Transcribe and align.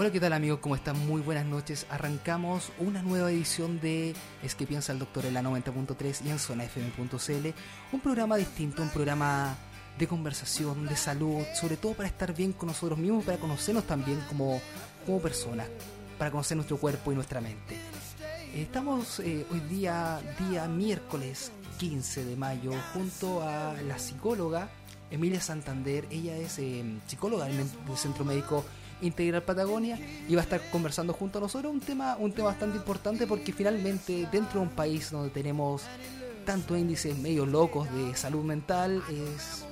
Hola, 0.00 0.10
¿qué 0.10 0.18
tal 0.18 0.32
amigos? 0.32 0.60
¿Cómo 0.62 0.76
están? 0.76 0.98
Muy 1.06 1.20
buenas 1.20 1.44
noches. 1.44 1.86
Arrancamos 1.90 2.72
una 2.78 3.02
nueva 3.02 3.30
edición 3.30 3.80
de 3.80 4.14
Es 4.42 4.54
que 4.54 4.66
piensa 4.66 4.92
el 4.92 4.98
doctor 4.98 5.26
en 5.26 5.34
la 5.34 5.42
90.3 5.42 6.24
y 6.24 6.30
en 6.30 6.38
zona 6.38 6.64
fm.cl. 6.64 7.48
Un 7.92 8.00
programa 8.00 8.38
distinto, 8.38 8.80
un 8.80 8.88
programa 8.88 9.54
de 9.98 10.06
conversación, 10.08 10.86
de 10.86 10.96
salud, 10.96 11.44
sobre 11.52 11.76
todo 11.76 11.92
para 11.92 12.08
estar 12.08 12.34
bien 12.34 12.54
con 12.54 12.68
nosotros 12.68 12.98
mismos, 12.98 13.26
para 13.26 13.36
conocernos 13.36 13.84
también 13.84 14.18
como, 14.26 14.58
como 15.04 15.20
personas, 15.20 15.68
para 16.16 16.30
conocer 16.30 16.56
nuestro 16.56 16.78
cuerpo 16.78 17.12
y 17.12 17.16
nuestra 17.16 17.42
mente. 17.42 17.76
Estamos 18.54 19.20
eh, 19.20 19.44
hoy 19.52 19.60
día, 19.68 20.18
día 20.48 20.66
miércoles 20.66 21.52
15 21.76 22.24
de 22.24 22.36
mayo, 22.36 22.72
junto 22.94 23.42
a 23.42 23.74
la 23.86 23.98
psicóloga 23.98 24.70
Emilia 25.10 25.42
Santander. 25.42 26.06
Ella 26.10 26.38
es 26.38 26.58
eh, 26.58 26.82
psicóloga 27.06 27.44
del 27.44 27.66
Centro 27.96 28.24
Médico 28.24 28.64
Integral 29.02 29.42
Patagonia 29.42 29.98
y 30.28 30.34
va 30.34 30.40
a 30.40 30.44
estar 30.44 30.60
conversando 30.70 31.12
junto 31.12 31.38
a 31.38 31.42
nosotros 31.42 31.72
un 31.72 31.80
tema, 31.80 32.16
un 32.18 32.32
tema 32.32 32.48
bastante 32.48 32.76
importante 32.76 33.26
porque 33.26 33.52
finalmente 33.52 34.28
dentro 34.30 34.60
de 34.60 34.66
un 34.66 34.72
país 34.72 35.10
donde 35.10 35.30
tenemos 35.30 35.82
tantos 36.44 36.78
índices 36.78 37.16
medio 37.18 37.46
locos 37.46 37.92
de 37.92 38.14
salud 38.16 38.44
mental 38.44 39.02
es, 39.08 39.64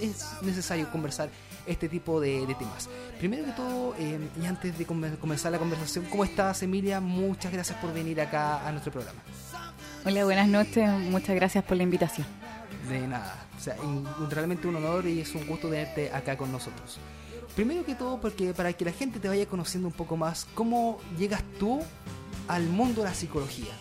es, 0.00 0.42
necesario 0.42 0.90
conversar 0.90 1.28
este 1.66 1.88
tipo 1.88 2.20
de, 2.20 2.46
temas. 2.58 2.88
Primero 3.18 3.44
que 3.44 3.52
todo, 3.52 3.94
eh, 3.98 4.18
y 4.40 4.46
antes 4.46 4.78
de 4.78 4.86
comenzar 4.86 5.52
la 5.52 5.58
conversación, 5.58 6.06
¿cómo 6.06 6.24
estás 6.24 6.62
Emilia? 6.62 7.00
Muchas 7.00 7.52
gracias 7.52 7.78
por 7.78 7.92
venir 7.92 8.20
acá 8.20 8.66
a 8.66 8.70
nuestro 8.70 8.92
programa. 8.92 9.20
Hola, 10.04 10.24
buenas 10.24 10.48
noches, 10.48 10.88
muchas 10.88 11.34
gracias 11.34 11.64
por 11.64 11.76
la 11.76 11.82
invitación. 11.82 12.26
De 12.88 13.06
nada, 13.06 13.46
o 13.56 13.60
sea, 13.60 13.76
realmente 14.30 14.66
un 14.66 14.76
honor 14.76 15.06
y 15.06 15.20
es 15.20 15.34
un 15.34 15.46
gusto 15.46 15.68
tenerte 15.68 16.10
acá 16.12 16.36
con 16.36 16.50
nosotros. 16.50 16.98
Primero 17.58 17.84
que 17.84 17.96
todo, 17.96 18.20
porque 18.20 18.54
para 18.54 18.72
que 18.72 18.84
la 18.84 18.92
gente 18.92 19.18
te 19.18 19.26
vaya 19.26 19.44
conociendo 19.46 19.88
un 19.88 19.92
poco 19.92 20.16
más, 20.16 20.46
¿cómo 20.54 21.00
llegas 21.18 21.42
tú 21.58 21.80
al 22.46 22.62
mundo 22.68 23.02
de 23.02 23.08
la 23.08 23.14
psicología? 23.14 23.72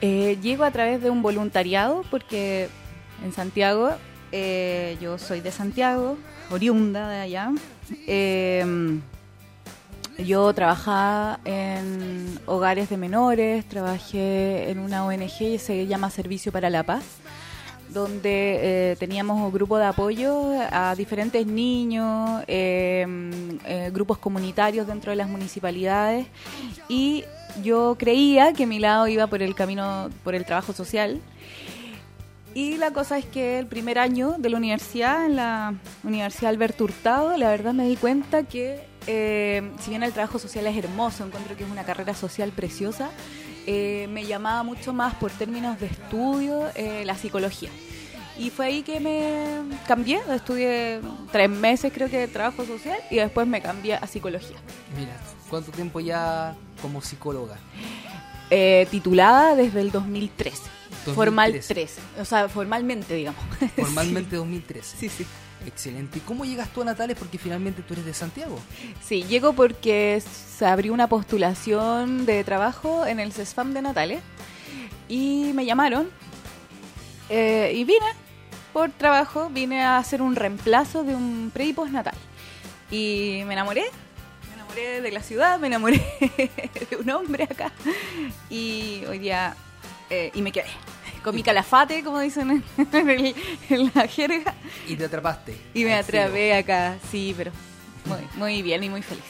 Eh, 0.00 0.36
llego 0.42 0.64
a 0.64 0.72
través 0.72 1.00
de 1.00 1.08
un 1.08 1.22
voluntariado, 1.22 2.02
porque 2.10 2.68
en 3.22 3.32
Santiago, 3.32 3.90
eh, 4.32 4.98
yo 5.00 5.18
soy 5.18 5.40
de 5.40 5.52
Santiago, 5.52 6.18
oriunda 6.50 7.08
de 7.10 7.20
allá. 7.20 7.52
Em, 8.08 9.00
yo 10.18 10.52
trabajaba 10.54 11.38
en 11.44 12.40
hogares 12.46 12.90
de 12.90 12.96
menores, 12.96 13.64
trabajé 13.68 14.68
en 14.68 14.80
una 14.80 15.06
ONG 15.06 15.38
que 15.38 15.58
se 15.60 15.86
llama 15.86 16.10
Servicio 16.10 16.50
para 16.50 16.70
la 16.70 16.82
Paz 16.82 17.04
donde 17.88 18.90
eh, 18.92 18.96
teníamos 18.96 19.40
un 19.40 19.52
grupo 19.52 19.78
de 19.78 19.86
apoyo 19.86 20.50
a 20.70 20.94
diferentes 20.94 21.46
niños, 21.46 22.42
em, 22.46 23.58
eh, 23.64 23.90
grupos 23.92 24.18
comunitarios 24.18 24.86
dentro 24.86 25.10
de 25.10 25.16
las 25.16 25.28
municipalidades 25.28 26.26
y 26.88 27.24
yo 27.62 27.96
creía 27.98 28.52
que 28.52 28.66
mi 28.66 28.78
lado 28.78 29.08
iba 29.08 29.26
por 29.26 29.42
el 29.42 29.54
camino, 29.54 30.10
por 30.24 30.34
el 30.34 30.44
trabajo 30.44 30.72
social. 30.72 31.20
Y 32.54 32.76
la 32.76 32.92
cosa 32.92 33.18
es 33.18 33.24
que 33.24 33.58
el 33.58 33.66
primer 33.66 33.98
año 33.98 34.34
de 34.38 34.48
la 34.48 34.56
universidad, 34.56 35.26
en 35.26 35.36
la 35.36 35.74
Universidad 36.02 36.50
Alberto 36.50 36.84
Hurtado, 36.84 37.36
la 37.36 37.50
verdad 37.50 37.72
me 37.72 37.86
di 37.86 37.96
cuenta 37.96 38.44
que 38.44 38.80
eh, 39.06 39.70
si 39.80 39.90
bien 39.90 40.02
el 40.02 40.12
trabajo 40.12 40.38
social 40.38 40.66
es 40.66 40.76
hermoso, 40.76 41.24
encuentro 41.24 41.56
que 41.56 41.64
es 41.64 41.70
una 41.70 41.84
carrera 41.84 42.14
social 42.14 42.50
preciosa, 42.50 43.10
eh, 43.70 44.08
me 44.08 44.24
llamaba 44.24 44.62
mucho 44.62 44.94
más 44.94 45.12
por 45.16 45.30
términos 45.30 45.78
de 45.78 45.88
estudio 45.88 46.70
eh, 46.74 47.02
la 47.04 47.14
psicología. 47.14 47.68
Y 48.38 48.48
fue 48.48 48.64
ahí 48.64 48.82
que 48.82 48.98
me 48.98 49.76
cambié, 49.86 50.20
estudié 50.34 51.02
tres 51.30 51.50
meses 51.50 51.92
creo 51.92 52.08
que 52.08 52.16
de 52.16 52.28
trabajo 52.28 52.64
social 52.64 52.96
y 53.10 53.16
después 53.16 53.46
me 53.46 53.60
cambié 53.60 53.96
a 53.96 54.06
psicología. 54.06 54.56
Mira, 54.96 55.14
¿cuánto 55.50 55.70
tiempo 55.70 56.00
ya 56.00 56.56
como 56.80 57.02
psicóloga? 57.02 57.58
Eh, 58.48 58.88
titulada 58.90 59.54
desde 59.54 59.82
el 59.82 59.90
2013. 59.90 60.62
Formal 61.14 61.60
13, 61.60 62.00
o 62.22 62.24
sea, 62.24 62.48
formalmente, 62.48 63.12
digamos. 63.14 63.42
Formalmente 63.76 64.36
2013. 64.36 64.96
Sí, 64.96 65.08
sí. 65.10 65.26
Excelente. 65.68 66.18
¿Y 66.18 66.22
cómo 66.22 66.46
llegas 66.46 66.70
tú 66.70 66.80
a 66.80 66.84
Natales? 66.86 67.16
Porque 67.18 67.36
finalmente 67.36 67.82
tú 67.82 67.92
eres 67.92 68.06
de 68.06 68.14
Santiago. 68.14 68.58
Sí, 69.04 69.24
llego 69.24 69.52
porque 69.52 70.22
se 70.22 70.64
abrió 70.64 70.94
una 70.94 71.08
postulación 71.08 72.24
de 72.24 72.42
trabajo 72.42 73.04
en 73.04 73.20
el 73.20 73.34
CESFAM 73.34 73.74
de 73.74 73.82
Natales 73.82 74.22
y 75.08 75.52
me 75.54 75.66
llamaron 75.66 76.08
eh, 77.28 77.72
y 77.74 77.84
vine 77.84 78.06
por 78.72 78.90
trabajo, 78.92 79.50
vine 79.50 79.82
a 79.82 79.98
hacer 79.98 80.22
un 80.22 80.36
reemplazo 80.36 81.04
de 81.04 81.14
un 81.14 81.50
pre 81.52 81.66
y 81.66 81.74
natal. 81.90 82.16
Y 82.90 83.42
me 83.46 83.52
enamoré, 83.52 83.84
me 84.48 84.54
enamoré 84.54 85.02
de 85.02 85.12
la 85.12 85.22
ciudad, 85.22 85.58
me 85.58 85.66
enamoré 85.66 86.02
de 86.90 86.96
un 86.96 87.10
hombre 87.10 87.44
acá 87.44 87.72
y 88.48 89.02
hoy 89.06 89.18
día, 89.18 89.54
eh, 90.08 90.30
y 90.32 90.40
me 90.40 90.50
quedé 90.50 90.68
con 91.28 91.34
mi 91.34 91.42
calafate, 91.42 92.02
como 92.02 92.20
dicen 92.20 92.64
en, 93.68 93.92
la 93.94 94.08
jerga. 94.08 94.54
Y 94.88 94.96
te 94.96 95.04
atrapaste. 95.04 95.54
Y 95.74 95.84
me 95.84 95.94
atrapé 95.94 96.54
acá, 96.54 96.96
sí, 97.10 97.34
pero 97.36 97.52
muy, 98.06 98.18
muy 98.36 98.62
bien 98.62 98.82
y 98.82 98.88
muy 98.88 99.02
feliz. 99.02 99.24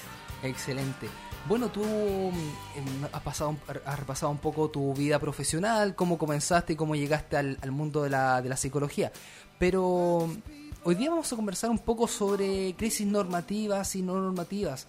Excelente. 0.44 1.09
Bueno, 1.48 1.70
tú 1.70 1.82
mm, 1.82 3.06
has, 3.12 3.22
pasado, 3.22 3.56
has 3.84 3.98
repasado 3.98 4.31
un 4.31 4.38
poco 4.38 4.70
tu 4.70 4.94
vida 4.94 5.19
profesional, 5.19 5.97
cómo 5.97 6.19
comenzaste 6.19 6.75
y 6.75 6.76
cómo 6.76 6.94
llegaste 6.94 7.36
al, 7.36 7.72
mundo 7.72 8.04
de 8.04 8.10
la, 8.10 8.41
de 8.42 8.48
la 8.48 8.56
psicología. 8.56 9.10
Pero 9.59 10.28
hoy 10.84 10.94
día 10.94 11.10
vamos 11.10 11.32
a 11.32 11.34
conversar 11.34 11.70
un 11.70 11.80
poco 11.80 12.06
sobre 12.06 12.76
crisis 12.76 13.09
normativas 13.09 13.97
y 13.97 14.03
no 14.03 14.20
normativas 14.20 14.86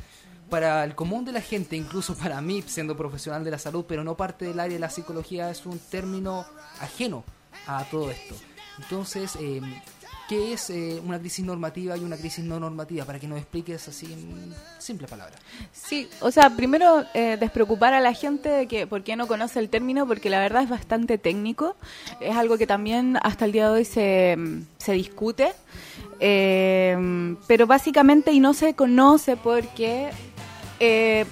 para 0.50 0.84
el 0.84 0.96
común 0.96 1.26
de 1.26 1.32
la 1.32 1.42
gente, 1.42 1.76
incluso 1.76 2.16
para 2.16 2.42
mí, 2.42 2.64
siendo 2.64 2.98
profesional 2.98 3.44
de 3.44 3.52
la 3.52 3.60
salud, 3.60 3.86
pero 3.88 4.04
no 4.04 4.18
parte 4.18 4.46
del 4.46 4.60
área 4.60 4.74
de 4.74 4.80
la 4.80 4.90
psicología, 4.90 5.50
es 5.50 5.66
un 5.66 5.80
término 5.80 6.46
ajeno 6.80 7.24
a 7.68 7.84
todo 7.86 8.12
esto. 8.12 8.36
Entonces, 8.82 9.38
eh, 9.40 9.62
¿qué 10.28 10.54
es 10.54 10.70
eh, 10.70 11.02
una 11.06 11.20
crisis 11.20 11.44
normativa 11.44 11.98
y 11.98 12.02
una 12.02 12.18
crisis 12.18 12.44
no 12.44 12.60
normativa? 12.60 13.06
Para 13.06 13.20
que 13.20 13.28
nos 13.28 13.40
expliques 13.40 13.88
así 13.88 14.06
en 14.12 14.54
simple 14.78 15.08
palabra. 15.08 15.36
Sí, 15.72 16.10
o 16.22 16.32
sea, 16.32 16.50
primero 16.56 17.04
eh, 17.14 17.38
despreocupar 17.40 17.94
a 17.94 18.00
la 18.00 18.14
gente 18.14 18.50
de 18.50 18.68
que 18.68 18.88
por 18.88 19.04
qué 19.04 19.16
no 19.16 19.28
conoce 19.28 19.60
el 19.60 19.70
término, 19.70 20.08
porque 20.08 20.30
la 20.30 20.40
verdad 20.40 20.64
es 20.64 20.70
bastante 20.70 21.18
técnico, 21.18 21.76
es 22.20 22.36
algo 22.36 22.58
que 22.58 22.68
también 22.68 23.18
hasta 23.22 23.46
el 23.46 23.52
día 23.52 23.66
de 23.66 23.80
hoy 23.80 23.86
se, 23.86 24.38
se 24.78 24.94
discute. 24.94 25.54
pero 26.20 27.68
básicamente 27.68 28.32
y 28.32 28.40
no 28.40 28.54
se 28.54 28.74
conoce 28.76 29.36
porque 29.36 30.12
eh, 30.80 31.26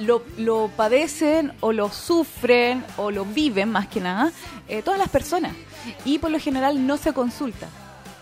lo, 0.00 0.22
lo, 0.36 0.68
padecen 0.76 1.52
o 1.60 1.72
lo 1.72 1.90
sufren 1.90 2.84
o 2.96 3.10
lo 3.10 3.24
viven 3.24 3.70
más 3.70 3.88
que 3.88 4.00
nada 4.00 4.32
eh, 4.68 4.82
todas 4.82 4.98
las 4.98 5.08
personas 5.08 5.52
y 6.04 6.18
por 6.18 6.30
lo 6.30 6.38
general 6.38 6.86
no 6.86 6.96
se 6.96 7.12
consulta. 7.12 7.68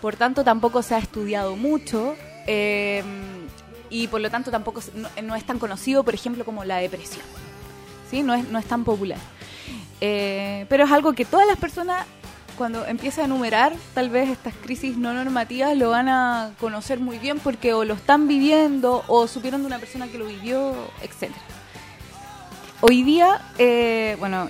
Por 0.01 0.15
tanto, 0.15 0.43
tampoco 0.43 0.81
se 0.81 0.95
ha 0.95 0.97
estudiado 0.97 1.55
mucho 1.55 2.15
eh, 2.47 3.03
y 3.89 4.07
por 4.07 4.21
lo 4.21 4.29
tanto 4.29 4.49
tampoco 4.49 4.81
no, 5.23 5.35
es 5.35 5.43
tan 5.43 5.59
conocido, 5.59 6.03
por 6.03 6.13
ejemplo, 6.13 6.45
como 6.45 6.63
la 6.63 6.77
depresión. 6.77 7.25
¿sí? 8.09 8.23
No, 8.23 8.33
es, 8.33 8.47
no 8.47 8.59
es 8.59 8.65
tan 8.65 8.83
popular. 8.83 9.19
pero 9.99 10.83
es 10.85 10.91
algo 10.91 11.13
que 11.13 11.25
todas 11.25 11.45
las 11.47 11.57
personas 11.57 12.05
cuando 12.59 12.85
empieza 12.85 13.21
a 13.21 13.25
enumerar 13.25 13.73
tal 13.93 14.09
vez 14.09 14.29
estas 14.29 14.53
crisis 14.53 14.97
no 14.97 15.13
normativas 15.13 15.77
lo 15.77 15.91
van 15.91 16.09
a 16.09 16.51
conocer 16.59 16.99
muy 16.99 17.17
bien 17.17 17.39
porque 17.39 17.73
o 17.73 17.85
lo 17.85 17.93
están 17.93 18.27
viviendo 18.27 19.01
o 19.07 19.27
supieron 19.27 19.61
de 19.61 19.67
una 19.67 19.79
persona 19.79 20.09
que 20.09 20.17
lo 20.17 20.25
vivió, 20.25 20.73
etcétera. 21.01 21.39
Hoy 22.81 23.03
día, 23.03 23.41
eh, 23.57 24.15
bueno, 24.19 24.49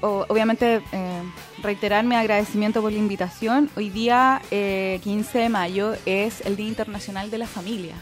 obviamente 0.00 0.82
eh, 0.90 1.22
reiterar 1.62 2.02
mi 2.02 2.14
agradecimiento 2.14 2.80
por 2.80 2.92
la 2.92 2.98
invitación. 2.98 3.68
Hoy 3.76 3.90
día, 3.90 4.40
15 4.48 4.50
eh, 4.50 5.42
de 5.42 5.48
mayo, 5.50 5.94
es 6.06 6.40
el 6.46 6.56
Día 6.56 6.68
Internacional 6.68 7.30
de 7.30 7.38
la 7.38 7.46
Familia. 7.46 7.94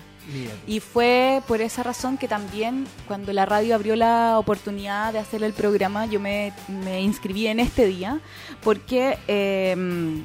Y 0.68 0.78
fue 0.78 1.42
por 1.48 1.60
esa 1.60 1.82
razón 1.82 2.16
que 2.16 2.28
también 2.28 2.86
cuando 3.08 3.32
la 3.32 3.44
radio 3.46 3.74
abrió 3.74 3.96
la 3.96 4.38
oportunidad 4.38 5.12
de 5.12 5.18
hacer 5.18 5.42
el 5.42 5.52
programa, 5.52 6.06
yo 6.06 6.20
me, 6.20 6.52
inscribí 7.00 7.48
en 7.48 7.58
este 7.58 7.86
día, 7.86 8.20
porque 8.62 9.18
em, 9.26 10.22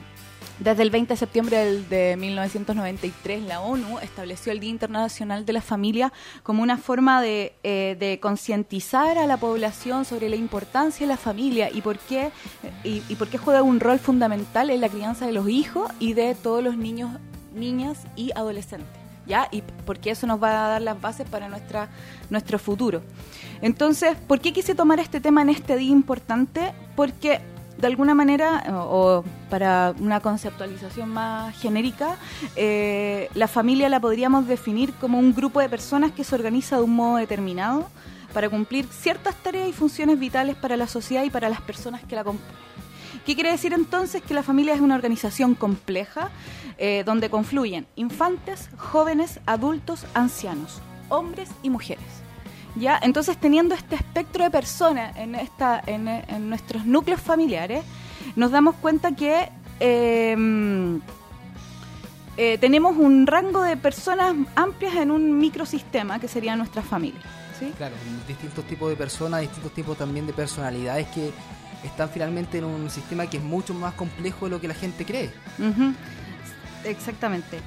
desde 0.60 0.84
el 0.84 0.90
20 0.90 1.14
de 1.14 1.18
septiembre 1.18 1.82
de 1.82 2.16
1993 2.18 3.44
la 3.44 3.62
ONU 3.62 4.00
estableció 4.00 4.52
el 4.52 4.60
Día 4.60 4.70
Internacional 4.70 5.46
de 5.46 5.54
la 5.54 5.62
Familia 5.62 6.14
como 6.44 6.64
una 6.64 6.78
forma 6.78 7.22
de, 7.22 7.56
eh, 7.64 7.98
de 8.00 8.20
concientizar 8.20 9.18
a 9.18 9.28
la 9.28 9.38
población 9.38 10.06
sobre 10.06 10.30
la 10.30 10.36
importancia 10.36 11.06
de 11.06 11.14
la 11.14 11.18
familia 11.18 11.70
y 11.74 11.82
por, 11.82 11.98
qué, 12.00 12.32
y 12.84 13.16
por 13.16 13.28
qué 13.28 13.38
juega 13.38 13.64
un 13.64 13.80
rol 13.80 14.00
fundamental 14.00 14.70
en 14.70 14.82
la 14.82 14.90
crianza 14.90 15.26
de 15.26 15.34
los 15.34 15.50
hijos 15.50 15.92
y 16.00 16.14
de 16.14 16.36
todos 16.36 16.64
los 16.64 16.78
niños, 16.78 17.12
niñas 17.54 18.00
y 18.16 18.32
adolescentes. 18.36 19.06
¿ya? 19.28 19.48
Y 19.52 19.62
porque 19.86 20.12
eso 20.12 20.28
nos 20.28 20.42
va 20.42 20.66
a 20.66 20.70
dar 20.70 20.82
las 20.82 21.00
bases 21.00 21.28
para 21.28 21.50
nuestra, 21.50 21.90
nuestro 22.30 22.60
futuro. 22.60 23.02
Entonces, 23.62 24.16
¿por 24.28 24.40
qué 24.40 24.54
quise 24.54 24.76
tomar 24.76 25.00
este 25.00 25.20
tema 25.20 25.42
en 25.42 25.50
este 25.50 25.76
día 25.76 25.92
importante? 25.92 26.74
Porque 26.96 27.42
de 27.78 27.88
alguna 27.88 28.16
manera, 28.16 28.64
o, 28.74 29.24
para 29.50 29.94
una 30.00 30.20
conceptualización 30.20 31.10
más 31.10 31.56
genérica, 31.58 32.18
eh, 32.56 33.30
la 33.34 33.48
familia 33.48 33.90
la 33.90 34.00
podríamos 34.00 34.48
definir 34.48 34.94
como 34.94 35.20
un 35.20 35.34
grupo 35.34 35.60
de 35.60 35.70
personas 35.70 36.12
que 36.12 36.24
se 36.24 36.36
organiza 36.36 36.78
de 36.78 36.84
un 36.84 36.96
modo 36.96 37.18
determinado 37.18 37.88
para 38.34 38.50
cumplir 38.50 38.86
ciertas 38.88 39.36
tareas 39.36 39.70
y 39.70 39.74
funciones 39.74 40.20
vitales 40.20 40.56
para 40.56 40.78
la 40.78 40.88
sociedad 40.88 41.24
y 41.24 41.30
para 41.30 41.50
las 41.50 41.62
personas 41.62 42.04
que 42.04 42.16
la 42.16 42.24
componen. 42.24 42.56
¿Qué 43.26 43.34
quiere 43.34 43.52
decir 43.52 43.74
entonces 43.74 44.22
que 44.22 44.34
la 44.34 44.44
familia 44.44 44.74
es 44.74 44.82
una 44.82 44.96
organización 44.96 45.56
compleja 45.56 46.30
eh, 46.78 47.04
donde 47.06 47.30
confluyen 47.30 47.88
infantes, 47.96 48.70
jóvenes, 48.78 49.40
adultos, 49.46 50.06
ancianos, 50.14 50.82
hombres 51.10 51.50
y 51.64 51.70
mujeres? 51.70 52.25
¿Ya? 52.76 53.00
Entonces, 53.02 53.38
teniendo 53.38 53.74
este 53.74 53.96
espectro 53.96 54.44
de 54.44 54.52
personas 54.52 55.16
en, 55.18 55.36
esta, 55.36 55.82
en, 55.86 56.50
nuestros 56.50 56.86
núcleos 56.86 57.22
familiares, 57.22 57.84
nos 58.36 58.52
damos 58.52 58.76
cuenta 58.76 59.14
que 59.16 59.50
em, 59.80 61.00
eh, 62.38 62.58
tenemos 62.58 62.98
un 62.98 63.28
rango 63.28 63.62
de 63.64 63.78
personas 63.78 64.36
amplias 64.56 64.96
en 64.96 65.12
un 65.12 65.38
microsistema 65.40 66.20
que 66.20 66.28
sería 66.28 66.56
nuestra 66.56 66.82
familia. 66.82 67.22
¿sí? 67.60 67.72
Claro, 67.78 67.96
distintos 68.28 68.66
tipos 68.66 68.90
de 68.90 68.96
personas, 68.96 69.42
distintos 69.42 69.72
tipos 69.74 69.98
también 69.98 70.28
de 70.28 70.34
personalidades 70.34 71.08
que 71.08 71.32
están 71.86 72.10
finalmente 72.10 72.58
en 72.58 72.66
un 72.66 72.90
sistema 72.90 73.28
que 73.28 73.38
es 73.38 73.44
mucho 73.44 73.74
más 73.74 73.94
complejo 73.94 74.46
de 74.46 74.52
lo 74.52 74.62
que 74.62 74.68
la 74.68 74.74
gente 74.74 75.06
cree. 75.06 75.32
Exactamente. 76.86 77.60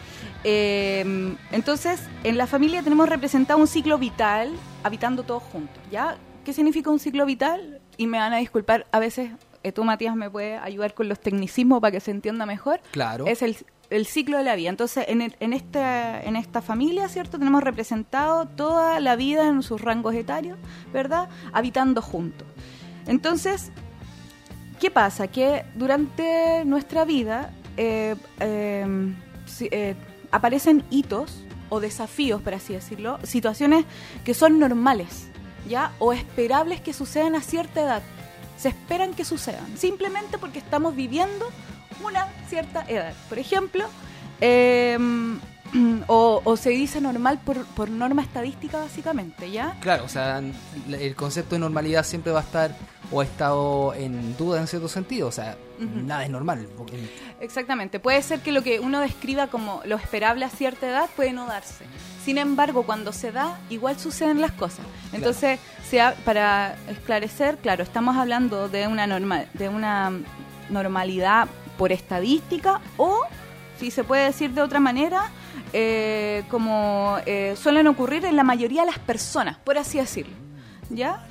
Em, 0.45 1.37
entonces, 1.53 2.01
en 2.25 2.39
la 2.39 2.47
familia 2.47 2.83
tenemos 2.83 3.09
representado 3.09 3.59
un 3.59 3.67
ciclo 3.67 3.99
vital 3.99 4.53
habitando 4.83 5.23
todos 5.23 5.43
juntos, 5.43 5.83
¿ya? 5.91 6.17
¿Qué 6.45 6.53
significa 6.53 6.91
un 6.91 6.99
ciclo 6.99 7.27
vital? 7.27 7.81
Y 7.97 8.07
me 8.07 8.19
van 8.19 8.33
a 8.33 8.39
disculpar, 8.39 8.87
a 8.93 8.99
veces 8.99 9.31
eh, 9.63 9.73
tú, 9.73 9.85
Matías, 9.85 10.15
me 10.15 10.31
puedes 10.31 10.61
ayudar 10.63 10.95
con 10.95 11.09
los 11.09 11.21
tecnicismos 11.21 11.81
para 11.81 11.93
que 11.93 12.01
se 12.01 12.11
entienda 12.11 12.47
mejor. 12.47 12.81
Claro. 12.93 13.27
Es 13.27 13.43
el, 13.43 13.57
ciclo 14.07 14.39
de 14.39 14.45
la 14.45 14.55
vida. 14.55 14.71
Entonces, 14.71 15.05
en, 15.09 15.35
en, 15.41 15.53
esta, 15.53 16.21
en 16.23 16.37
esta 16.37 16.63
familia, 16.63 17.09
¿cierto? 17.09 17.39
Tenemos 17.39 17.63
representado 17.63 18.47
toda 18.47 19.01
la 19.01 19.17
vida 19.17 19.49
en 19.49 19.63
sus 19.63 19.81
rangos 19.81 20.15
etarios, 20.15 20.59
¿verdad? 20.93 21.29
Habitando 21.53 22.01
juntos. 22.03 22.47
Entonces, 23.07 23.73
¿qué 24.79 24.91
pasa? 24.91 25.29
Que 25.29 25.65
durante 25.75 26.65
nuestra 26.65 27.05
vida 27.05 27.51
eh, 27.79 28.17
em, 28.41 29.15
eh, 29.61 29.95
aparecen 30.33 30.85
hitos 30.91 31.45
o 31.69 31.79
desafíos, 31.79 32.43
por 32.43 32.55
así 32.55 32.73
decirlo, 32.73 33.21
situaciones 33.23 33.85
que 34.25 34.35
son 34.35 34.59
normales, 34.59 35.29
¿ya? 35.69 35.93
O 36.01 36.13
esperables 36.13 36.81
que 36.81 36.93
sucedan 36.93 37.37
a 37.37 37.41
cierta 37.41 37.81
edad. 37.81 38.03
Se 38.57 38.69
esperan 38.69 39.15
que 39.15 39.25
sucedan, 39.25 39.79
simplemente 39.79 40.39
porque 40.39 40.59
estamos 40.59 40.97
viviendo 40.97 41.47
una 42.05 42.27
cierta 42.49 42.85
edad. 42.89 43.15
Por 43.29 43.39
ejemplo, 43.39 43.85
em, 44.41 45.39
o, 46.07 46.57
se 46.57 46.71
dice 46.71 47.01
normal 47.01 47.41
por, 47.45 47.65
por 47.67 47.91
norma 47.91 48.23
estadística, 48.23 48.79
básicamente, 48.79 49.51
¿ya? 49.51 49.77
Claro, 49.81 50.05
o 50.05 50.09
sea, 50.09 50.43
el 50.89 51.15
concepto 51.15 51.55
de 51.55 51.61
normalidad 51.61 52.05
siempre 52.05 52.33
va 52.33 52.41
a 52.41 52.43
estar 52.43 52.75
o 53.11 53.21
ha 53.21 53.25
estado 53.25 53.95
en 53.95 54.37
duda 54.37 54.61
en 54.61 54.67
cierto 54.67 54.89
sentido, 54.89 55.29
o 55.29 55.33
sea, 55.33 55.57
nada 55.79 56.25
es 56.25 56.31
normal. 56.31 56.69
Exactamente, 57.41 58.01
puede 58.01 58.23
ser 58.23 58.41
que 58.41 58.53
lo 58.53 58.63
que 58.63 58.81
uno 58.81 59.01
describa 59.01 59.47
como 59.47 59.81
lo 59.85 59.97
esperable 59.97 60.45
a 60.45 60.51
cierta 60.51 60.89
edad 60.89 61.09
puede 61.17 61.33
no 61.33 61.47
darse. 61.47 61.85
Sin 62.25 62.37
embargo, 62.37 62.83
cuando 62.83 63.13
se 63.13 63.33
da, 63.33 63.59
igual 63.71 63.99
suceden 63.99 64.43
las 64.43 64.53
cosas. 64.53 64.85
Entonces, 65.13 65.59
sea, 65.89 66.15
para 66.25 66.77
esclarecer, 66.89 67.57
claro, 67.57 67.83
estamos 67.83 68.17
hablando 68.17 68.69
de 68.69 68.87
una, 68.87 69.07
normal, 69.07 69.49
de 69.55 69.69
una 69.69 70.13
normalidad 70.69 71.49
por 71.79 71.93
estadística 71.93 72.81
o, 72.99 73.23
si 73.79 73.91
se 73.91 74.05
puede 74.05 74.25
decir 74.25 74.51
de 74.51 74.61
otra 74.61 74.81
manera, 74.81 75.31
eh, 75.73 76.45
como 76.51 77.19
eh, 77.27 77.55
suelen 77.57 77.87
ocurrir 77.87 78.25
en 78.25 78.37
la 78.37 78.45
mayoría 78.45 78.83
de 78.83 78.87
las 78.89 78.99
personas, 78.99 79.57
por 79.59 79.79
así 79.79 79.99
decirlo. 79.99 80.35
¿Ya? 80.91 81.27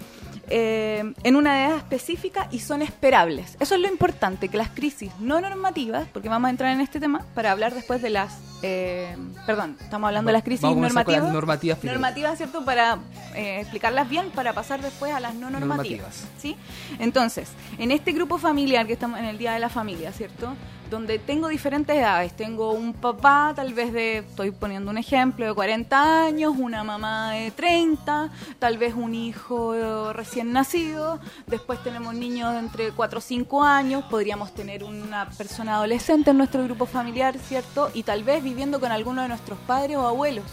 Eh, 0.49 1.13
en 1.23 1.35
una 1.35 1.65
edad 1.65 1.77
específica 1.77 2.47
y 2.51 2.59
son 2.59 2.81
esperables. 2.81 3.57
Eso 3.59 3.75
es 3.75 3.81
lo 3.81 3.89
importante, 3.89 4.47
que 4.47 4.55
las 4.55 4.69
crisis 4.69 5.11
no 5.19 5.41
normativas, 5.41 6.07
porque 6.13 6.29
vamos 6.29 6.47
a 6.47 6.51
entrar 6.51 6.71
en 6.73 6.79
este 6.79 7.01
tema 7.01 7.25
para 7.35 7.51
hablar 7.51 7.73
después 7.73 8.01
de 8.01 8.09
las... 8.09 8.39
Eh, 8.63 9.15
perdón, 9.45 9.75
estamos 9.81 10.07
hablando 10.07 10.29
de 10.29 10.33
las 10.33 10.43
crisis 10.43 10.63
normativas. 10.63 11.31
normativas, 11.33 11.83
normativas, 11.83 12.37
¿cierto? 12.37 12.63
Para 12.63 12.97
eh, 13.35 13.59
explicarlas 13.59 14.09
bien, 14.09 14.29
para 14.29 14.53
pasar 14.53 14.81
después 14.81 15.13
a 15.13 15.19
las 15.19 15.35
no 15.35 15.49
normativas. 15.49 16.25
¿sí? 16.37 16.55
Entonces, 16.97 17.49
en 17.77 17.91
este 17.91 18.13
grupo 18.13 18.37
familiar 18.37 18.87
que 18.87 18.93
estamos 18.93 19.19
en 19.19 19.25
el 19.25 19.37
Día 19.37 19.51
de 19.51 19.59
la 19.59 19.69
Familia, 19.69 20.13
¿cierto? 20.13 20.53
Donde 20.89 21.19
tengo 21.19 21.47
diferentes 21.47 21.95
edades. 21.95 22.35
Tengo 22.35 22.71
un 22.71 22.93
papá, 22.93 23.53
tal 23.55 23.73
vez 23.73 23.93
de, 23.93 24.19
estoy 24.19 24.51
poniendo 24.51 24.91
un 24.91 24.97
ejemplo, 24.97 25.45
de 25.45 25.53
40 25.53 26.25
años, 26.25 26.53
una 26.57 26.83
mamá 26.83 27.31
de 27.31 27.51
30, 27.51 28.29
tal 28.59 28.77
vez 28.77 28.93
un 28.93 29.13
hijo 29.15 30.13
recién 30.13 30.53
nacido, 30.53 31.19
después 31.47 31.81
tenemos 31.83 32.13
niños 32.13 32.53
de 32.53 32.59
entre 32.59 32.91
4 32.91 33.19
o 33.19 33.21
5 33.21 33.63
años, 33.63 34.03
podríamos 34.05 34.53
tener 34.53 34.83
una 34.83 35.29
persona 35.29 35.75
adolescente 35.75 36.31
en 36.31 36.37
nuestro 36.37 36.63
grupo 36.63 36.85
familiar, 36.85 37.37
¿cierto? 37.37 37.89
Y 37.93 38.03
tal 38.03 38.23
vez 38.23 38.43
viviendo 38.43 38.79
con 38.79 38.91
alguno 38.91 39.21
de 39.21 39.27
nuestros 39.27 39.59
padres 39.59 39.97
o 39.97 40.07
abuelos. 40.07 40.45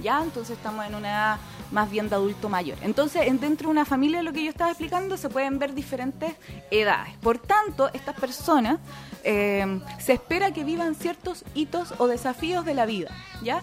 ¿Ya? 0.00 0.20
Entonces 0.20 0.56
estamos 0.56 0.84
en 0.84 0.96
una 0.96 1.08
edad 1.08 1.36
más 1.72 1.90
bien 1.90 2.08
de 2.08 2.14
adulto 2.14 2.48
mayor. 2.48 2.78
Entonces, 2.82 3.24
dentro 3.40 3.68
de 3.68 3.72
una 3.72 3.84
familia, 3.84 4.22
lo 4.22 4.32
que 4.32 4.44
yo 4.44 4.50
estaba 4.50 4.70
explicando, 4.70 5.16
se 5.16 5.28
pueden 5.28 5.58
ver 5.58 5.74
diferentes 5.74 6.34
edades. 6.70 7.14
Por 7.20 7.38
tanto, 7.38 7.90
estas 7.92 8.14
personas 8.14 8.78
eh, 9.24 9.80
se 9.98 10.12
espera 10.12 10.52
que 10.52 10.64
vivan 10.64 10.94
ciertos 10.94 11.44
hitos 11.54 11.94
o 11.98 12.06
desafíos 12.06 12.64
de 12.64 12.74
la 12.74 12.86
vida, 12.86 13.10
¿ya? 13.42 13.62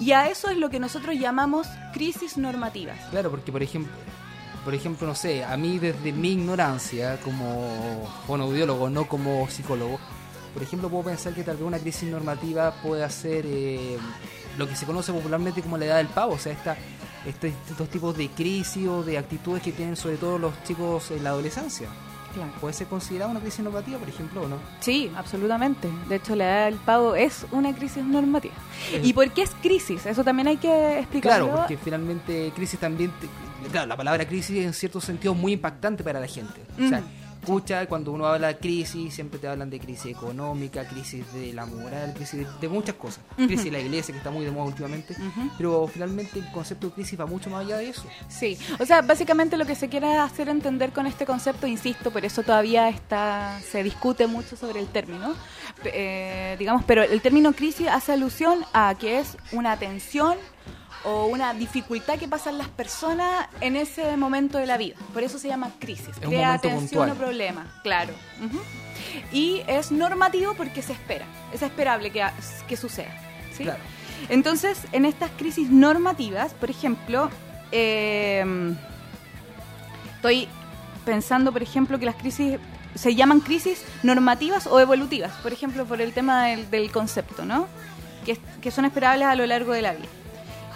Y 0.00 0.12
a 0.12 0.28
eso 0.28 0.48
es 0.48 0.56
lo 0.56 0.70
que 0.70 0.78
nosotros 0.78 1.16
llamamos 1.16 1.66
crisis 1.92 2.38
normativas. 2.38 2.98
Claro, 3.10 3.30
porque 3.30 3.50
por 3.50 3.62
ejemplo, 3.62 3.92
por 4.64 4.74
ejemplo, 4.74 5.06
no 5.06 5.14
sé, 5.14 5.44
a 5.44 5.56
mí 5.56 5.78
desde 5.78 6.12
mi 6.12 6.32
ignorancia 6.32 7.18
como 7.20 8.08
fonoaudiólogo, 8.26 8.90
no 8.90 9.08
como 9.08 9.48
psicólogo, 9.50 9.98
por 10.54 10.62
ejemplo, 10.62 10.88
puedo 10.88 11.04
pensar 11.04 11.34
que 11.34 11.42
tal 11.42 11.56
vez 11.56 11.66
una 11.66 11.78
crisis 11.78 12.08
normativa 12.08 12.72
puede 12.82 13.08
ser 13.10 13.44
eh, 13.46 13.98
lo 14.56 14.68
que 14.68 14.76
se 14.76 14.86
conoce 14.86 15.12
popularmente 15.12 15.62
como 15.62 15.78
la 15.78 15.86
edad 15.86 15.96
del 15.96 16.08
pavo, 16.08 16.36
esta 16.36 16.76
este, 17.28 17.54
estos 17.68 17.88
tipos 17.88 18.16
de 18.16 18.28
crisis 18.28 18.86
o 18.88 19.02
de 19.02 19.18
actitudes 19.18 19.62
que 19.62 19.72
tienen 19.72 19.96
sobre 19.96 20.16
todo 20.16 20.38
los 20.38 20.62
chicos 20.64 21.10
en 21.10 21.24
la 21.24 21.30
adolescencia. 21.30 21.88
¿Puede 22.60 22.74
ser 22.74 22.86
considerada 22.86 23.30
una 23.30 23.40
crisis 23.40 23.60
normativa, 23.60 23.98
por 23.98 24.08
ejemplo, 24.08 24.42
o 24.42 24.48
no? 24.48 24.58
Sí, 24.80 25.10
absolutamente. 25.16 25.88
De 26.08 26.16
hecho, 26.16 26.36
la 26.36 26.44
edad 26.44 26.64
del 26.66 26.76
pago 26.76 27.16
es 27.16 27.46
una 27.50 27.74
crisis 27.74 28.04
normativa. 28.04 28.54
¿Y 29.02 29.12
por 29.12 29.30
qué 29.32 29.42
es 29.42 29.50
crisis? 29.60 30.06
Eso 30.06 30.22
también 30.22 30.46
hay 30.46 30.56
que 30.56 31.00
explicarlo. 31.00 31.46
Claro, 31.46 31.60
porque 31.60 31.76
finalmente 31.76 32.52
crisis 32.54 32.78
también... 32.78 33.10
claro, 33.72 33.86
la 33.86 33.96
palabra 33.96 34.26
crisis 34.26 34.64
en 34.64 34.72
cierto 34.72 35.00
sentido 35.00 35.32
es 35.32 35.38
muy 35.38 35.54
impactante 35.54 36.04
para 36.04 36.20
la 36.20 36.26
gente. 36.26 36.60
O 36.76 36.88
sea, 36.88 37.02
escucha, 37.48 37.86
cuando 37.86 38.12
uno 38.12 38.26
habla 38.26 38.48
de 38.48 38.58
crisis, 38.58 39.14
siempre 39.14 39.38
te 39.38 39.48
hablan 39.48 39.70
de 39.70 39.80
crisis 39.80 40.12
económica, 40.12 40.86
crisis 40.86 41.32
de 41.32 41.52
la 41.54 41.64
moral, 41.64 42.12
crisis 42.14 42.46
de, 42.60 42.68
muchas 42.68 42.94
cosas. 42.96 43.24
Crisis 43.36 43.64
de 43.64 43.70
la 43.70 43.80
iglesia, 43.80 44.12
que 44.12 44.18
está 44.18 44.30
muy 44.30 44.44
de 44.44 44.50
moda 44.50 44.66
últimamente. 44.66 45.16
Pero 45.56 45.86
finalmente 45.86 46.38
el 46.38 46.50
concepto 46.52 46.88
de 46.88 46.92
crisis 46.94 47.18
va 47.18 47.26
mucho 47.26 47.48
más 47.48 47.64
allá 47.64 47.78
de 47.78 47.88
eso. 47.88 48.04
Sí, 48.28 48.58
o 48.78 48.84
sea, 48.84 49.02
básicamente 49.02 49.56
lo 49.56 49.64
que 49.64 49.74
se 49.74 49.88
quiere 49.88 50.16
hacer 50.16 50.48
entender 50.48 50.92
con 50.92 51.06
este 51.06 51.24
concepto, 51.24 51.66
insisto, 51.66 52.10
por 52.10 52.24
eso 52.24 52.42
todavía 52.42 52.88
está 52.88 53.58
se 53.70 53.82
discute 53.82 54.26
mucho 54.26 54.56
sobre 54.56 54.80
el 54.80 54.86
término, 54.88 55.34
eh, 55.84 56.56
digamos, 56.58 56.84
pero 56.84 57.02
el 57.02 57.20
término 57.20 57.52
crisis 57.52 57.88
hace 57.88 58.12
alusión 58.12 58.64
a 58.72 58.94
que 58.98 59.20
es 59.20 59.36
una 59.52 59.78
tensión 59.78 60.36
o 61.04 61.26
una 61.26 61.54
dificultad 61.54 62.18
que 62.18 62.28
pasan 62.28 62.58
las 62.58 62.68
personas 62.68 63.46
en 63.60 63.76
ese 63.76 64.16
momento 64.16 64.58
de 64.58 64.66
la 64.66 64.76
vida. 64.76 64.96
Por 65.12 65.22
eso 65.22 65.38
se 65.38 65.48
llama 65.48 65.70
crisis. 65.78 66.16
Crea 66.20 66.58
tensión 66.58 67.10
o 67.10 67.14
problema, 67.14 67.66
claro. 67.82 68.12
Y 69.32 69.62
es 69.66 69.92
normativo 69.92 70.54
porque 70.54 70.82
se 70.82 70.92
espera, 70.92 71.26
es 71.52 71.62
esperable 71.62 72.10
que, 72.10 72.24
que 72.66 72.76
suceda. 72.76 73.14
Entonces, 74.28 74.78
en 74.92 75.04
estas 75.04 75.30
crisis 75.32 75.70
normativas, 75.70 76.54
por 76.54 76.70
ejemplo, 76.70 77.30
em, 77.70 78.76
estoy 80.16 80.48
pensando, 81.04 81.52
por 81.52 81.62
ejemplo, 81.62 81.98
que 81.98 82.06
las 82.06 82.16
crisis 82.16 82.58
se 82.94 83.14
llaman 83.14 83.40
crisis 83.40 83.82
normativas 84.02 84.66
o 84.66 84.80
evolutivas, 84.80 85.32
por 85.42 85.52
ejemplo, 85.52 85.86
por 85.86 86.00
el 86.00 86.12
tema 86.12 86.46
del, 86.46 86.90
concepto, 86.90 87.44
¿no? 87.44 87.68
que 88.60 88.70
son 88.70 88.84
esperables 88.84 89.26
a 89.26 89.34
lo 89.34 89.46
largo 89.46 89.72
de 89.72 89.80
la 89.80 89.92
vida. 89.92 90.08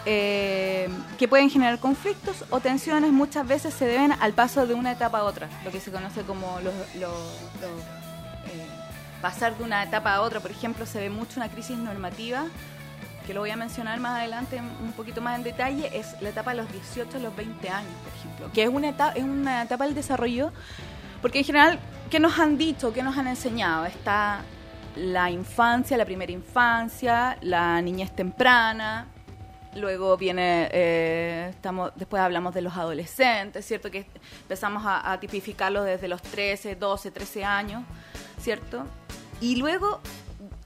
Eh, 0.05 0.89
que 1.17 1.29
pueden 1.29 1.49
generar 1.49 1.79
conflictos 1.79 2.45
o 2.51 2.59
tensiones 2.59 3.13
muchas 3.13 3.47
veces 3.47 3.73
se 3.73 3.87
deben 3.87 4.11
al 4.13 4.33
paso 4.33 4.67
de 4.67 4.75
una 4.75 4.91
etapa 4.91 5.19
a 5.19 5.25
otra, 5.25 5.49
lo 5.65 5.71
que 5.71 5.79
se 5.79 5.93
conoce 5.93 6.23
como 6.23 6.59
los, 6.61 6.75
eh, 6.75 8.67
pasar 9.21 9.57
de 9.57 9.63
una 9.63 9.85
etapa 9.85 10.15
a 10.15 10.23
otra. 10.23 10.41
Por 10.41 10.51
ejemplo, 10.51 10.87
se 10.87 10.99
ve 10.99 11.09
mucho 11.09 11.35
una 11.37 11.49
crisis 11.49 11.79
normativa, 11.79 12.47
que 13.27 13.33
lo 13.33 13.41
voy 13.41 13.51
a 13.51 13.57
mencionar 13.57 14.01
más 14.01 14.19
adelante 14.19 14.61
un 14.83 14.93
poquito 14.93 15.21
más 15.21 15.37
en 15.37 15.45
detalle, 15.45 15.97
es 15.97 16.21
la 16.21 16.31
etapa 16.31 16.51
de 16.51 16.57
los 16.57 16.73
18 16.73 17.19
a 17.19 17.21
los 17.21 17.37
20 17.37 17.69
años, 17.69 17.93
por 18.03 18.13
ejemplo, 18.19 18.51
que 18.53 18.65
es 18.65 18.69
una 18.69 18.89
etapa, 18.89 19.13
es 19.17 19.23
una 19.23 19.63
etapa 19.63 19.85
del 19.85 19.95
desarrollo, 19.95 20.53
porque 21.21 21.39
en 21.39 21.45
general 21.45 21.79
¿qué 22.13 22.21
nos 22.21 22.39
han 22.39 22.59
dicho? 22.59 22.93
¿Qué 22.93 23.03
nos 23.03 23.17
han 23.17 23.27
enseñado? 23.27 23.87
Está 23.87 24.41
la 24.97 25.31
infancia, 25.31 25.97
la 25.97 26.05
primera 26.05 26.31
infancia, 26.31 27.39
la 27.41 27.81
niñez 27.81 28.11
temprana, 28.15 29.07
luego 29.75 30.17
viene, 30.17 30.69
eh, 30.73 31.49
estamos, 31.51 31.93
después 31.97 32.23
hablamos 32.23 32.55
de 32.55 32.63
los 32.63 32.77
adolescentes, 32.77 33.65
¿cierto? 33.65 33.91
Que 33.91 34.07
empezamos 34.43 34.85
a, 34.87 35.13
a 35.13 35.21
tipificarlos 35.21 35.85
desde 35.85 36.09
los 36.09 36.23
13, 36.23 36.77
12, 36.77 37.11
13 37.11 37.45
años, 37.45 37.85
¿cierto? 38.39 38.85
Y 39.41 39.57
luego 39.57 40.01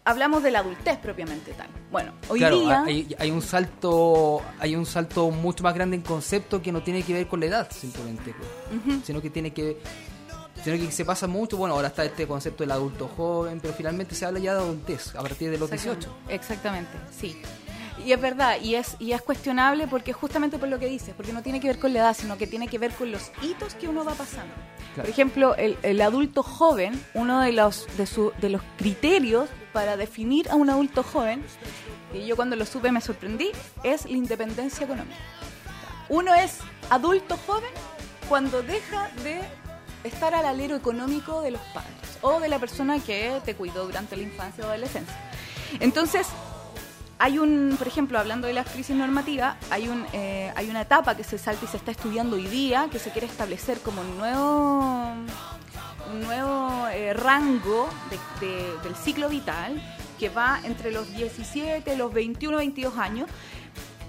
hablamos 0.06 0.42
de 0.42 0.50
la 0.52 0.60
adultez 0.60 0.96
propiamente 0.98 1.52
tal. 1.52 1.66
Bueno, 1.90 2.12
hoy 2.28 2.38
día 2.38 2.84
hay, 2.86 3.30
un 3.30 3.42
salto, 3.42 4.40
hay 4.58 4.76
un 4.76 4.86
salto 4.86 5.30
mucho 5.30 5.62
más 5.62 5.74
grande 5.74 5.96
en 5.96 6.02
concepto 6.02 6.62
que 6.62 6.72
no 6.72 6.82
tiene 6.82 7.02
que 7.02 7.12
ver 7.12 7.26
con 7.26 7.40
la 7.40 7.46
edad 7.46 7.70
simplemente, 7.70 8.34
pues. 8.34 9.04
sino 9.04 9.20
que 9.20 9.30
tiene 9.30 9.52
que 9.52 9.78
sino 10.62 10.76
que 10.78 10.90
se 10.90 11.04
pasa 11.04 11.26
mucho, 11.26 11.56
bueno, 11.56 11.74
ahora 11.74 11.88
está 11.88 12.04
este 12.04 12.26
concepto 12.26 12.64
del 12.64 12.72
adulto 12.72 13.08
joven, 13.08 13.60
pero 13.60 13.74
finalmente 13.74 14.14
se 14.14 14.24
habla 14.24 14.40
ya 14.40 14.54
de 14.54 14.60
adultez 14.60 15.14
a 15.14 15.22
partir 15.22 15.50
de 15.50 15.58
los 15.58 15.70
18. 15.70 16.08
Exactamente, 16.28 16.96
sí. 17.10 17.40
Y 18.04 18.12
es 18.12 18.20
verdad, 18.20 18.58
y 18.62 18.74
es, 18.74 18.96
y 18.98 19.12
es 19.12 19.22
cuestionable 19.22 19.86
porque 19.86 20.12
justamente 20.12 20.58
por 20.58 20.68
lo 20.68 20.78
que 20.78 20.86
dices, 20.86 21.14
porque 21.16 21.32
no 21.32 21.42
tiene 21.42 21.60
que 21.60 21.68
ver 21.68 21.78
con 21.78 21.92
la 21.92 22.00
edad, 22.00 22.16
sino 22.16 22.36
que 22.36 22.46
tiene 22.46 22.68
que 22.68 22.78
ver 22.78 22.92
con 22.92 23.10
los 23.10 23.32
hitos 23.42 23.74
que 23.74 23.88
uno 23.88 24.04
va 24.04 24.14
pasando. 24.14 24.54
Por 24.94 25.08
ejemplo, 25.08 25.54
el, 25.56 25.76
el, 25.82 26.00
adulto 26.00 26.42
joven, 26.42 27.00
uno 27.14 27.40
de 27.40 27.52
los, 27.52 27.86
de, 27.96 28.06
su, 28.06 28.32
de 28.40 28.50
los 28.50 28.62
criterios 28.78 29.48
para 29.72 29.96
definir 29.96 30.48
a 30.50 30.54
un 30.54 30.70
adulto 30.70 31.02
joven, 31.02 31.44
y 32.14 32.26
yo 32.26 32.36
cuando 32.36 32.56
lo 32.56 32.64
supe 32.64 32.92
me 32.92 33.00
sorprendí, 33.00 33.50
es 33.82 34.04
la 34.04 34.16
independencia 34.16 34.84
económica. 34.84 35.18
Uno 36.08 36.34
es 36.34 36.58
adulto 36.90 37.36
joven 37.46 37.70
cuando 38.28 38.62
deja 38.62 39.10
de 39.22 39.40
estar 40.04 40.34
al 40.34 40.46
alero 40.46 40.76
económico 40.76 41.42
de 41.42 41.50
los 41.50 41.60
padres 41.74 42.18
o 42.22 42.40
de 42.40 42.48
la 42.48 42.58
persona 42.58 42.98
que 43.00 43.40
te 43.44 43.54
cuidó 43.54 43.84
durante 43.86 44.16
la 44.16 44.22
infancia 44.22 44.64
o 44.64 44.68
adolescencia. 44.68 45.14
Entonces, 45.80 46.28
hay 47.18 47.38
un, 47.38 47.76
por 47.78 47.88
ejemplo, 47.88 48.18
hablando 48.18 48.46
de 48.46 48.52
las 48.52 48.68
crisis 48.68 48.94
normativas, 48.94 49.56
hay, 49.70 49.88
un, 49.88 50.04
eh, 50.12 50.52
hay 50.54 50.68
una 50.68 50.82
etapa 50.82 51.16
que 51.16 51.24
se 51.24 51.38
salta 51.38 51.64
y 51.64 51.68
se 51.68 51.78
está 51.78 51.90
estudiando 51.90 52.36
hoy 52.36 52.46
día 52.46 52.88
que 52.90 52.98
se 52.98 53.10
quiere 53.10 53.26
establecer 53.26 53.80
como 53.80 54.02
un 54.02 54.18
nuevo, 54.18 55.12
un 56.12 56.20
nuevo 56.22 56.88
eh, 56.88 57.14
rango 57.14 57.88
del 58.40 58.94
ciclo 58.96 59.28
vital 59.28 59.80
que 60.18 60.28
va 60.28 60.60
entre 60.64 60.92
los 60.92 61.10
17, 61.14 61.96
los 61.96 62.12
21, 62.12 62.58
22 62.58 62.98
años. 62.98 63.30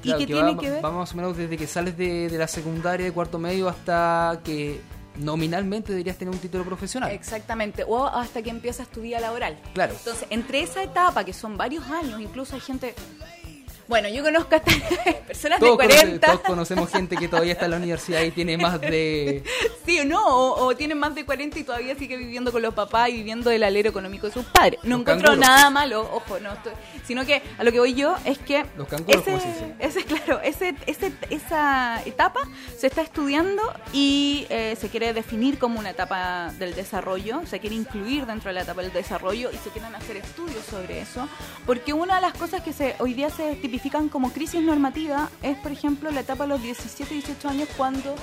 y 0.04 0.14
que, 0.16 0.28
tiene 0.28 0.58
que 0.58 0.70
ver. 0.70 0.84
Va 0.84 0.92
más 0.92 1.14
o 1.14 1.16
menos 1.16 1.38
desde 1.38 1.58
que 1.58 1.68
sales 1.68 1.98
de, 1.98 2.30
de 2.30 2.38
la 2.38 2.48
secundaria, 2.48 3.06
de 3.06 3.12
cuarto 3.12 3.40
medio, 3.40 3.70
hasta 3.70 4.42
que 4.44 4.82
nominalmente 5.20 5.92
deberías 5.92 6.18
tener 6.18 6.34
un 6.34 6.40
título 6.40 6.64
profesional. 6.64 7.12
Exactamente, 7.12 7.84
o 7.88 8.06
hasta 8.06 8.42
que 8.42 8.50
empiezas 8.50 8.88
tu 8.90 9.02
vida 9.02 9.20
laboral. 9.20 9.60
Claro. 9.74 9.94
Entonces, 9.98 10.28
entre 10.30 10.62
esa 10.62 10.84
etapa, 10.84 11.24
que 11.24 11.34
son 11.34 11.58
varios 11.58 11.86
años, 11.86 12.22
incluso 12.22 12.56
hay 12.56 12.62
gente 12.62 12.96
bueno, 13.88 14.10
yo 14.10 14.22
conozco 14.22 14.56
hasta 14.56 14.72
personas 15.28 15.62
de 15.62 15.70
40. 15.70 16.28
todos 16.28 16.42
conocemos 16.42 16.90
gente 16.90 17.16
que 17.16 17.28
todavía 17.28 17.54
está 17.54 17.66
en 17.66 17.72
la 17.72 17.78
universidad 17.78 18.22
y 18.22 18.32
tiene 18.32 18.58
más 18.58 18.82
de... 18.82 19.44
Sí, 19.86 20.02
o 20.02 20.06
no, 20.06 20.22
o, 20.28 20.76
tiene 20.76 20.96
más 20.96 21.16
de 21.16 21.26
40 21.26 21.60
y 21.60 21.64
todavía 21.64 21.96
sigue 21.96 22.18
viviendo 22.18 22.52
con 22.52 22.62
los 22.62 22.74
papás 22.74 23.08
y 23.08 23.14
viviendo 23.14 23.50
del 23.50 23.64
alero 23.64 23.90
económico 23.90 24.28
de 24.28 24.34
sus 24.34 24.44
padres. 24.46 24.82
No 24.84 24.98
encuentro 24.98 25.38
nada 25.38 25.70
malo, 25.70 26.02
ojo, 26.02 26.40
no 26.42 26.50
sino 27.06 27.26
que 27.26 27.42
a 27.58 27.64
lo 27.64 27.72
que 27.72 27.80
voy 27.80 27.94
yo 27.94 28.18
es 28.26 28.38
que... 28.38 28.66
Los 28.76 28.90
canguros, 28.90 29.26
ese, 29.26 29.76
ese, 29.80 30.04
claro, 30.04 30.42
ese, 30.42 30.76
ese, 30.88 31.14
esa 31.30 32.02
etapa 32.06 32.42
se 32.78 32.88
está 32.88 33.02
estudiando 33.02 33.64
y 33.94 34.46
eh, 34.50 34.76
se 34.78 34.90
quiere 34.90 35.14
definir 35.14 35.58
como 35.58 35.80
una 35.80 35.92
etapa 35.92 36.52
del 36.60 36.76
desarrollo, 36.76 37.44
se 37.46 37.62
quiere 37.62 37.78
incluir 37.78 38.26
dentro 38.26 38.50
de 38.50 38.56
la 38.56 38.62
etapa 38.64 38.82
del 38.82 38.92
desarrollo 38.92 39.50
y 39.54 39.58
se 39.58 39.70
quieren 39.70 39.96
hacer 39.96 40.18
estudios 40.18 40.66
sobre 40.66 41.00
eso, 41.00 41.30
porque 41.66 41.94
una 41.94 42.16
de 42.16 42.22
las 42.22 42.34
cosas 42.34 42.62
que 42.62 42.74
se 42.74 42.96
hoy 43.00 43.14
día 43.14 43.30
se 43.30 43.56
tipifica 43.56 43.77
como 44.12 44.32
crisis 44.32 44.62
normativa 44.62 45.30
es, 45.42 45.58
por 45.58 45.72
ejemplo, 45.72 46.12
la 46.12 46.22
etapa 46.22 46.44
de 46.44 46.50
los 46.50 46.62
17, 46.62 47.14
18 47.14 47.50
años 47.50 47.70
cuando 47.78 48.16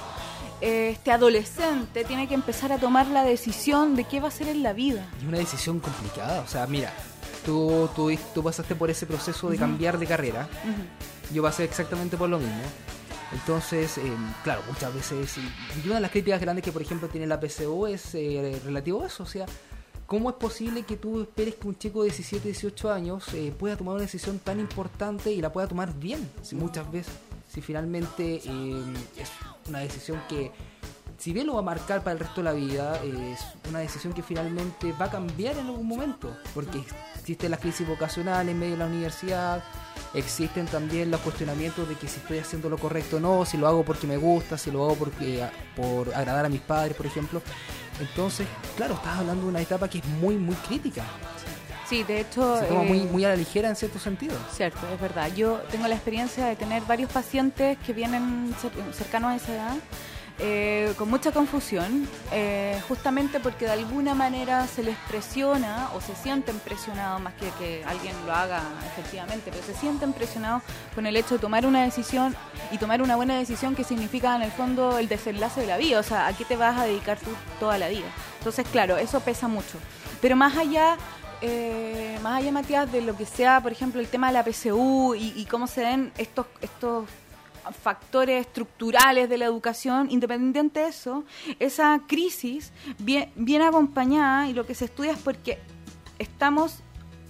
eh, 0.61 0.91
este 0.93 1.11
adolescente 1.11 2.05
tiene 2.05 2.29
que 2.29 2.35
empezar 2.35 2.73
a 2.73 2.79
tomar 2.79 3.07
la 3.09 3.25
decisión 3.25 3.97
de 3.97 4.05
qué 4.05 4.21
va 4.21 4.27
a 4.27 4.29
hacer 4.29 4.49
en 4.49 4.63
la 4.63 4.73
vida. 4.73 5.07
Y 5.23 5.27
una 5.27 5.39
decisión 5.39 5.81
complicada, 5.81 6.43
o 6.43 6.47
sea, 6.47 6.67
mira, 6.67 6.93
tú, 7.45 7.89
tú, 7.95 8.11
tú 8.35 8.43
pasaste 8.43 8.75
por 8.75 8.91
ese 8.91 9.07
proceso 9.07 9.51
de 9.51 9.59
cambiar 9.59 9.99
de 9.99 10.07
carrera, 10.07 10.49
yo 11.33 11.43
pasé 11.43 11.65
exactamente 11.65 12.17
por 12.17 12.29
lo 12.29 12.39
mismo. 12.39 12.63
Entonces, 13.33 13.99
eh, 13.99 14.03
claro, 14.45 14.63
muchas 14.69 14.95
veces, 14.95 15.39
y 15.83 15.87
una 15.87 15.97
de 15.97 16.01
las 16.03 16.11
críticas 16.11 16.41
grandes 16.41 16.65
que, 16.65 16.71
por 16.71 16.83
ejemplo, 16.83 17.09
tiene 17.09 17.27
la 17.27 17.41
PCO 17.41 17.89
es 17.89 18.15
eh, 18.15 18.61
relativo 18.65 19.03
a 19.03 19.07
eso, 19.07 19.25
o 19.25 19.27
sea, 19.27 19.47
¿Cómo 20.15 20.31
es 20.31 20.37
posible 20.37 20.85
que 20.85 20.97
tú 20.97 21.23
esperes 21.23 21.57
que 21.57 21.67
un 21.67 21.77
chico 21.77 22.05
de 22.05 22.11
17, 22.11 22.47
18 22.47 22.93
años 22.93 23.35
eh, 23.35 23.53
pueda 23.59 23.77
tomar 23.77 23.97
una 23.97 24.03
decisión 24.03 24.39
tan 24.39 24.61
importante 24.61 25.33
y 25.33 25.41
la 25.41 25.53
pueda 25.53 25.67
tomar 25.67 25.93
bien? 25.93 26.31
Si 26.41 26.55
muchas 26.55 26.89
veces, 26.93 27.13
si 27.53 27.61
finalmente 27.61 28.41
eh, 28.45 28.83
es 29.19 29.29
una 29.69 29.81
decisión 29.81 30.23
que, 30.29 30.53
si 31.19 31.33
bien 31.33 31.49
lo 31.49 31.55
va 31.55 31.59
a 31.59 31.63
marcar 31.63 32.05
para 32.05 32.13
el 32.13 32.21
resto 32.21 32.43
de 32.43 32.45
la 32.45 32.53
vida, 32.53 32.97
es 33.03 33.41
una 33.69 33.81
decisión 33.81 34.13
que 34.13 34.23
finalmente 34.23 34.93
va 34.93 35.07
a 35.07 35.11
cambiar 35.11 35.59
en 35.59 35.67
algún 35.67 35.89
momento, 35.89 36.37
porque 36.55 36.85
existen 37.19 37.51
las 37.51 37.59
crisis 37.59 37.85
vocacionales 37.89 38.53
en 38.53 38.61
medio 38.61 38.75
de 38.75 38.79
la 38.79 38.87
universidad, 38.87 39.65
existen 40.15 40.67
también 40.67 41.11
los 41.11 41.23
cuestionamientos 41.23 41.89
de 41.89 41.97
que 41.97 42.07
si 42.07 42.21
estoy 42.21 42.39
haciendo 42.39 42.71
lo 42.71 42.79
correcto 42.79 43.17
o 43.17 43.21
no, 43.21 43.45
si 43.45 43.57
lo 43.57 43.67
hago 43.67 43.85
porque 43.85 44.07
me 44.07 44.17
gusta, 44.17 44.57
si 44.59 44.71
lo 44.71 44.85
hago 44.85 44.95
porque 44.95 45.45
por 45.75 46.15
agradar 46.15 46.45
a 46.45 46.49
mis 46.49 46.61
padres, 46.61 46.97
por 46.97 47.07
ejemplo. 47.07 47.43
Entonces, 48.01 48.47
claro, 48.77 48.95
estás 48.95 49.19
hablando 49.19 49.43
de 49.45 49.49
una 49.49 49.61
etapa 49.61 49.89
que 49.89 49.99
es 49.99 50.05
muy, 50.05 50.37
muy 50.37 50.55
crítica. 50.57 51.05
Sí, 51.89 52.03
de 52.03 52.21
hecho... 52.21 52.59
Se 52.59 52.67
toma 52.67 52.83
muy, 52.83 53.01
eh, 53.01 53.09
muy 53.11 53.25
a 53.25 53.29
la 53.29 53.37
ligera 53.37 53.69
en 53.69 53.77
cierto 53.77 53.99
sentido. 53.99 54.35
Cierto, 54.53 54.81
es 54.93 55.01
verdad. 55.01 55.31
Yo 55.35 55.59
tengo 55.71 55.87
la 55.87 55.95
experiencia 55.95 56.47
de 56.47 56.57
tener 56.57 56.83
varios 56.85 57.13
pacientes 57.13 57.79
que 57.87 57.93
vienen 57.93 58.55
cercanos 58.93 59.33
a 59.33 59.37
esa 59.37 59.55
edad 59.55 59.77
eh, 60.41 60.93
con 60.99 61.09
mucha 61.09 61.31
confusión, 61.31 62.09
eh, 62.33 62.81
justamente 62.89 63.39
porque 63.39 63.67
de 63.67 63.71
alguna 63.71 64.15
manera 64.15 64.67
se 64.67 64.83
les 64.83 64.97
presiona 65.09 65.91
o 65.95 66.01
se 66.01 66.17
sienten 66.17 66.59
presionados, 66.59 67.21
más 67.21 67.35
que 67.35 67.49
que 67.51 67.85
alguien 67.85 68.15
lo 68.27 68.33
haga 68.33 68.61
efectivamente, 68.85 69.53
pero 69.53 69.65
se 69.65 69.75
sienten 69.75 70.13
presionados 70.13 70.65
con 70.95 71.07
el 71.07 71.17
hecho 71.17 71.37
de 71.37 71.41
tomar 71.41 71.67
una 71.67 71.85
decisión 71.85 72.35
y 72.73 72.79
tomar 72.79 73.01
una 73.01 73.15
buena 73.15 73.39
decisión 73.39 73.77
que 73.77 73.85
significa 73.85 74.35
en 74.35 74.43
el 74.43 74.51
fondo 74.51 74.99
el 74.99 75.07
desenlace 75.07 75.61
de 75.61 75.69
la 75.69 75.77
vida, 75.77 76.01
o 76.01 76.03
sea, 76.03 76.27
¿a 76.27 76.33
qué 76.33 76.45
te 76.45 76.57
vas 76.57 76.81
a 76.81 76.85
dedicar 76.85 77.17
tú 77.17 77.31
toda 77.61 77.79
la 77.79 77.87
vida? 77.89 78.07
Entonces, 78.39 78.67
claro, 78.73 78.97
eso 78.97 79.21
pesa 79.21 79.47
mucho. 79.47 79.79
Pero 80.21 80.35
más 80.35 80.57
allá 80.57 80.97
eh, 81.43 82.19
más 82.23 82.39
allá, 82.39 82.53
Matías, 82.53 82.91
de 82.91 83.03
lo 83.03 83.17
que 83.17 83.27
sea, 83.27 83.61
por 83.61 83.71
ejemplo, 83.71 84.01
el 84.01 84.09
tema 84.09 84.29
de 84.29 84.33
la 84.33 84.43
PSU 84.43 85.15
y, 85.15 85.33
y 85.37 85.45
cómo 85.45 85.67
se 85.67 85.83
den 85.83 86.13
estos, 86.17 86.47
estos 86.63 87.05
factores 87.73 88.47
estructurales 88.47 89.29
de 89.29 89.39
la 89.39 89.47
educación, 89.47 90.09
independiente 90.11 90.81
de 90.81 90.89
eso, 90.89 91.25
esa 91.59 92.01
crisis 92.07 92.73
viene, 92.99 93.65
acompañada 93.65 94.49
y 94.49 94.53
lo 94.53 94.67
que 94.67 94.75
se 94.75 94.87
estudia 94.87 95.13
es 95.13 95.19
porque 95.19 95.59
estamos 96.19 96.81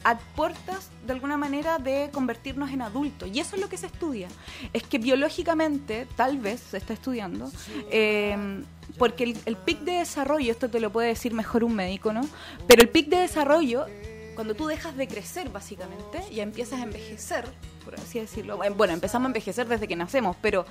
a 0.03 0.19
puertas 0.19 0.91
de 1.07 1.13
alguna 1.15 1.39
manera 1.39 1.79
de 1.79 2.11
convertirnos 2.13 2.71
en 2.71 2.83
adultos. 2.83 3.31
Y 3.33 3.41
eso 3.41 3.57
es 3.57 3.63
lo 3.63 3.71
que 3.71 3.79
se 3.79 3.87
estudia. 3.87 4.29
Es 4.75 4.83
que 4.83 4.99
biológicamente, 4.99 6.07
tal 6.15 6.39
vez 6.39 6.61
se 6.61 6.77
está 6.77 6.93
estudiando, 6.93 7.51
eh, 7.91 8.63
porque 8.99 9.25
el, 9.25 9.37
el, 9.47 9.57
pic 9.57 9.81
de 9.81 9.93
desarrollo, 9.93 10.53
esto 10.53 10.69
te 10.69 10.79
lo 10.79 10.93
puede 10.93 11.09
decir 11.09 11.33
mejor 11.33 11.65
un 11.65 11.75
médico, 11.75 12.13
¿no? 12.13 12.21
Pero 12.67 12.83
el 12.83 12.91
pic 12.91 13.09
de 13.09 13.17
desarrollo, 13.17 13.87
cuando 14.35 14.55
tú 14.55 14.67
dejas 14.67 14.97
de 14.97 15.09
crecer 15.09 15.49
básicamente 15.49 16.23
y 16.31 16.41
empiezas 16.41 16.81
a 16.81 16.85
envejecer, 16.85 17.45
por 17.85 17.95
así 17.95 18.21
decirlo. 18.21 18.59
Bueno, 18.77 18.93
empezamos 18.93 19.27
a 19.27 19.29
envejecer 19.29 19.67
desde 19.67 19.89
que 19.89 19.97
nacemos, 19.97 20.37
pero 20.41 20.67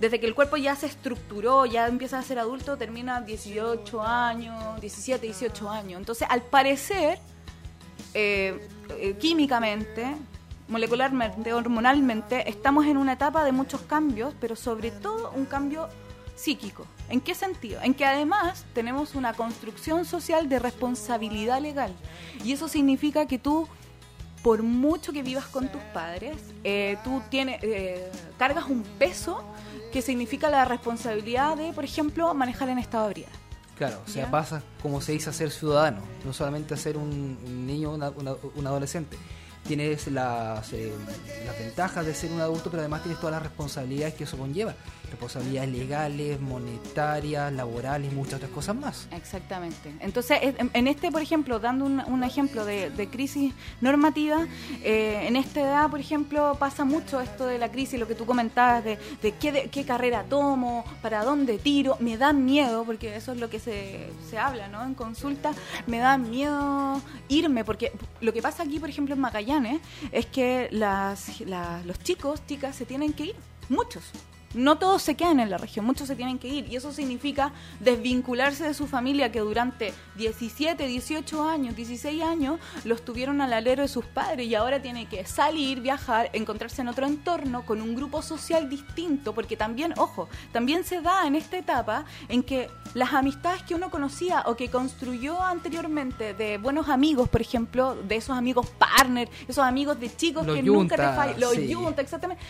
desde 0.00 0.20
que 0.20 0.26
el 0.26 0.34
cuerpo 0.34 0.56
ya 0.56 0.76
se 0.76 0.86
estructuró, 0.86 1.66
ya 1.66 1.86
empieza 1.86 2.18
a 2.18 2.22
ser 2.22 2.38
adulto, 2.38 2.76
termina 2.76 3.20
18 3.20 4.02
años, 4.02 4.80
17, 4.80 5.26
18 5.26 5.70
años. 5.70 5.98
Entonces, 5.98 6.28
al 6.30 6.42
parecer, 6.42 7.18
eh, 8.12 8.68
eh, 8.98 9.16
químicamente, 9.18 10.16
molecularmente, 10.68 11.52
hormonalmente, 11.54 12.48
estamos 12.48 12.86
en 12.86 12.96
una 12.96 13.14
etapa 13.14 13.44
de 13.44 13.52
muchos 13.52 13.82
cambios, 13.82 14.34
pero 14.40 14.56
sobre 14.56 14.90
todo 14.90 15.32
un 15.34 15.46
cambio 15.46 15.88
psíquico. 16.36 16.86
¿En 17.08 17.20
qué 17.20 17.34
sentido? 17.34 17.80
En 17.82 17.94
que 17.94 18.04
además 18.04 18.64
tenemos 18.74 19.14
una 19.16 19.32
construcción 19.32 20.04
social 20.04 20.48
de 20.48 20.60
responsabilidad 20.60 21.60
legal. 21.60 21.92
Y 22.44 22.52
eso 22.52 22.68
significa 22.68 23.26
que 23.26 23.38
tú 23.38 23.68
por 24.46 24.62
mucho 24.62 25.12
que 25.12 25.24
vivas 25.24 25.46
con 25.46 25.66
tus 25.66 25.82
padres, 25.92 26.36
eh, 26.62 26.98
tú 27.02 27.20
tienes, 27.30 27.58
eh, 27.64 28.08
cargas 28.38 28.66
un 28.66 28.84
peso 28.84 29.42
que 29.92 30.02
significa 30.02 30.48
la 30.48 30.64
responsabilidad 30.64 31.56
de, 31.56 31.72
por 31.72 31.84
ejemplo, 31.84 32.32
manejar 32.32 32.68
en 32.68 32.78
estado 32.78 33.06
de 33.06 33.10
ebriedad. 33.10 33.32
Claro, 33.76 34.00
o 34.06 34.08
sea, 34.08 34.30
pasa 34.30 34.62
como 34.80 35.00
se 35.00 35.10
dice 35.10 35.30
a 35.30 35.32
ser 35.32 35.50
ciudadano, 35.50 36.00
no 36.24 36.32
solamente 36.32 36.74
a 36.74 36.76
ser 36.76 36.96
un 36.96 37.66
niño 37.66 37.90
o 37.90 38.38
un 38.54 38.66
adolescente. 38.68 39.18
Tienes 39.66 40.06
las, 40.06 40.72
eh, 40.72 40.92
las 41.44 41.58
ventajas 41.58 42.06
de 42.06 42.14
ser 42.14 42.30
un 42.30 42.40
adulto, 42.40 42.70
pero 42.70 42.82
además 42.82 43.02
tienes 43.02 43.18
todas 43.18 43.32
las 43.32 43.42
responsabilidades 43.42 44.14
que 44.14 44.24
eso 44.24 44.38
conlleva. 44.38 44.76
Responsabilidades 45.10 45.70
legales, 45.70 46.40
monetarias, 46.40 47.52
laborales 47.52 48.12
y 48.12 48.14
muchas 48.14 48.34
otras 48.34 48.50
cosas 48.50 48.76
más. 48.76 49.08
Exactamente. 49.12 49.94
Entonces, 50.00 50.38
en 50.58 50.88
este, 50.88 51.10
por 51.10 51.22
ejemplo, 51.22 51.58
dando 51.58 51.84
un, 51.84 52.24
ejemplo 52.24 52.64
de, 52.64 53.08
crisis 53.10 53.54
normativa, 53.80 54.46
eh, 54.82 55.24
en 55.26 55.36
esta 55.36 55.60
edad, 55.60 55.90
por 55.90 56.00
ejemplo, 56.00 56.56
pasa 56.58 56.84
mucho 56.84 57.20
esto 57.20 57.46
de 57.46 57.58
la 57.58 57.70
crisis, 57.70 57.98
lo 57.98 58.08
que 58.08 58.14
tú 58.14 58.26
comentabas, 58.26 58.84
de, 58.84 58.98
qué, 59.40 59.68
qué, 59.70 59.84
carrera 59.84 60.24
tomo, 60.24 60.84
para 61.02 61.24
dónde 61.24 61.58
tiro, 61.58 61.96
me 62.00 62.16
da 62.16 62.32
miedo, 62.32 62.84
porque 62.84 63.16
eso 63.16 63.32
es 63.32 63.38
lo 63.38 63.48
que 63.48 63.60
se, 63.60 64.08
se 64.28 64.38
habla, 64.38 64.68
¿no? 64.68 64.84
En 64.84 64.94
consulta, 64.94 65.52
me 65.86 65.98
da 65.98 66.18
miedo 66.18 67.00
irme, 67.28 67.64
porque 67.64 67.92
lo 68.20 68.32
que 68.32 68.42
pasa 68.42 68.64
aquí, 68.64 68.80
por 68.80 68.88
ejemplo, 68.88 69.14
en 69.14 69.20
Magallanes, 69.20 69.80
es 70.10 70.26
que 70.26 70.68
las, 70.72 71.40
los 71.84 71.98
chicos, 72.00 72.44
chicas, 72.46 72.76
se 72.76 72.84
tienen 72.84 73.12
que 73.12 73.26
ir, 73.26 73.36
muchos 73.68 74.04
no 74.54 74.78
todos 74.78 75.02
se 75.02 75.14
quedan 75.14 75.40
en 75.40 75.50
la 75.50 75.58
región, 75.58 75.84
muchos 75.84 76.08
se 76.08 76.16
tienen 76.16 76.38
que 76.38 76.48
ir. 76.48 76.66
Y 76.70 76.76
eso 76.76 76.92
significa 76.92 77.52
desvincularse 77.80 78.64
de 78.64 78.74
su 78.74 78.86
familia 78.86 79.30
que 79.32 79.40
durante 79.40 79.92
17, 80.16 80.86
18 80.86 81.48
años, 81.48 81.76
16 81.76 82.22
años 82.22 82.60
los 82.84 83.04
tuvieron 83.04 83.40
al 83.40 83.52
alero 83.52 83.82
de 83.82 83.88
sus 83.88 84.04
padres 84.04 84.46
y 84.46 84.54
ahora 84.54 84.80
tiene 84.80 85.06
que 85.06 85.24
salir, 85.26 85.80
viajar, 85.80 86.30
encontrarse 86.32 86.82
en 86.82 86.88
otro 86.88 87.06
entorno 87.06 87.64
con 87.66 87.82
un 87.82 87.94
grupo 87.94 88.22
social 88.22 88.68
distinto. 88.68 89.34
Porque 89.34 89.56
también, 89.56 89.94
ojo, 89.96 90.28
también 90.52 90.84
se 90.84 91.00
da 91.00 91.26
en 91.26 91.34
esta 91.34 91.58
etapa 91.58 92.04
en 92.28 92.42
que 92.42 92.70
las 92.94 93.12
amistades 93.12 93.62
que 93.62 93.74
uno 93.74 93.90
conocía 93.90 94.42
o 94.46 94.56
que 94.56 94.70
construyó 94.70 95.40
anteriormente 95.42 96.34
de 96.34 96.58
buenos 96.58 96.88
amigos, 96.88 97.28
por 97.28 97.40
ejemplo, 97.40 97.94
de 97.94 98.16
esos 98.16 98.36
amigos 98.36 98.68
partner, 98.78 99.28
esos 99.46 99.64
amigos 99.64 100.00
de 100.00 100.14
chicos 100.14 100.46
que 100.46 100.62
nunca 100.62 100.96
te 100.96 101.02
fallan, 101.02 101.40
los 101.40 101.52
sí. 101.52 101.74
exactamente 101.98 102.42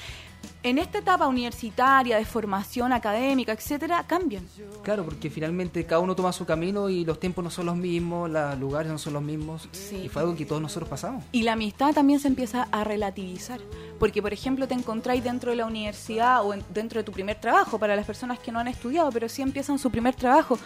en 0.63 0.79
esta 0.79 0.99
etapa 0.99 1.27
universitaria, 1.27 2.17
de 2.17 2.25
formación 2.25 2.93
académica, 2.93 3.53
etcétera, 3.53 4.05
cambian. 4.07 4.47
Claro, 4.83 5.05
porque 5.05 5.31
finalmente 5.31 5.85
cada 5.87 6.01
uno 6.01 6.15
toma 6.15 6.33
su 6.33 6.45
camino 6.45 6.89
y 6.89 7.05
los 7.05 7.21
tiempos 7.21 7.45
no 7.45 7.51
son 7.51 7.67
los 7.67 7.77
mismos, 7.77 8.31
los 8.31 8.59
lugares 8.59 8.91
no 8.91 8.99
son 8.99 9.15
los 9.15 9.23
mismos. 9.23 9.69
Y 9.93 10.09
fue 10.09 10.23
algo 10.23 10.37
que 10.37 10.47
todos 10.47 10.63
nosotros 10.63 10.89
pasamos. 10.89 11.25
Y 11.33 11.43
la 11.43 11.53
amistad 11.53 11.93
también 11.93 12.21
se 12.21 12.29
empieza 12.29 12.69
a 12.71 12.85
relativizar. 12.85 13.61
Porque, 13.99 14.21
por 14.21 14.33
ejemplo, 14.33 14.69
te 14.69 14.75
encontráis 14.75 15.25
dentro 15.25 15.51
de 15.51 15.57
la 15.57 15.67
universidad 15.67 16.45
o 16.47 16.55
dentro 16.71 17.01
de 17.01 17.05
tu 17.05 17.13
primer 17.13 17.41
trabajo, 17.41 17.79
para 17.79 17.97
las 17.97 18.07
personas 18.07 18.39
que 18.39 18.53
no 18.53 18.59
han 18.59 18.69
estudiado, 18.69 19.11
pero 19.11 19.29
sí 19.29 19.43
empiezan 19.43 19.79
su 19.79 19.91
primer 19.91 20.15
trabajo 20.15 20.59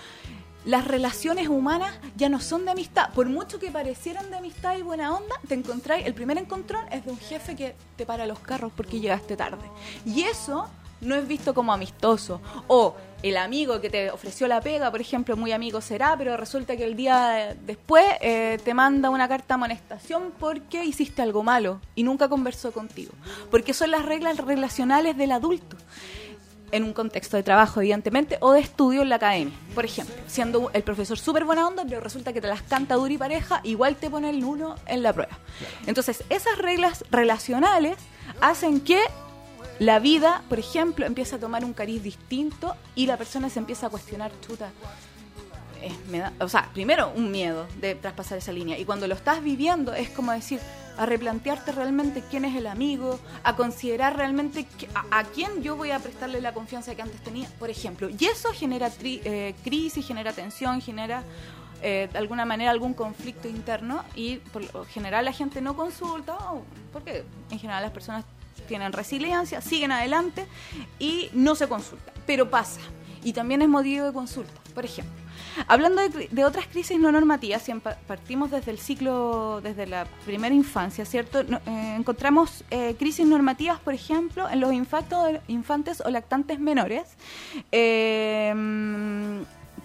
las 0.65 0.87
relaciones 0.87 1.49
humanas 1.49 1.95
ya 2.17 2.29
no 2.29 2.41
son 2.41 2.65
de 2.65 2.73
amistad. 2.73 3.11
Por 3.15 3.29
mucho 3.29 3.59
que 3.59 3.71
parecieran 3.71 4.31
de 4.31 4.37
amistad 4.37 4.77
y 4.77 4.83
buena 4.83 5.15
onda, 5.15 5.35
te 5.49 5.55
encontráis, 5.55 6.07
el 6.07 6.15
primer 6.15 6.39
encontrón 6.39 6.85
es 6.93 7.05
de 7.05 7.13
un 7.13 7.19
jefe 7.19 7.57
que 7.57 7.75
te 7.97 8.07
para 8.07 8.27
los 8.27 8.39
carros 8.41 8.73
porque 8.75 9.01
llegaste 9.01 9.37
tarde. 9.37 9.65
Y 10.05 10.23
eso 10.23 10.69
no 11.01 11.15
es 11.15 11.27
visto 11.27 11.55
como 11.55 11.73
amistoso. 11.73 12.41
O 12.67 12.95
el 13.23 13.37
amigo 13.37 13.81
que 13.81 13.91
te 13.91 14.11
ofreció 14.11 14.49
la 14.49 14.61
pega, 14.61 14.91
por 14.91 15.01
ejemplo, 15.01 15.37
muy 15.37 15.53
amigo 15.53 15.81
será, 15.81 16.17
pero 16.17 16.37
resulta 16.37 16.77
que 16.77 16.85
el 16.85 16.97
día 16.97 17.57
después 17.67 18.05
eh, 18.21 18.59
te 18.65 18.75
manda 18.75 19.11
una 19.11 19.29
carta 19.29 19.49
de 19.49 19.55
amonestación 19.55 20.33
porque 20.39 20.85
hiciste 20.85 21.23
algo 21.23 21.43
malo 21.43 21.81
y 21.95 22.03
nunca 22.03 22.29
conversó 22.29 22.73
contigo. 22.73 23.13
Porque 23.51 23.75
son 23.75 23.91
las 23.91 24.05
reglas 24.05 24.39
relacionales 24.39 25.17
del 25.17 25.33
adulto 25.33 25.77
en 26.73 26.85
un 26.85 26.93
contexto 26.93 27.37
de 27.37 27.43
trabajo, 27.43 27.81
evidentemente, 27.81 28.39
o 28.41 28.53
de 28.53 28.61
estudio 28.61 29.03
en 29.03 29.09
la 29.09 29.17
academia. 29.17 29.55
Por 29.75 29.85
ejemplo, 29.85 30.15
siendo 30.27 30.71
el 30.73 30.83
profesor 30.83 31.19
súper 31.19 31.45
buena 31.45 31.67
onda, 31.67 31.85
pero 31.89 32.01
resulta 32.01 32.33
que 32.33 32.41
te 32.41 32.49
las 32.49 32.63
canta 32.63 32.95
duro 32.95 33.13
y 33.13 33.19
pareja, 33.19 33.61
igual 33.65 33.97
te 33.97 34.11
pone 34.11 34.31
el 34.31 34.45
uno 34.45 34.77
en 34.87 35.03
la 35.03 35.13
prueba. 35.13 35.39
Entonces, 35.87 36.25
esas 36.29 36.59
reglas 36.59 37.05
relacionales 37.11 37.97
hacen 38.41 38.81
que 38.81 39.01
la 39.79 39.99
vida, 39.99 40.43
por 40.49 40.59
ejemplo, 40.59 41.07
empiece 41.07 41.37
a 41.37 41.39
tomar 41.39 41.65
un 41.65 41.73
cariz 41.73 42.03
distinto 42.03 42.77
y 42.95 43.07
la 43.07 43.17
persona 43.17 43.49
se 43.49 43.59
empieza 43.59 43.87
a 43.87 43.91
cuestionar, 43.91 44.31
chuta, 44.47 44.71
me 46.11 46.19
da, 46.19 46.33
o 46.41 46.49
sea, 46.49 46.69
primero 46.73 47.13
un 47.15 47.31
miedo 47.31 47.67
de 47.81 47.95
traspasar 47.95 48.39
esa 48.39 48.53
línea. 48.53 48.79
Y 48.79 48.85
cuando 48.85 49.07
lo 49.07 49.15
estás 49.15 49.43
viviendo 49.43 49.95
es 49.95 50.11
como 50.11 50.33
decir, 50.33 50.61
a 51.01 51.07
replantearte 51.07 51.73
realmente 51.73 52.23
quién 52.31 52.45
es 52.45 52.55
el 52.55 52.67
amigo, 52.67 53.19
a 53.43 53.57
considerar 53.57 54.19
realmente 54.19 54.67
a, 55.11 55.25
quién 55.25 55.63
yo 55.63 55.75
voy 55.75 55.93
a 55.93 55.99
prestarle 55.99 56.43
la 56.43 56.53
confianza 56.53 56.95
que 56.95 57.01
antes 57.01 57.23
tenía, 57.23 57.49
por 57.59 57.71
ejemplo. 57.71 58.11
Y 58.11 58.27
eso 58.27 58.53
genera 58.53 58.91
eh, 59.03 59.55
crisis, 59.65 60.07
genera 60.07 60.35
tensión, 60.35 60.83
genera 60.83 61.23
eh, 61.81 62.11
de 62.13 62.19
alguna 62.19 62.45
manera 62.45 62.71
algún 62.71 62.93
conflicto 62.93 63.49
interno 63.49 64.05
y 64.15 64.37
por 64.53 64.75
lo 64.75 64.85
general 64.85 65.25
la 65.25 65.33
gente 65.33 65.63
no 65.63 65.75
consulta, 65.75 66.37
porque 66.93 67.25
en 67.51 67.59
general 67.59 67.83
las 67.83 67.93
personas 67.93 68.27
tienen 68.69 68.93
resiliencia, 68.93 69.63
siguen 69.63 69.93
adelante 69.93 70.47
y 70.99 71.31
no 71.33 71.55
se 71.55 71.67
consulta. 71.67 72.13
Pero 72.27 72.51
pasa. 72.51 72.83
Y 73.25 73.33
también 73.33 73.63
es 73.63 73.71
motivo 73.71 74.05
de 74.05 74.13
consulta. 74.13 74.53
Por 74.75 74.85
ejemplo, 74.85 75.20
Hablando 75.67 76.03
de, 76.09 76.45
otras 76.45 76.67
crisis 76.67 76.99
no 76.99 77.13
normativas, 77.13 77.63
si 77.63 77.73
partimos 78.07 78.51
desde 78.51 78.71
el 78.71 78.79
ciclo, 78.79 79.61
desde 79.63 79.87
la 79.87 80.07
primera 80.25 80.55
infancia, 80.55 81.05
¿cierto? 81.05 81.41
Eh, 81.41 81.95
encontramos 81.97 82.65
eh, 82.71 82.95
crisis 82.99 83.27
normativas, 83.27 83.79
por 83.81 83.95
ejemplo, 83.95 84.49
en 84.49 84.61
los 84.61 84.73
infantes 84.73 86.03
o 86.05 86.11
lactantes 86.11 86.59
menores, 86.59 87.05
eh, 87.73 88.55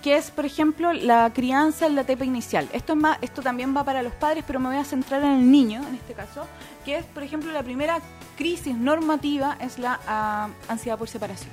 que 0.02 0.18
es, 0.18 0.30
por 0.30 0.46
ejemplo, 0.46 0.94
la 0.94 1.32
crianza 1.34 1.88
en 1.88 1.96
la 1.96 2.02
etapa 2.02 2.26
inicial. 2.26 2.70
Esto, 2.74 2.94
es 2.94 3.00
más, 3.00 3.18
esto 3.22 3.42
también 3.42 3.76
va 3.76 3.84
para 3.84 4.04
los 4.04 4.14
padres, 4.14 4.44
pero 4.46 4.60
me 4.60 4.68
voy 4.68 4.78
a 4.78 4.84
centrar 4.84 5.24
en 5.24 5.32
el 5.32 5.52
niño, 5.52 5.82
en 5.88 5.96
este 5.96 6.14
caso, 6.14 6.46
que 6.84 6.98
es, 6.98 7.06
por 7.06 7.24
ejemplo, 7.24 7.52
la 7.52 7.64
primera 7.64 8.00
crisis 8.38 8.76
normativa 8.76 9.58
es 9.60 9.80
la 9.80 10.00
ah, 10.08 10.50
ansiedad 10.68 10.98
por 10.98 11.10
separación. 11.10 11.50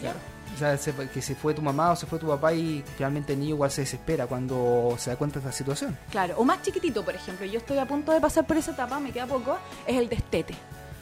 Claro. 0.00 0.31
O 0.54 0.58
sea, 0.58 0.76
que 1.12 1.22
se 1.22 1.34
fue 1.34 1.54
tu 1.54 1.62
mamá 1.62 1.92
o 1.92 1.96
se 1.96 2.06
fue 2.06 2.18
tu 2.18 2.26
papá 2.26 2.52
y 2.52 2.84
finalmente 2.96 3.32
el 3.32 3.40
niño 3.40 3.54
igual 3.54 3.70
se 3.70 3.82
desespera 3.82 4.26
cuando 4.26 4.94
se 4.98 5.10
da 5.10 5.16
cuenta 5.16 5.40
de 5.40 5.46
esta 5.46 5.56
situación. 5.56 5.96
Claro, 6.10 6.34
o 6.38 6.44
más 6.44 6.62
chiquitito, 6.62 7.04
por 7.04 7.14
ejemplo, 7.14 7.46
yo 7.46 7.58
estoy 7.58 7.78
a 7.78 7.86
punto 7.86 8.12
de 8.12 8.20
pasar 8.20 8.46
por 8.46 8.56
esa 8.56 8.72
etapa, 8.72 9.00
me 9.00 9.12
queda 9.12 9.26
poco, 9.26 9.58
es 9.86 9.96
el 9.96 10.08
destete. 10.08 10.54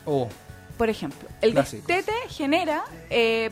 Oh. 0.07 0.29
Por 0.77 0.89
ejemplo, 0.89 1.29
el 1.41 1.55
destete 1.55 2.13
genera... 2.29 2.85
Eh, 3.11 3.51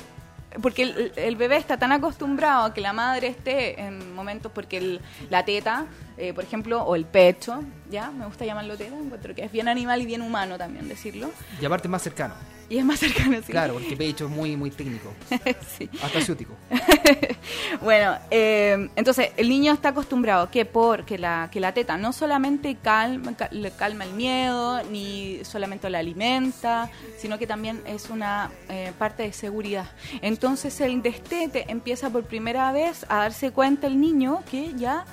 porque 0.62 1.12
el, 1.16 1.36
bebé 1.36 1.56
está 1.56 1.76
tan 1.76 1.92
acostumbrado 1.92 2.64
a 2.64 2.74
que 2.74 2.80
la 2.80 2.92
madre 2.92 3.28
esté 3.28 3.80
en 3.80 4.14
momentos 4.14 4.50
porque 4.50 4.98
la 5.28 5.44
teta, 5.44 5.86
eh, 6.16 6.32
por 6.32 6.42
ejemplo, 6.42 6.82
o 6.82 6.96
el 6.96 7.04
pecho, 7.04 7.62
ya, 7.90 8.10
me 8.10 8.24
gusta 8.24 8.44
llamarlo 8.44 8.76
teta, 8.76 8.96
encuentro 8.96 9.34
que 9.34 9.44
es 9.44 9.52
bien 9.52 9.68
animal 9.68 10.00
y 10.00 10.06
bien 10.06 10.22
humano 10.22 10.56
también 10.56 10.88
decirlo. 10.88 11.30
Y 11.60 11.64
aparte 11.66 11.86
más 11.88 12.02
cercano. 12.02 12.34
Y 12.70 12.76
es 12.76 12.84
más 12.84 13.00
cercano, 13.00 13.38
sí. 13.38 13.50
Claro, 13.50 13.74
porque 13.74 13.96
pecho 13.96 14.26
es 14.26 14.30
muy, 14.30 14.56
muy 14.56 14.70
técnico. 14.70 15.12
sí. 15.78 15.88
Hasta 16.02 16.20
ciútico. 16.20 16.54
bueno, 17.80 18.18
eh, 18.30 18.90
entonces 18.94 19.30
el 19.38 19.48
niño 19.48 19.72
está 19.72 19.90
acostumbrado 19.90 20.50
que 20.50 20.66
por 20.66 21.10
la, 21.18 21.48
que 21.50 21.60
la 21.60 21.72
teta 21.72 21.96
no 21.96 22.12
solamente 22.12 22.76
calma, 22.76 23.34
le 23.50 23.70
calma 23.70 24.04
el 24.04 24.12
miedo, 24.12 24.82
ni 24.90 25.42
solamente 25.44 25.88
la 25.88 26.00
alimenta, 26.00 26.90
sino 27.16 27.38
que 27.38 27.46
también 27.46 27.80
es 27.86 28.10
una 28.10 28.50
eh, 28.68 28.92
parte 28.98 29.22
de 29.22 29.32
seguridad. 29.32 29.86
Entonces 30.20 30.78
el 30.82 31.00
destete 31.00 31.64
empieza 31.68 32.10
por 32.10 32.24
primera 32.24 32.70
vez 32.72 33.06
a 33.08 33.20
darse 33.20 33.50
cuenta 33.50 33.86
el 33.86 33.98
niño 33.98 34.42
que 34.50 34.74
ya 34.74 35.06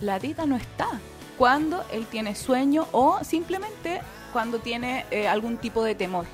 la 0.00 0.20
teta 0.20 0.46
no 0.46 0.56
está 0.56 0.86
cuando 1.36 1.84
él 1.92 2.06
tiene 2.06 2.36
sueño 2.36 2.86
o 2.92 3.24
simplemente 3.24 4.00
cuando 4.32 4.60
tiene 4.60 5.04
eh, 5.10 5.26
algún 5.26 5.56
tipo 5.56 5.82
de 5.82 5.96
temor 5.96 6.26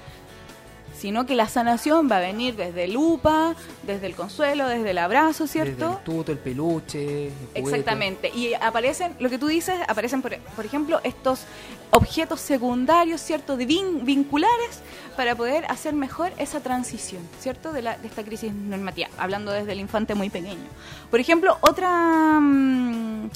sino 0.98 1.26
que 1.26 1.34
la 1.36 1.48
sanación 1.48 2.10
va 2.10 2.16
a 2.16 2.20
venir 2.20 2.56
desde 2.56 2.84
el 2.84 2.96
UPA, 2.96 3.54
desde 3.84 4.06
el 4.06 4.16
consuelo, 4.16 4.66
desde 4.66 4.90
el 4.90 4.98
abrazo, 4.98 5.46
¿cierto? 5.46 5.86
Desde 5.86 5.98
el 5.98 6.04
tuto, 6.04 6.32
el 6.32 6.38
peluche. 6.38 7.30
Exactamente. 7.54 8.30
Y 8.34 8.54
aparecen, 8.54 9.14
lo 9.20 9.30
que 9.30 9.38
tú 9.38 9.46
dices, 9.46 9.76
aparecen, 9.86 10.22
por, 10.22 10.36
por 10.38 10.66
ejemplo, 10.66 11.00
estos 11.04 11.44
objetos 11.90 12.40
secundarios, 12.40 13.20
¿cierto? 13.20 13.56
De 13.56 13.64
vinculares 13.64 14.82
para 15.18 15.34
poder 15.34 15.64
hacer 15.68 15.94
mejor 15.94 16.30
esa 16.38 16.60
transición, 16.60 17.20
¿cierto? 17.40 17.72
De, 17.72 17.82
la, 17.82 17.98
de 17.98 18.06
esta 18.06 18.22
crisis 18.22 18.52
normativa, 18.52 19.08
hablando 19.18 19.50
desde 19.50 19.72
el 19.72 19.80
infante 19.80 20.14
muy 20.14 20.30
pequeño. 20.30 20.68
Por 21.10 21.18
ejemplo, 21.18 21.58
otra... 21.60 22.38
Mm, 22.38 23.28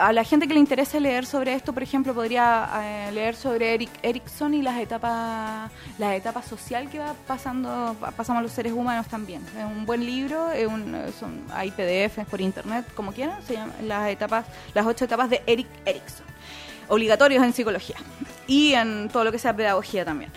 a 0.00 0.12
la 0.12 0.24
gente 0.24 0.48
que 0.48 0.54
le 0.54 0.58
interese 0.58 0.98
leer 0.98 1.24
sobre 1.24 1.54
esto, 1.54 1.72
por 1.72 1.84
ejemplo, 1.84 2.14
podría 2.14 2.68
eh, 2.82 3.12
leer 3.12 3.36
sobre 3.36 3.74
Eric 3.74 3.90
Erickson 4.02 4.54
y 4.54 4.62
las 4.62 4.80
etapas, 4.80 5.70
las 5.98 6.16
etapas 6.16 6.46
social 6.46 6.90
que 6.90 6.98
va 6.98 7.14
pasando, 7.28 7.94
pasamos 8.16 8.42
los 8.42 8.50
seres 8.50 8.72
humanos 8.72 9.06
también. 9.06 9.40
Es 9.56 9.64
un 9.64 9.86
buen 9.86 10.04
libro, 10.04 10.48
son, 11.16 11.44
hay 11.52 11.70
PDFs 11.70 12.26
por 12.28 12.40
internet, 12.40 12.86
como 12.96 13.12
quieran, 13.12 13.40
se 13.46 13.54
llaman 13.54 13.76
las 13.86 14.10
etapas, 14.10 14.46
las 14.74 14.84
ocho 14.84 15.04
etapas 15.04 15.30
de 15.30 15.40
Eric 15.46 15.68
Erickson 15.84 16.26
obligatorios 16.90 17.42
en 17.42 17.52
psicología 17.52 17.96
y 18.46 18.72
en 18.72 19.08
todo 19.08 19.24
lo 19.24 19.32
que 19.32 19.38
sea 19.38 19.54
pedagogía 19.54 20.04
también. 20.04 20.30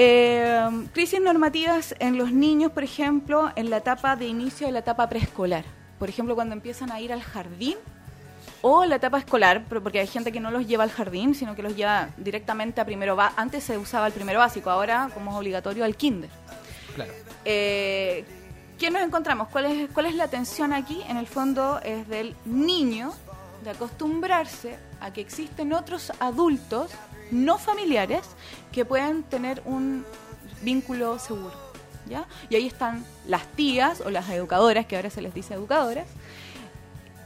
Eh, 0.00 0.86
crisis 0.92 1.20
normativas 1.20 1.92
en 1.98 2.18
los 2.18 2.30
niños, 2.30 2.70
por 2.70 2.84
ejemplo, 2.84 3.50
en 3.56 3.68
la 3.68 3.78
etapa 3.78 4.14
de 4.14 4.26
inicio 4.26 4.68
de 4.68 4.72
la 4.72 4.78
etapa 4.78 5.08
preescolar. 5.08 5.64
Por 5.98 6.08
ejemplo, 6.08 6.36
cuando 6.36 6.54
empiezan 6.54 6.92
a 6.92 7.00
ir 7.00 7.12
al 7.12 7.20
jardín 7.20 7.74
o 8.62 8.84
la 8.84 8.94
etapa 8.94 9.18
escolar, 9.18 9.64
porque 9.68 9.98
hay 9.98 10.06
gente 10.06 10.30
que 10.30 10.38
no 10.38 10.52
los 10.52 10.68
lleva 10.68 10.84
al 10.84 10.92
jardín, 10.92 11.34
sino 11.34 11.56
que 11.56 11.64
los 11.64 11.74
lleva 11.74 12.10
directamente 12.16 12.80
a 12.80 12.84
primero 12.84 13.16
básico. 13.16 13.40
Antes 13.40 13.64
se 13.64 13.76
usaba 13.76 14.06
el 14.06 14.12
primero 14.12 14.38
básico, 14.38 14.70
ahora 14.70 15.10
como 15.12 15.32
es 15.32 15.36
obligatorio 15.36 15.84
al 15.84 15.96
kinder. 15.96 16.30
Claro. 16.94 17.12
Eh, 17.44 18.24
¿Qué 18.78 18.92
nos 18.92 19.02
encontramos? 19.02 19.48
¿Cuál 19.48 19.64
es, 19.64 19.90
¿Cuál 19.90 20.06
es 20.06 20.14
la 20.14 20.28
tensión 20.28 20.72
aquí? 20.72 21.02
En 21.08 21.16
el 21.16 21.26
fondo 21.26 21.80
es 21.82 22.06
del 22.06 22.36
niño 22.44 23.12
de 23.64 23.70
acostumbrarse 23.70 24.78
a 25.00 25.12
que 25.12 25.22
existen 25.22 25.72
otros 25.72 26.12
adultos 26.20 26.92
no 27.30 27.58
familiares 27.58 28.22
que 28.72 28.84
pueden 28.84 29.22
tener 29.22 29.62
un 29.64 30.04
vínculo 30.62 31.18
seguro. 31.18 31.54
¿ya? 32.08 32.26
Y 32.48 32.56
ahí 32.56 32.66
están 32.66 33.04
las 33.26 33.46
tías 33.48 34.00
o 34.00 34.10
las 34.10 34.28
educadoras, 34.30 34.86
que 34.86 34.96
ahora 34.96 35.10
se 35.10 35.22
les 35.22 35.34
dice 35.34 35.54
educadoras, 35.54 36.06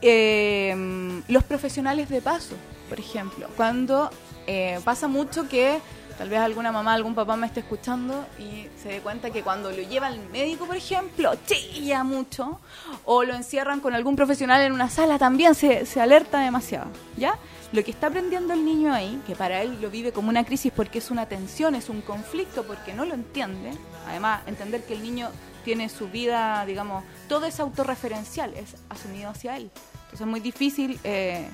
eh, 0.01 1.21
los 1.27 1.43
profesionales 1.43 2.09
de 2.09 2.21
paso, 2.21 2.55
por 2.89 2.99
ejemplo. 2.99 3.47
Cuando 3.55 4.09
eh, 4.47 4.79
pasa 4.83 5.07
mucho 5.07 5.47
que 5.47 5.79
tal 6.17 6.29
vez 6.29 6.39
alguna 6.39 6.71
mamá, 6.71 6.93
algún 6.93 7.15
papá 7.15 7.35
me 7.35 7.47
esté 7.47 7.61
escuchando 7.61 8.25
y 8.37 8.67
se 8.81 8.89
dé 8.89 8.99
cuenta 8.99 9.31
que 9.31 9.41
cuando 9.41 9.71
lo 9.71 9.81
lleva 9.81 10.07
al 10.07 10.19
médico, 10.29 10.65
por 10.65 10.75
ejemplo, 10.75 11.33
chilla 11.47 12.03
mucho, 12.03 12.59
o 13.05 13.23
lo 13.23 13.33
encierran 13.33 13.79
con 13.79 13.95
algún 13.95 14.15
profesional 14.15 14.61
en 14.61 14.73
una 14.73 14.89
sala, 14.89 15.17
también 15.17 15.55
se, 15.55 15.85
se 15.85 16.01
alerta 16.01 16.39
demasiado, 16.39 16.87
¿ya? 17.17 17.35
Lo 17.73 17.83
que 17.83 17.89
está 17.89 18.07
aprendiendo 18.07 18.53
el 18.53 18.63
niño 18.63 18.93
ahí, 18.93 19.19
que 19.25 19.35
para 19.35 19.63
él 19.63 19.81
lo 19.81 19.89
vive 19.89 20.11
como 20.11 20.29
una 20.29 20.45
crisis 20.45 20.71
porque 20.73 20.99
es 20.99 21.09
una 21.09 21.25
tensión, 21.25 21.73
es 21.73 21.89
un 21.89 22.01
conflicto, 22.01 22.63
porque 22.63 22.93
no 22.93 23.03
lo 23.03 23.15
entiende, 23.15 23.71
además 24.07 24.41
entender 24.45 24.83
que 24.83 24.93
el 24.93 25.01
niño 25.01 25.31
tiene 25.65 25.89
su 25.89 26.07
vida, 26.07 26.63
digamos, 26.67 27.03
todo 27.27 27.47
es 27.47 27.59
autorreferencial, 27.59 28.53
es 28.53 28.75
asumido 28.89 29.31
hacia 29.31 29.57
él. 29.57 29.71
Entonces 29.93 30.21
es 30.21 30.27
muy 30.27 30.39
difícil 30.39 30.99
eh, 31.03 31.47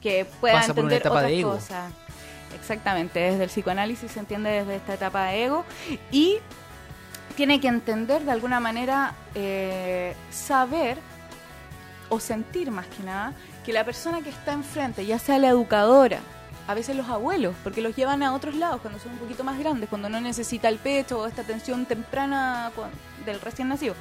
que 0.00 0.24
pueda 0.40 0.64
entender 0.64 1.04
otras 1.08 1.42
cosas. 1.42 1.92
Exactamente, 2.54 3.18
desde 3.18 3.42
el 3.42 3.50
psicoanálisis 3.50 4.12
se 4.12 4.20
entiende 4.20 4.50
desde 4.50 4.76
esta 4.76 4.94
etapa 4.94 5.24
de 5.26 5.46
ego 5.46 5.64
y 6.12 6.36
tiene 7.34 7.60
que 7.60 7.66
entender 7.66 8.24
de 8.24 8.30
alguna 8.30 8.60
manera, 8.60 9.14
eh, 9.34 10.14
saber 10.30 10.98
o 12.08 12.20
sentir 12.20 12.70
más 12.70 12.86
que 12.86 13.02
nada 13.02 13.34
que 13.66 13.72
la 13.72 13.84
persona 13.84 14.22
que 14.22 14.30
está 14.30 14.52
enfrente, 14.52 15.04
ya 15.04 15.18
sea 15.18 15.40
la 15.40 15.48
educadora, 15.48 16.20
a 16.68 16.74
veces 16.74 16.94
los 16.94 17.08
abuelos, 17.08 17.52
porque 17.64 17.82
los 17.82 17.96
llevan 17.96 18.22
a 18.22 18.32
otros 18.32 18.54
lados 18.54 18.80
cuando 18.80 19.00
son 19.00 19.12
un 19.14 19.18
poquito 19.18 19.42
más 19.42 19.58
grandes, 19.58 19.88
cuando 19.88 20.08
no 20.08 20.20
necesita 20.20 20.68
el 20.68 20.78
pecho 20.78 21.18
o 21.18 21.26
esta 21.26 21.42
atención 21.42 21.84
temprana 21.84 22.70
del 23.24 23.40
recién 23.40 23.68
nacido. 23.68 23.94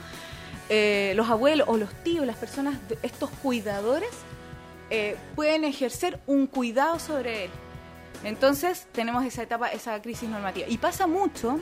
Eh, 0.70 1.14
los 1.16 1.28
abuelos 1.30 1.68
o 1.68 1.78
los 1.78 1.92
tíos, 2.04 2.28
las 2.28 2.38
personas, 2.38 2.78
estos 3.02 3.32
cuidadores, 3.32 4.12
eh, 4.92 5.18
pueden 5.36 5.64
ejercer 5.64 6.20
un 6.28 6.46
cuidado 6.46 7.00
sobre 7.00 7.46
él. 7.46 7.52
Entonces 8.24 8.88
tenemos 8.92 9.26
esa 9.26 9.42
etapa, 9.42 9.70
esa 9.70 10.00
crisis 10.00 10.30
normativa. 10.30 10.68
Y 10.70 10.78
pasa 10.78 11.08
mucho 11.08 11.60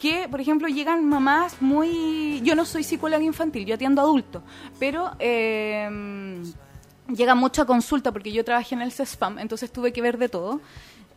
que, 0.00 0.28
por 0.28 0.40
ejemplo, 0.40 0.68
llegan 0.68 1.04
mamás 1.08 1.60
muy... 1.60 2.40
Yo 2.44 2.54
no 2.54 2.64
soy 2.64 2.84
psicóloga 2.84 3.24
infantil, 3.24 3.66
yo 3.66 3.74
atiendo 3.74 4.00
adultos, 4.00 4.44
pero... 4.78 5.10
Eh, 5.18 6.40
llega 7.08 7.34
mucha 7.34 7.64
consulta 7.64 8.12
porque 8.12 8.32
yo 8.32 8.44
trabajé 8.44 8.74
en 8.74 8.82
el 8.82 8.92
CESPAM, 8.92 9.38
entonces 9.38 9.70
tuve 9.70 9.92
que 9.92 10.02
ver 10.02 10.18
de 10.18 10.28
todo. 10.28 10.60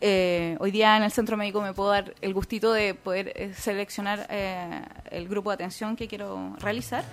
Eh, 0.00 0.56
hoy 0.60 0.70
día 0.70 0.96
en 0.96 1.02
el 1.02 1.10
centro 1.10 1.36
médico 1.36 1.62
me 1.62 1.72
puedo 1.72 1.90
dar 1.90 2.14
el 2.20 2.34
gustito 2.34 2.72
de 2.72 2.94
poder 2.94 3.32
eh, 3.34 3.54
seleccionar 3.54 4.26
eh, 4.28 4.82
el 5.10 5.26
grupo 5.26 5.50
de 5.50 5.54
atención 5.54 5.96
que 5.96 6.06
quiero 6.06 6.54
realizar. 6.58 7.04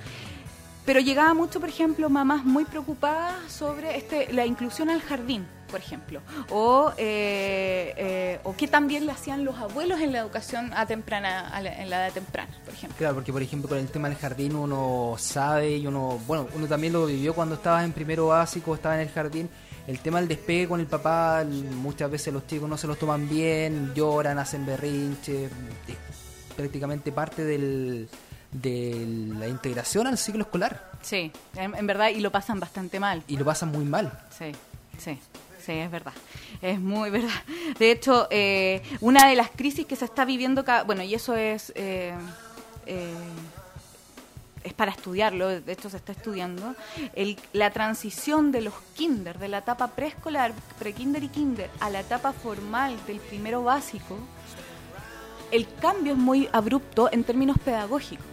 Pero 0.86 1.00
llegaba 1.00 1.34
mucho, 1.34 1.62
por 1.62 1.70
ejemplo, 1.70 2.10
mamás 2.10 2.44
muy 2.44 2.66
preocupadas 2.66 3.52
sobre 3.52 3.98
este, 3.98 4.34
la 4.34 4.46
inclusión 4.46 4.90
al 4.90 5.02
jardín 5.02 5.48
por 5.74 5.82
ejemplo, 5.82 6.22
o, 6.52 6.94
eh, 6.98 7.96
eh, 7.98 8.40
o 8.44 8.56
qué 8.56 8.68
también 8.68 9.08
le 9.08 9.12
hacían 9.12 9.44
los 9.44 9.58
abuelos 9.58 10.00
en 10.02 10.12
la 10.12 10.20
educación 10.20 10.72
a 10.76 10.86
temprana, 10.86 11.52
en 11.58 11.90
la 11.90 12.06
edad 12.06 12.14
temprana, 12.14 12.52
por 12.64 12.76
ejemplo. 12.76 12.96
Claro, 12.96 13.16
porque 13.16 13.34
por 13.34 13.42
ejemplo 13.42 13.68
con 13.68 13.80
el 13.80 13.88
tema 13.88 14.08
del 14.08 14.20
jardín 14.20 14.56
uno 14.56 15.16
sabe 15.18 15.78
y 15.78 15.88
uno, 15.88 16.20
bueno, 16.28 16.48
uno 16.54 16.68
también 16.68 16.94
lo 16.94 17.08
vivió 17.08 17.34
cuando 17.34 17.56
estaba 17.56 17.84
en 17.84 17.92
primero 17.92 18.28
básico, 18.28 18.76
estaba 18.76 18.94
en 18.94 19.02
el 19.02 19.10
jardín, 19.10 19.50
el 19.88 19.98
tema 19.98 20.20
del 20.20 20.28
despegue 20.28 20.68
con 20.68 20.80
el 20.80 20.86
papá, 20.86 21.44
muchas 21.44 22.12
veces 22.12 22.32
los 22.32 22.46
chicos 22.46 22.70
no 22.70 22.78
se 22.78 22.86
los 22.86 23.00
toman 23.00 23.28
bien, 23.28 23.96
lloran, 23.96 24.38
hacen 24.38 24.68
berrinche, 24.68 25.46
es 25.46 25.52
prácticamente 26.56 27.12
parte 27.12 27.44
del, 27.44 28.08
de 28.52 29.08
la 29.40 29.48
integración 29.48 30.06
al 30.06 30.20
ciclo 30.20 30.44
escolar. 30.44 30.92
Sí, 31.02 31.32
en, 31.56 31.74
en, 31.74 31.88
verdad, 31.88 32.10
y 32.10 32.20
lo 32.20 32.32
pasan 32.32 32.60
bastante 32.60 33.00
mal. 33.00 33.24
Y 33.28 33.38
lo 33.38 33.44
pasan 33.44 33.72
muy 33.72 33.86
mal. 33.86 34.12
Sí, 34.38 34.52
sí. 35.00 35.20
Sí, 35.66 35.72
es 35.72 35.90
verdad. 35.90 36.14
Es 36.62 36.80
muy 36.80 37.10
verdad. 37.10 37.30
De 37.80 37.92
hecho, 37.92 38.28
eh, 38.30 38.82
una 39.00 39.28
de 39.28 39.36
las 39.36 39.50
crisis 39.50 39.86
que 39.86 39.96
se 39.96 40.06
está 40.06 40.26
viviendo, 40.26 40.66
bueno, 40.86 41.04
y 41.04 41.14
eso 41.14 41.36
es, 41.36 41.72
eh, 41.76 42.14
eh, 42.86 43.14
es 44.64 44.74
para 44.74 44.92
estudiarlo, 44.92 45.48
de 45.48 45.72
hecho 45.72 45.90
se 45.90 45.98
está 45.98 46.12
estudiando, 46.12 46.76
el, 47.16 47.38
la 47.54 47.72
transición 47.72 48.52
de 48.52 48.62
los 48.62 48.74
kinder, 48.96 49.40
de 49.40 49.48
la 49.48 49.60
etapa 49.60 49.88
preescolar, 49.88 50.54
pre-kinder 50.80 51.24
y 51.24 51.30
kinder, 51.30 51.70
a 51.80 51.90
la 51.90 52.02
etapa 52.02 52.34
formal 52.34 52.98
del 53.08 53.20
primero 53.20 53.64
básico, 53.64 54.18
el 55.52 55.68
cambio 55.76 56.14
es 56.14 56.20
muy 56.20 56.50
abrupto 56.52 57.10
en 57.12 57.24
términos 57.24 57.58
pedagógicos. 57.64 58.26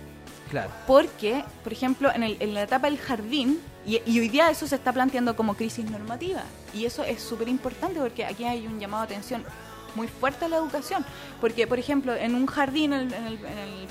Claro. 0.50 0.70
Porque, 0.88 1.44
por 1.62 1.72
ejemplo, 1.72 2.10
en, 2.12 2.24
el, 2.24 2.36
en 2.40 2.54
la 2.54 2.62
etapa 2.62 2.88
del 2.88 2.98
jardín, 2.98 3.60
y, 3.86 4.18
hoy 4.18 4.28
día 4.28 4.50
eso 4.50 4.66
se 4.66 4.76
está 4.76 4.92
planteando 4.92 5.34
como 5.36 5.54
crisis 5.54 5.88
normativa. 5.90 6.42
Y 6.74 6.84
eso 6.84 7.02
es 7.02 7.22
súper 7.22 7.48
importante 7.48 8.00
porque 8.00 8.24
aquí 8.24 8.44
hay 8.44 8.66
un 8.66 8.78
llamado 8.78 9.06
de 9.06 9.14
atención 9.14 9.44
muy 9.94 10.06
fuerte 10.06 10.44
a 10.44 10.48
la 10.48 10.56
educación. 10.56 11.04
Porque, 11.40 11.66
por 11.66 11.78
ejemplo, 11.78 12.14
en 12.14 12.34
un 12.34 12.46
jardín, 12.46 12.92
en, 12.92 13.12
el, 13.12 13.38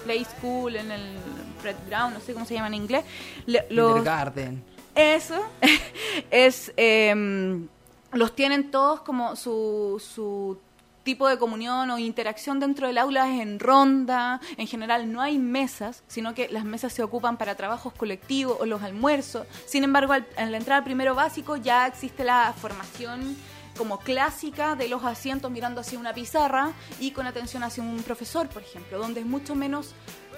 play 0.04 0.25
school, 0.25 0.75
en 0.75 0.91
el 0.91 1.17
red 1.63 1.75
ground, 1.88 2.13
no 2.13 2.19
sé 2.19 2.34
cómo 2.34 2.45
se 2.45 2.54
llama 2.54 2.67
en 2.67 2.75
inglés. 2.75 3.04
los, 3.45 4.04
garden. 4.04 4.63
Eso 4.95 5.41
es... 6.32 6.71
Em, 6.78 7.67
los 8.12 8.36
tienen 8.36 8.71
todos 8.71 9.02
como 9.02 9.36
su, 9.36 10.02
su 10.04 10.58
tipo 11.04 11.28
de 11.28 11.38
comunión 11.38 11.90
o 11.92 11.98
interacción 11.98 12.60
dentro 12.60 12.88
del 12.88 12.98
aula 12.98 13.34
es 13.34 13.42
en 13.42 13.60
ronda, 13.60 14.40
en 14.58 14.68
general 14.68 15.12
no 15.12 15.22
hay 15.22 15.38
mesas, 15.38 16.04
sino 16.08 16.34
que 16.34 16.50
las 16.50 16.66
mesas 16.66 16.94
se 16.94 17.04
ocupan 17.04 17.38
para 17.38 17.56
trabajos 17.56 17.94
colectivos 17.94 18.58
o 18.60 18.66
los 18.66 18.82
almuerzos. 18.84 19.48
Sin 19.66 19.84
embargo, 19.84 20.14
en 20.14 20.52
la 20.52 20.58
entrada 20.58 20.80
al 20.80 20.84
primero 20.84 21.16
básico 21.16 21.56
ya 21.56 21.88
existe 21.88 22.24
la 22.24 22.54
formación 22.54 23.36
como 23.78 24.00
clásica 24.00 24.76
de 24.76 24.90
los 24.90 25.04
asientos 25.06 25.50
mirando 25.50 25.82
hacia 25.82 25.98
una 25.98 26.14
pizarra 26.14 26.74
y 27.00 27.12
con 27.12 27.26
atención 27.26 27.64
hacia 27.64 27.82
un 27.82 28.04
profesor, 28.04 28.50
por 28.50 28.62
ejemplo, 28.62 28.98
donde 28.98 29.22
es 29.22 29.26
mucho 29.26 29.56
menos 29.56 29.94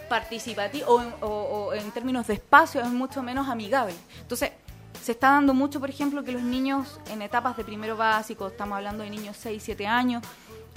participativo 0.07 1.01
o, 1.21 1.27
o 1.27 1.73
en 1.73 1.89
términos 1.91 2.27
de 2.27 2.35
espacio 2.35 2.81
es 2.81 2.87
mucho 2.87 3.23
menos 3.23 3.47
amigable. 3.47 3.95
Entonces, 4.19 4.51
se 5.01 5.13
está 5.13 5.31
dando 5.31 5.53
mucho, 5.53 5.79
por 5.79 5.89
ejemplo, 5.89 6.23
que 6.23 6.31
los 6.31 6.43
niños 6.43 6.99
en 7.11 7.21
etapas 7.21 7.57
de 7.57 7.63
primero 7.63 7.97
básico, 7.97 8.47
estamos 8.47 8.75
hablando 8.75 9.03
de 9.03 9.09
niños 9.09 9.35
6, 9.39 9.61
7 9.63 9.87
años, 9.87 10.23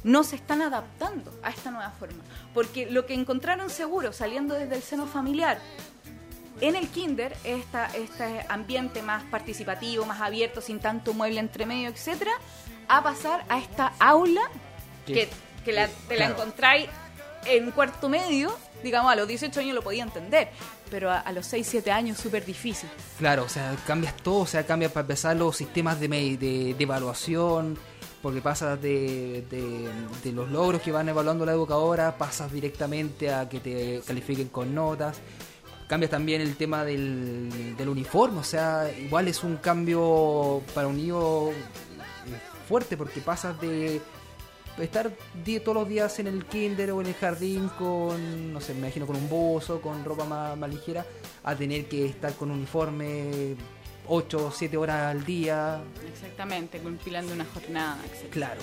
no 0.05 0.23
se 0.23 0.37
están 0.37 0.63
adaptando 0.63 1.33
a 1.43 1.51
esta 1.51 1.71
nueva 1.71 1.91
forma. 1.91 2.23
Porque 2.53 2.89
lo 2.89 3.07
que 3.07 3.15
encontraron 3.15 3.71
seguro 3.71 4.13
saliendo 4.13 4.55
desde 4.55 4.77
el 4.77 4.83
seno 4.83 5.07
familiar 5.07 5.59
en 6.61 6.77
el 6.77 6.89
kinder, 6.89 7.37
esta, 7.43 7.87
este 7.87 8.47
ambiente 8.49 9.03
más 9.03 9.25
participativo, 9.25 10.05
más 10.05 10.21
abierto, 10.21 10.61
sin 10.61 10.79
tanto 10.79 11.13
mueble 11.13 11.41
entre 11.41 11.67
medio, 11.67 11.89
etcétera, 11.89 12.31
a 12.87 13.03
pasar 13.03 13.45
a 13.49 13.59
esta 13.59 13.93
aula 13.99 14.43
que, 15.07 15.29
la, 15.67 15.89
te 16.09 16.17
la 16.17 16.27
encontráis 16.27 16.89
en 17.47 17.71
cuarto 17.73 18.09
medio, 18.09 18.57
digamos, 18.83 19.11
a 19.11 19.17
los 19.17 19.27
18 19.27 19.61
años 19.61 19.75
lo 19.75 19.83
podía 19.83 20.05
entender, 20.05 20.51
pero 20.91 21.11
a, 21.11 21.31
los 21.33 21.47
6, 21.47 21.67
7 21.69 21.91
años 21.91 22.19
súper 22.19 22.45
difícil. 22.45 22.89
Claro, 23.19 23.45
o 23.45 23.49
sea, 23.49 23.75
cambias 23.87 24.17
todo, 24.17 24.41
o 24.41 24.47
sea, 24.47 24.65
cambia 24.65 24.89
para 24.89 25.03
empezar 25.03 25.37
los 25.37 25.57
sistemas 25.57 25.99
de, 25.99 26.09
de, 26.09 26.75
de 26.75 26.83
evaluación, 26.83 27.79
porque 28.25 28.41
pasas 28.41 28.81
de, 28.81 29.45
de, 29.51 30.33
los 30.33 30.51
logros 30.51 30.81
que 30.81 30.91
van 30.91 31.07
evaluando 31.11 31.45
la 31.45 31.53
educadora, 31.53 32.17
pasas 32.17 32.51
directamente 32.51 33.31
a 33.31 33.51
que 33.51 33.61
te 33.61 34.01
califiquen 34.07 34.49
con 34.49 34.75
notas. 34.75 35.21
Cambias 35.87 36.11
también 36.11 36.41
el 36.41 36.57
tema 36.57 36.87
del, 36.87 37.77
del 37.77 37.87
uniforme, 37.87 38.39
o 38.39 38.43
sea, 38.43 38.91
igual 38.99 39.29
es 39.29 39.45
un 39.45 39.59
cambio 39.59 40.63
para 40.75 40.89
un 40.89 40.97
niño 40.97 41.51
eh, 41.51 41.53
fuerte 42.67 42.97
porque 42.97 43.21
pasas 43.21 43.61
de 43.61 44.01
estar 44.79 45.13
todos 45.63 45.75
los 45.77 45.87
días 45.87 46.19
en 46.19 46.27
el 46.27 46.47
kinder 46.47 46.93
o 46.93 47.03
en 47.03 47.09
el 47.09 47.15
jardín 47.15 47.69
con, 47.79 48.55
no 48.55 48.61
sé, 48.63 48.73
me 48.73 48.81
imagino 48.81 49.07
con 49.07 49.17
un 49.17 49.29
bozo, 49.29 49.83
con 49.83 50.03
ropa 50.03 50.25
más, 50.25 50.57
más 50.57 50.71
ligera, 50.71 51.05
a 51.43 51.55
tener 51.55 51.91
que 51.91 52.07
estar 52.07 52.33
con 52.33 52.51
uniforme 52.51 53.55
8 54.07 54.47
o 54.47 54.51
7 54.51 54.77
horas 54.77 55.15
al 55.15 55.25
día. 55.25 55.81
Exactamente, 56.07 56.79
compilando 56.81 57.33
una 57.33 57.45
jornada, 57.45 57.99
etc. 58.05 58.31
Claro. 58.31 58.61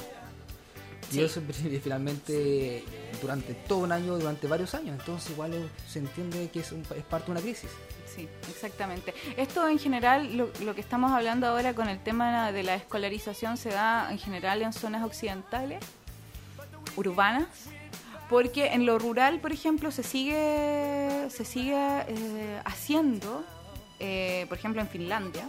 Y 1.12 1.20
eso 1.20 1.42
finalmente 1.84 2.86
durante 3.22 3.54
todo 3.54 3.80
un 3.80 3.92
año, 3.92 4.18
durante 4.18 4.48
varios 4.48 4.74
años. 4.74 4.98
Entonces 5.00 5.32
igual 5.32 5.70
se 5.88 6.00
entiende 6.00 6.50
que 6.52 6.62
es, 6.62 6.72
es 6.72 7.04
parte 7.04 7.26
de 7.28 7.32
una 7.32 7.42
crisis. 7.42 7.70
Sí, 8.16 8.28
exactamente. 8.50 9.14
Esto 9.38 9.68
en 9.68 9.80
general, 9.80 10.36
lo, 10.38 10.50
lo, 10.64 10.76
que 10.76 10.82
estamos 10.82 11.12
hablando 11.12 11.48
ahora 11.48 11.74
con 11.74 11.88
el 11.90 12.00
tema 12.00 12.52
de 12.52 12.64
la 12.64 12.76
escolarización 12.76 13.58
se 13.58 13.70
da 13.70 14.10
en 14.12 14.20
general 14.20 14.62
en 14.62 14.74
zonas 14.74 15.04
occidentales, 15.04 15.80
urbanas, 16.96 17.48
porque 18.30 18.68
en 18.68 18.86
lo 18.86 19.00
rural, 19.00 19.40
por 19.40 19.52
ejemplo, 19.52 19.92
se 19.92 20.04
sigue, 20.04 21.30
se 21.30 21.46
sigue 21.46 21.76
eh, 21.76 22.62
haciendo, 22.66 23.44
eh, 24.04 24.48
por 24.50 24.58
ejemplo, 24.58 24.82
en 24.82 24.88
Finlandia, 24.88 25.48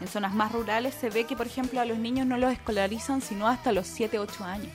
en 0.00 0.08
zonas 0.08 0.32
más 0.32 0.52
rurales 0.52 0.94
se 0.94 1.10
ve 1.10 1.24
que, 1.24 1.36
por 1.36 1.46
ejemplo, 1.46 1.80
a 1.80 1.84
los 1.84 1.98
niños 1.98 2.26
no 2.26 2.38
los 2.38 2.50
escolarizan 2.50 3.20
sino 3.20 3.46
hasta 3.46 3.72
los 3.72 3.86
7, 3.86 4.18
8 4.18 4.44
años. 4.44 4.72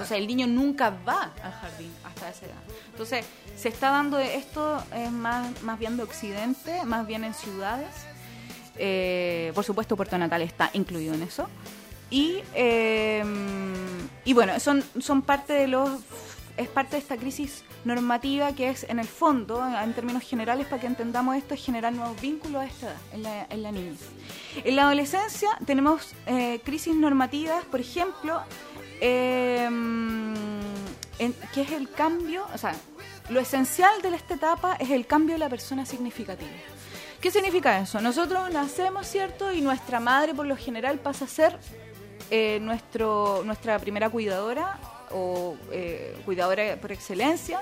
O 0.00 0.04
sea, 0.04 0.18
el 0.18 0.26
niño 0.26 0.46
nunca 0.46 0.90
va 0.90 1.32
al 1.42 1.52
jardín 1.52 1.90
hasta 2.04 2.28
esa 2.30 2.46
edad. 2.46 2.62
Entonces, 2.92 3.26
se 3.56 3.68
está 3.68 3.90
dando 3.90 4.18
esto 4.18 4.80
es 4.94 5.10
más, 5.10 5.62
más 5.62 5.78
bien 5.78 5.96
de 5.96 6.04
Occidente, 6.04 6.84
más 6.84 7.06
bien 7.06 7.24
en 7.24 7.34
ciudades. 7.34 7.88
Eh, 8.76 9.50
por 9.54 9.64
supuesto, 9.64 9.96
Puerto 9.96 10.16
Natal 10.16 10.42
está 10.42 10.70
incluido 10.74 11.14
en 11.14 11.22
eso. 11.22 11.48
Y, 12.10 12.40
eh, 12.54 13.24
y 14.24 14.32
bueno, 14.32 14.60
son, 14.60 14.84
son 15.00 15.22
parte 15.22 15.54
de 15.54 15.66
los 15.66 15.90
es 16.58 16.68
parte 16.68 16.96
de 16.96 16.98
esta 16.98 17.16
crisis 17.16 17.64
normativa 17.84 18.52
que 18.52 18.68
es, 18.68 18.84
en 18.88 18.98
el 18.98 19.06
fondo, 19.06 19.64
en 19.66 19.94
términos 19.94 20.22
generales, 20.22 20.66
para 20.66 20.80
que 20.80 20.88
entendamos 20.88 21.36
esto, 21.36 21.54
es 21.54 21.64
generar 21.64 21.92
nuevos 21.92 22.20
vínculos 22.20 22.62
a 22.62 22.66
esta 22.66 22.86
edad, 22.86 22.96
en 23.12 23.22
la, 23.22 23.46
en 23.48 23.62
la 23.62 23.72
niñez. 23.72 24.00
En 24.64 24.76
la 24.76 24.82
adolescencia 24.82 25.50
tenemos 25.64 26.14
eh, 26.26 26.60
crisis 26.64 26.94
normativas, 26.94 27.64
por 27.64 27.80
ejemplo, 27.80 28.42
eh, 29.00 29.68
que 31.54 31.62
es 31.62 31.70
el 31.72 31.90
cambio, 31.90 32.46
o 32.52 32.58
sea, 32.58 32.74
lo 33.30 33.40
esencial 33.40 34.02
de 34.02 34.14
esta 34.14 34.34
etapa 34.34 34.74
es 34.80 34.90
el 34.90 35.06
cambio 35.06 35.34
de 35.34 35.38
la 35.38 35.48
persona 35.48 35.86
significativa. 35.86 36.50
¿Qué 37.20 37.30
significa 37.30 37.78
eso? 37.78 38.00
Nosotros 38.00 38.50
nacemos, 38.52 39.06
¿cierto? 39.06 39.52
Y 39.52 39.60
nuestra 39.60 40.00
madre, 40.00 40.34
por 40.34 40.46
lo 40.46 40.56
general, 40.56 40.98
pasa 40.98 41.24
a 41.24 41.28
ser 41.28 41.58
eh, 42.30 42.58
nuestro, 42.60 43.42
nuestra 43.44 43.78
primera 43.78 44.08
cuidadora 44.08 44.78
o 45.12 45.56
eh, 45.72 46.16
cuidadora 46.24 46.76
por 46.80 46.92
excelencia, 46.92 47.60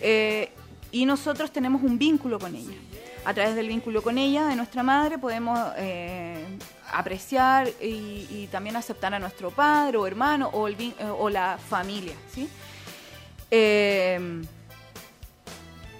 eh, 0.00 0.50
y 0.92 1.04
nosotros 1.04 1.50
tenemos 1.50 1.82
un 1.82 1.98
vínculo 1.98 2.38
con 2.38 2.54
ella. 2.54 2.76
A 3.24 3.34
través 3.34 3.56
del 3.56 3.68
vínculo 3.68 4.02
con 4.02 4.18
ella, 4.18 4.46
de 4.46 4.54
nuestra 4.54 4.82
madre, 4.82 5.18
podemos 5.18 5.58
eh, 5.76 6.44
apreciar 6.92 7.68
y, 7.80 8.48
también 8.52 8.76
aceptar 8.76 9.12
a 9.14 9.18
nuestro 9.18 9.50
padre 9.50 9.98
o 9.98 10.06
hermano 10.06 10.48
o, 10.52 10.68
o 11.18 11.30
la 11.30 11.58
familia. 11.58 12.14
¿sí? 12.32 12.48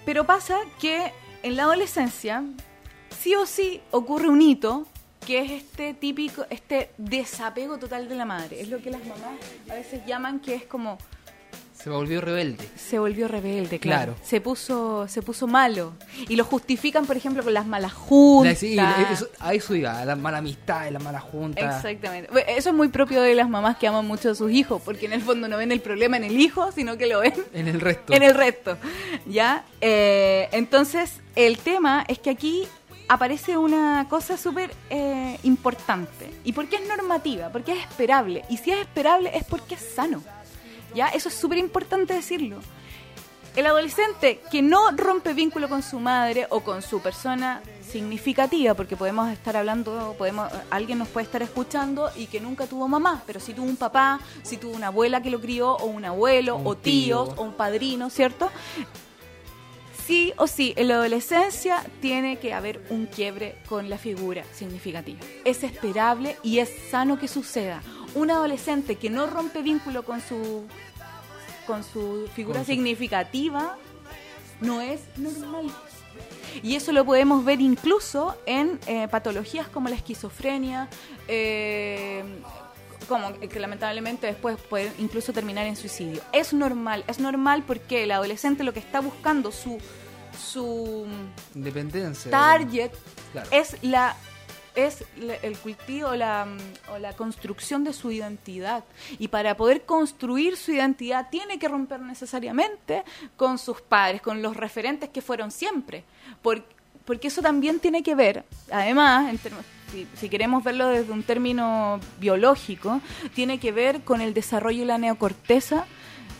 pero 0.05 0.25
pasa 0.25 0.59
que 0.81 1.13
en 1.43 1.57
la 1.57 1.65
adolescencia, 1.65 2.45
sí 3.21 3.35
o 3.35 3.47
sí 3.47 3.81
ocurre 3.91 4.29
un 4.29 4.43
hito 4.43 4.87
que 5.27 5.41
es 5.41 5.51
este 5.51 5.93
típico, 5.93 6.47
este 6.51 6.91
desapego 6.97 7.79
total 7.79 8.09
de 8.09 8.15
la 8.15 8.25
madre. 8.25 8.61
Es 8.61 8.69
lo 8.69 8.81
que 8.81 8.91
las 8.91 9.01
mamás 9.01 9.39
a 9.69 9.75
veces 9.75 10.01
llaman 10.07 10.39
que 10.41 10.55
es 10.55 10.63
como... 10.65 10.99
Se 11.75 11.91
volvió 11.91 12.21
rebelde. 12.21 12.67
Se 12.77 12.99
volvió 12.99 13.29
rebelde, 13.29 13.79
claro. 13.79 14.15
Se 14.23 14.41
puso 14.41 15.07
se 15.09 15.23
puso 15.23 15.47
malo. 15.47 15.93
Y 16.29 16.37
lo 16.37 16.45
justifican, 16.45 17.07
por 17.07 17.17
ejemplo, 17.17 17.45
con 17.45 17.55
las 17.55 17.67
malas 17.67 17.93
juntas. 17.93 18.59
Sí, 18.59 18.79
eso, 19.13 19.29
a 19.39 19.53
eso 19.53 19.75
iba, 19.75 20.05
la 20.05 20.17
mala 20.17 20.39
amistad, 20.39 20.91
las 20.91 21.03
malas 21.03 21.23
juntas. 21.23 21.77
Exactamente. 21.77 22.31
Eso 22.49 22.71
es 22.71 22.75
muy 22.75 22.89
propio 22.89 23.21
de 23.21 23.35
las 23.35 23.49
mamás 23.49 23.77
que 23.77 23.87
aman 23.87 24.07
mucho 24.07 24.31
a 24.31 24.35
sus 24.35 24.51
hijos, 24.51 24.81
porque 24.85 25.07
en 25.07 25.13
el 25.13 25.23
fondo 25.23 25.49
no 25.49 25.59
ven 25.59 25.71
el 25.71 25.81
problema 25.81 26.17
en 26.17 26.25
el 26.25 26.41
hijo, 26.41 26.73
sino 26.73 26.97
que 26.97 27.07
lo 27.07 27.21
ven... 27.21 27.35
En 27.53 27.69
el 27.69 27.81
resto. 27.81 28.13
En 28.13 28.23
el 28.23 28.35
resto, 28.35 28.79
¿ya? 29.27 29.65
Eh, 29.81 30.49
entonces, 30.53 31.21
el 31.35 31.59
tema 31.59 32.05
es 32.09 32.19
que 32.19 32.31
aquí 32.31 32.67
aparece 33.09 33.57
una 33.57 34.07
cosa 34.09 34.37
súper 34.37 34.75
eh, 34.91 35.39
importante. 35.43 36.33
¿Y 36.45 36.53
por 36.53 36.69
qué 36.69 36.77
es 36.77 36.89
normativa? 36.89 37.51
Porque 37.51 37.73
es 37.73 37.79
esperable. 37.79 38.45
Y 38.49 38.57
si 38.59 38.73
es 38.73 38.79
esperable 38.79 39.31
es 39.35 39.45
porque 39.45 39.75
es 39.75 39.95
sano. 39.95 40.23
¿Ya? 40.95 41.09
Eso 41.09 41.29
es 41.29 41.35
súper 41.35 41.59
importante 41.59 42.15
decirlo. 42.15 42.59
El 43.55 43.67
adolescente 43.67 44.41
que 44.51 44.61
no 44.61 44.91
rompe 44.91 45.33
vínculo 45.33 45.69
con 45.69 45.83
su 45.83 45.99
madre 45.99 46.47
o 46.51 46.61
con 46.61 46.83
su 46.83 47.01
persona 47.01 47.63
significativa, 47.91 48.75
porque 48.75 48.97
podemos 48.97 49.31
estar 49.31 49.57
hablando, 49.57 50.15
podemos, 50.19 50.53
alguien 50.69 50.99
nos 50.99 51.09
puede 51.09 51.25
estar 51.25 51.43
escuchando 51.43 52.11
y 52.17 52.27
que 52.27 52.39
nunca 52.39 52.67
tuvo 52.67 52.87
mamá, 52.87 53.23
pero 53.27 53.41
si 53.41 53.55
tuvo 53.55 53.67
un 53.67 53.77
papá, 53.77 54.21
si 54.43 54.59
tuvo 54.59 54.73
una 54.75 54.89
abuela 54.89 55.23
que 55.23 55.31
lo 55.31 55.41
crió, 55.41 55.75
o 55.77 55.87
un 55.87 56.05
abuelo, 56.05 56.61
o 56.63 56.77
tíos, 56.77 57.31
o 57.37 57.45
un 57.45 57.55
padrino, 57.55 58.11
¿cierto? 58.11 58.51
Sí 60.07 60.33
o 60.37 60.47
sí, 60.47 60.73
en 60.77 60.89
la 60.89 60.95
adolescencia 60.95 61.85
tiene 62.01 62.39
que 62.39 62.55
haber 62.55 62.81
un 62.91 63.07
quiebre 63.07 63.57
con 63.69 63.91
la 63.91 63.99
figura 63.99 64.45
significativa. 64.53 65.19
Es 65.45 65.65
esperable 65.65 66.37
y 66.43 66.59
es 66.59 66.71
sano 66.91 67.19
que 67.19 67.29
suceda. 67.29 67.83
Un 68.15 68.31
adolescente 68.31 68.97
que 68.97 69.11
no 69.11 69.27
rompe 69.27 69.63
vínculo 69.63 70.05
con 70.05 70.21
su, 70.21 70.65
con 71.67 71.83
su 71.83 72.29
figura 72.35 72.65
significativa 72.65 73.77
no 74.61 74.81
es 74.81 75.01
normal. 75.17 75.67
Y 76.63 76.77
eso 76.77 76.93
lo 76.93 77.05
podemos 77.05 77.45
ver 77.45 77.61
incluso 77.61 78.37
en 78.47 78.79
eh, 78.87 79.09
patologías 79.09 79.69
como 79.69 79.89
la 79.89 79.97
esquizofrenia, 79.97 80.89
eh, 81.29 82.25
como 83.09 83.39
que 83.39 83.61
lamentablemente 83.61 84.27
después 84.27 84.57
puede 84.61 84.93
incluso 84.99 85.33
terminar 85.33 85.67
en 85.67 85.77
suicidio. 85.77 86.23
Es 86.33 86.53
normal, 86.53 87.05
es 87.07 87.19
normal 87.19 87.65
porque 87.67 88.05
el 88.05 88.11
adolescente 88.11 88.65
lo 88.65 88.73
que 88.73 88.81
está 88.81 89.01
buscando 89.01 89.53
su 89.53 89.79
su 90.37 91.07
independencia 91.55 92.31
target 92.31 92.93
es 93.51 93.83
la 93.83 94.17
es 94.75 95.05
el 95.19 95.57
cultivo 95.57 96.15
la, 96.15 96.47
o 96.95 96.99
la 96.99 97.15
construcción 97.15 97.83
de 97.83 97.95
su 97.95 98.13
identidad. 98.13 98.85
Y 99.19 99.29
para 99.29 99.57
poder 99.57 99.87
construir 99.87 100.59
su 100.59 100.71
identidad 100.71 101.31
tiene 101.31 101.59
que 101.59 101.67
romper 101.67 102.01
necesariamente 102.01 103.03
con 103.37 103.59
sus 103.59 103.81
padres, 103.81 104.21
con 104.21 104.43
los 104.43 104.55
referentes 104.55 105.09
que 105.09 105.23
fueron 105.23 105.51
siempre. 105.51 106.05
Porque, 106.43 106.67
porque 107.07 107.29
eso 107.29 107.41
también 107.41 107.81
tiene 107.81 108.03
que 108.03 108.15
ver, 108.15 108.45
además, 108.71 109.31
en 109.31 109.39
si, 109.91 110.29
queremos 110.29 110.65
verlo 110.65 110.89
desde 110.89 111.13
un 111.13 111.23
término 111.23 112.01
biológico, 112.19 113.01
tiene 113.35 113.59
que 113.59 113.73
ver 113.73 114.03
con 114.03 114.21
el 114.21 114.35
desarrollo 114.35 114.81
de 114.81 114.87
la 114.87 114.99
neocorteza 114.99 115.85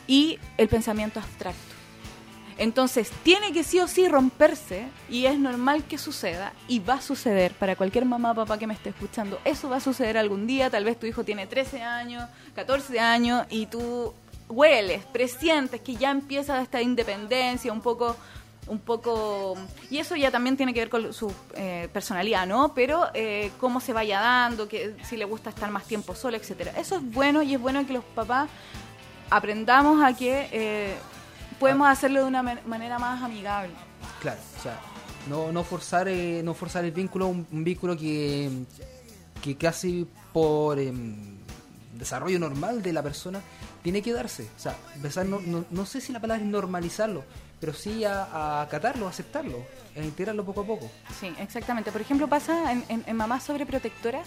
y 0.07 0.39
el 0.57 0.69
pensamiento 0.69 1.21
abstracto. 1.21 1.61
Entonces, 2.59 3.11
tiene 3.23 3.53
que 3.53 3.65
sí 3.65 3.81
o 3.81 3.89
sí 3.89 4.09
romperse 4.09 4.89
y 5.11 5.27
es 5.27 5.39
normal 5.39 5.85
que 5.85 5.99
suceda 5.99 6.55
y 6.69 6.79
va 6.79 6.95
a 6.95 7.01
suceder 7.03 7.53
para 7.53 7.77
cualquier 7.77 8.07
mamá 8.07 8.31
o 8.31 8.35
papá 8.35 8.59
que 8.59 8.67
me 8.67 8.73
esté 8.73 8.91
escuchando. 8.91 9.39
Eso 9.45 9.69
va 9.69 9.77
a 9.77 9.81
suceder 9.81 10.17
algún 10.17 10.47
día, 10.47 10.71
tal 10.71 10.85
vez 10.85 10.99
tu 10.99 11.07
hijo 11.07 11.23
tiene 11.23 11.47
13 11.47 11.83
años, 11.83 12.25
14 12.55 12.99
años 12.99 13.47
y 13.51 13.67
tú 13.67 14.15
hueles, 14.49 15.05
presientes 15.05 15.81
que 15.81 15.97
ya 15.97 16.11
empieza 16.11 16.63
esta 16.63 16.81
independencia 16.81 17.73
un 17.73 17.83
poco 17.83 18.17
un 18.67 18.81
poco 18.81 19.57
y 19.91 19.99
eso 19.99 20.17
ya 20.17 20.31
también 20.31 20.57
tiene 20.57 20.75
que 20.75 20.81
ver 20.81 20.91
con 20.91 21.13
su 21.13 21.33
eh, 21.55 21.89
personalidad 21.93 22.47
no 22.47 22.75
pero 22.75 23.07
eh, 23.15 23.53
cómo 23.59 23.81
se 23.81 23.93
vaya 23.93 24.21
dando 24.21 24.69
que 24.69 24.97
si 25.05 25.17
le 25.17 25.25
gusta 25.25 25.51
estar 25.51 25.71
más 25.71 25.85
tiempo 25.85 26.15
solo 26.15 26.37
etcétera. 26.37 26.73
Eso 26.77 26.97
es 26.97 27.13
bueno 27.13 27.43
y 27.43 27.55
es 27.55 27.61
bueno 27.61 27.87
que 27.87 27.93
los 27.93 28.05
papás 28.05 28.49
aprendamos 29.31 30.03
a 30.03 30.15
que 30.15 30.49
eh, 30.53 30.97
podemos 31.61 31.89
hacerlo 31.89 32.23
de 32.23 32.27
una 32.27 32.43
manera 32.43 32.99
más 32.99 33.23
amigable. 33.23 33.73
Claro 34.21 34.41
o 34.59 34.63
sea 34.63 34.81
no, 35.29 35.53
no 35.53 35.63
forzar 35.63 36.09
no 36.09 36.55
forzar 36.55 36.85
el 36.85 36.93
vínculo 36.93 37.29
un, 37.29 37.47
vínculo 37.65 37.97
que 37.97 38.51
que 39.43 39.57
casi 39.57 40.09
por 40.33 40.79
em, 40.79 41.39
desarrollo 41.95 42.39
normal 42.41 42.83
de 42.83 42.93
la 42.93 43.03
persona 43.03 43.41
tiene 43.83 44.03
que 44.03 44.13
darse. 44.13 44.49
O 44.57 44.59
sea 44.59 44.77
empezar 44.97 45.25
no, 45.27 45.41
no, 45.41 45.65
no 45.71 45.87
sé 45.87 46.01
si 46.01 46.13
la 46.13 46.21
palabra 46.21 46.43
es 46.43 46.51
normalizarlo 46.51 47.23
pero 47.61 47.73
sí 47.73 48.05
a, 48.05 48.63
acatarlo, 48.63 49.07
a 49.07 49.11
aceptarlo, 49.11 49.65
a 49.97 50.03
integrarlo 50.03 50.45
poco 50.45 50.61
a 50.63 50.67
poco. 50.67 50.91
Sí, 51.19 51.33
exactamente. 51.39 51.93
Por 51.93 52.01
ejemplo, 52.01 52.29
pasa 52.29 52.73
en, 52.73 52.85
en, 52.89 53.05
en 53.07 53.17
mamás 53.17 53.45
sobreprotectoras 53.45 54.27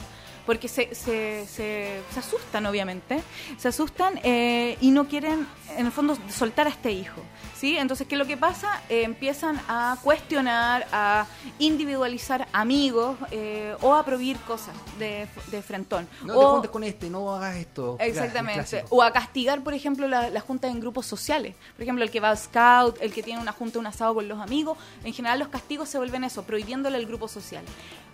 porque 0.49 0.67
se, 0.67 0.95
se, 0.95 1.45
se, 1.45 2.01
asustan, 2.17 2.65
obviamente, 2.65 3.21
se 3.55 3.67
asustan 3.67 4.19
eh, 4.23 4.79
y 4.81 4.89
no 4.89 5.07
quieren, 5.07 5.45
en 5.77 5.85
el 5.85 5.91
fondo, 5.91 6.17
soltar 6.27 6.65
a 6.65 6.71
este 6.71 6.91
hijo. 6.91 7.21
¿sí? 7.55 7.77
Entonces, 7.77 8.07
¿qué 8.07 8.15
es 8.15 8.19
lo 8.19 8.25
que 8.25 8.35
pasa? 8.35 8.81
Eh, 8.89 9.03
empiezan 9.03 9.61
a 9.67 9.97
cuestionar, 10.01 10.87
a 10.91 11.27
individualizar 11.59 12.47
amigos 12.51 13.15
eh, 13.29 13.75
o 13.81 13.93
a 13.93 14.03
prohibir 14.03 14.37
cosas 14.39 14.73
de, 14.97 15.27
de 15.51 15.61
frentón. 15.61 16.07
No 16.23 16.35
o, 16.35 16.39
te 16.39 16.45
juntes 16.45 16.71
con 16.71 16.83
este, 16.83 17.09
no 17.11 17.31
hagas 17.35 17.55
esto. 17.57 17.97
Exactamente. 17.99 18.85
O 18.89 19.03
a 19.03 19.11
castigar, 19.11 19.61
por 19.61 19.75
ejemplo, 19.75 20.07
las 20.07 20.31
la 20.31 20.41
juntas 20.41 20.71
en 20.71 20.79
grupos 20.79 21.05
sociales. 21.05 21.55
Por 21.75 21.83
ejemplo, 21.83 22.03
el 22.03 22.09
que 22.09 22.19
va 22.19 22.31
a 22.31 22.35
scout, 22.35 22.97
el 23.01 23.13
que 23.13 23.21
tiene 23.21 23.39
una 23.39 23.51
junta, 23.51 23.77
un 23.77 23.85
asado 23.85 24.15
con 24.15 24.27
los 24.27 24.39
amigos. 24.39 24.79
En 25.03 25.13
general, 25.13 25.37
los 25.37 25.49
castigos 25.59 25.89
se 25.89 25.97
vuelven 25.97 26.23
eso, 26.23 26.43
prohibiéndole 26.43 26.97
el 26.97 27.05
grupo 27.05 27.27
social 27.27 27.63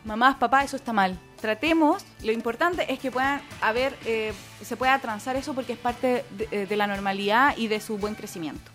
mamás, 0.06 0.36
papás, 0.36 0.66
eso 0.66 0.78
está 0.78 0.94
mal. 0.94 1.18
Tratemos, 1.42 2.06
lo 2.24 2.32
importante 2.32 2.92
es 2.92 3.00
que 3.00 3.12
puedan 3.12 3.42
haber, 3.62 3.98
eh, 4.06 4.34
se 4.64 4.78
pueda 4.78 4.98
transar 5.00 5.36
eso 5.36 5.54
porque 5.54 5.74
es 5.74 5.80
parte 5.80 6.24
de, 6.38 6.48
eh, 6.52 6.76
la 6.76 6.88
normalidad 6.88 7.58
y 7.58 7.68
de 7.68 7.80
su 7.82 7.98
buen 7.98 8.16
crecimiento. 8.16 8.72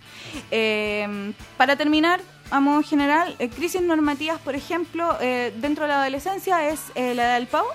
Eh, 0.50 1.33
para 1.56 1.76
terminar, 1.76 2.20
a 2.50 2.61
modo 2.61 2.83
general, 2.83 3.37
crisis 3.54 3.80
normativas, 3.80 4.40
por 4.40 4.54
ejemplo, 4.56 5.16
dentro 5.20 5.85
de 5.85 5.88
la 5.88 6.00
adolescencia 6.02 6.68
es 6.68 6.80
la 6.96 7.22
edad 7.22 7.35
del 7.35 7.46
pavo, 7.46 7.68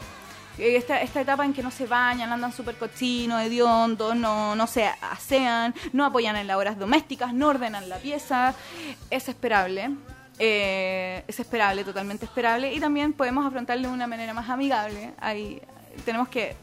Eh, 0.57 0.77
Esta, 0.77 1.01
esta 1.01 1.19
etapa 1.19 1.43
en 1.43 1.53
que 1.53 1.61
no 1.61 1.69
se 1.69 1.85
bañan, 1.85 2.31
andan 2.31 2.53
súper 2.53 2.75
cochinos, 2.77 3.41
hediondos, 3.41 4.15
no, 4.15 4.55
no 4.55 4.67
se 4.67 4.85
asean, 5.01 5.73
no 5.91 6.05
apoyan 6.05 6.37
en 6.37 6.47
labores 6.47 6.77
domésticas, 6.77 7.33
no 7.33 7.49
ordenan 7.49 7.89
la 7.89 7.97
pieza. 7.97 8.53
Es 9.09 9.27
esperable. 9.27 9.91
Eh, 10.39 11.23
es 11.27 11.39
esperable, 11.39 11.83
totalmente 11.83 12.25
esperable. 12.25 12.73
Y 12.73 12.79
también 12.79 13.13
podemos 13.13 13.45
afrontarlo 13.45 13.87
de 13.87 13.93
una 13.93 14.07
manera 14.07 14.33
más 14.33 14.49
amigable. 14.49 15.13
Ahí 15.19 15.61
tenemos 16.03 16.27
que 16.27 16.55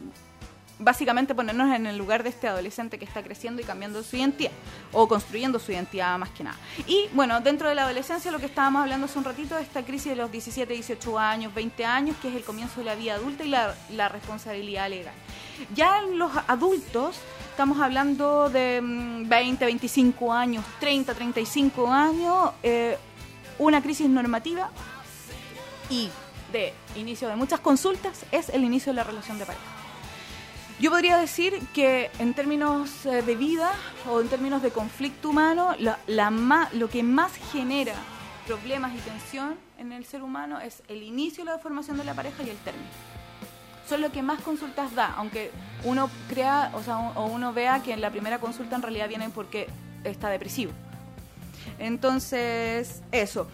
básicamente 0.83 1.35
ponernos 1.35 1.75
en 1.75 1.87
el 1.87 1.97
lugar 1.97 2.23
de 2.23 2.31
este 2.31 2.49
adolescente 2.49 2.99
que 2.99 3.05
está 3.05 3.23
creciendo 3.23 3.63
y 3.63 3.65
cambiando 3.65 4.03
su 4.03 4.17
identidad 4.17 4.51
o 4.93 5.07
construyendo 5.09 5.59
su 5.59 5.73
identidad 5.73 6.19
más 6.19 6.31
que 6.31 6.45
nada. 6.45 6.57
Y 6.87 7.09
bueno, 7.13 7.41
dentro 7.41 7.69
de 7.69 7.75
la 7.75 7.85
adolescencia 7.85 8.31
lo 8.31 8.39
que 8.39 8.47
estábamos 8.47 8.83
hablando 8.83 9.07
hace 9.07 9.19
un 9.19 9.25
ratito, 9.25 9.59
esta 9.59 9.83
crisis 9.83 10.11
de 10.11 10.17
los 10.17 10.31
17, 10.31 10.73
18 10.73 11.19
años, 11.19 11.55
20 11.55 11.85
años, 11.85 12.17
que 12.21 12.29
es 12.29 12.35
el 12.35 12.43
comienzo 12.43 12.81
de 12.81 12.87
la 12.87 12.95
vida 12.95 13.15
adulta 13.15 13.45
y 13.45 13.49
la, 13.49 14.09
responsabilidad 14.09 14.91
legal. 14.91 15.15
Ya 15.75 16.01
en 16.01 16.19
los 16.19 16.33
adultos 16.49 17.17
estamos 17.51 17.81
hablando 17.81 18.51
de 18.51 18.81
mm, 18.83 19.29
20, 19.29 19.65
25 19.65 20.33
años, 20.33 20.65
30, 20.81 21.15
35 21.15 21.93
años, 21.93 22.51
eh, 22.63 22.99
una 23.59 23.83
crisis 23.83 24.09
normativa 24.09 24.71
y 25.91 26.09
de 26.53 26.73
inicio 26.97 27.29
de 27.29 27.37
muchas 27.37 27.61
consultas 27.61 28.25
es 28.31 28.49
el 28.51 28.65
inicio 28.65 28.93
de 28.93 28.97
la 28.97 29.05
relación 29.05 29.39
de 29.39 29.47
pareja. 29.47 29.65
Yo 30.81 30.91
podría 30.91 31.17
decir 31.17 31.61
que 31.73 32.11
en 32.19 32.35
términos 32.35 33.07
eh, 33.07 33.23
de 33.23 33.37
vida 33.37 33.71
o 34.11 34.21
en 34.21 34.29
términos 34.29 34.63
de 34.63 34.71
conflicto 34.71 35.31
humano, 35.31 35.77
lo 35.79 36.89
que 36.91 37.03
más 37.03 37.33
genera 37.53 37.95
problemas 38.47 38.93
y 38.95 38.99
tensión 38.99 39.57
en 39.79 39.93
el 39.93 40.05
ser 40.05 40.23
humano 40.23 40.59
es 40.59 40.83
el 40.89 41.03
inicio 41.03 41.45
de 41.45 41.53
la 41.53 41.59
formación 41.59 41.99
de 41.99 42.05
la 42.05 42.15
pareja 42.15 42.43
y 42.43 42.51
el 42.51 42.57
término. 42.59 42.89
Son 43.89 44.01
lo 44.01 44.11
que 44.11 44.23
más 44.23 44.41
consultas 44.41 44.95
da, 44.95 45.15
aunque 45.17 45.53
uno 45.85 46.11
crea, 46.29 46.73
o 46.75 47.21
o 47.21 47.27
uno 47.27 47.53
vea 47.53 47.83
que 47.83 47.93
en 47.93 48.01
la 48.01 48.11
primera 48.11 48.41
consulta 48.41 48.75
en 48.75 48.83
realidad 48.83 49.09
vienen 49.09 49.31
porque 49.31 49.69
está 50.03 50.31
depresivo. 50.31 50.73
Entonces, 51.83 53.03
eso. 53.11 53.49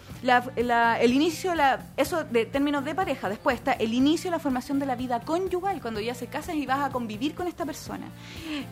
El 0.55 1.13
inicio, 1.13 1.55
la, 1.55 1.83
eso 1.97 2.23
de 2.23 2.45
términos 2.45 2.85
de 2.85 2.93
pareja. 2.93 3.27
Después 3.27 3.57
está 3.57 3.73
el 3.73 3.91
inicio 3.91 4.29
de 4.29 4.37
la 4.37 4.39
formación 4.39 4.77
de 4.77 4.85
la 4.85 4.95
vida 4.95 5.19
conyugal, 5.21 5.81
cuando 5.81 5.99
ya 5.99 6.13
se 6.13 6.27
casas 6.27 6.53
y 6.53 6.67
vas 6.67 6.79
a 6.81 6.91
convivir 6.91 7.33
con 7.33 7.47
esta 7.47 7.65
persona. 7.65 8.05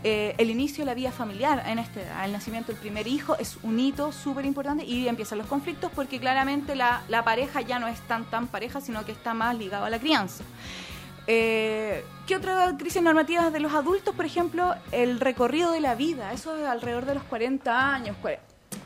Eh, 0.04 0.36
el 0.38 0.52
inicio 0.52 0.84
de 0.84 0.86
la 0.86 0.94
vida 0.94 1.12
familiar 1.12 1.64
en 1.66 1.80
este 1.80 2.04
edad. 2.04 2.26
El 2.26 2.34
nacimiento 2.34 2.72
del 2.72 2.80
primer 2.80 3.08
hijo 3.08 3.36
es 3.40 3.58
un 3.64 3.80
hito 3.80 4.12
súper 4.12 4.46
importante 4.46 4.86
y 4.86 5.08
empiezan 5.08 5.40
los 5.40 5.48
conflictos 5.48 5.92
porque 5.96 6.20
claramente 6.20 6.76
la, 6.76 7.02
pareja 7.26 7.62
ya 7.62 7.80
no 7.80 7.88
es 7.88 8.00
tan 8.02 8.26
tan 8.26 8.46
pareja, 8.46 8.80
sino 8.80 9.06
que 9.06 9.12
está 9.12 9.34
más 9.34 9.58
ligado 9.58 9.86
a 9.86 9.90
la 9.90 9.98
crianza. 9.98 10.44
Eh, 11.26 12.06
¿Qué 12.28 12.36
otras 12.36 12.76
crisis 12.78 13.02
normativas 13.02 13.52
de 13.52 13.60
los 13.60 13.74
adultos? 13.74 14.14
Por 14.16 14.26
ejemplo, 14.26 14.76
el 14.92 15.20
recorrido 15.20 15.72
de 15.72 15.82
la 15.82 15.96
vida. 15.96 16.32
Eso 16.32 16.56
es 16.56 16.66
alrededor 16.66 17.06
de 17.06 17.16
los 17.16 17.24
40 17.24 17.94
años. 17.94 18.16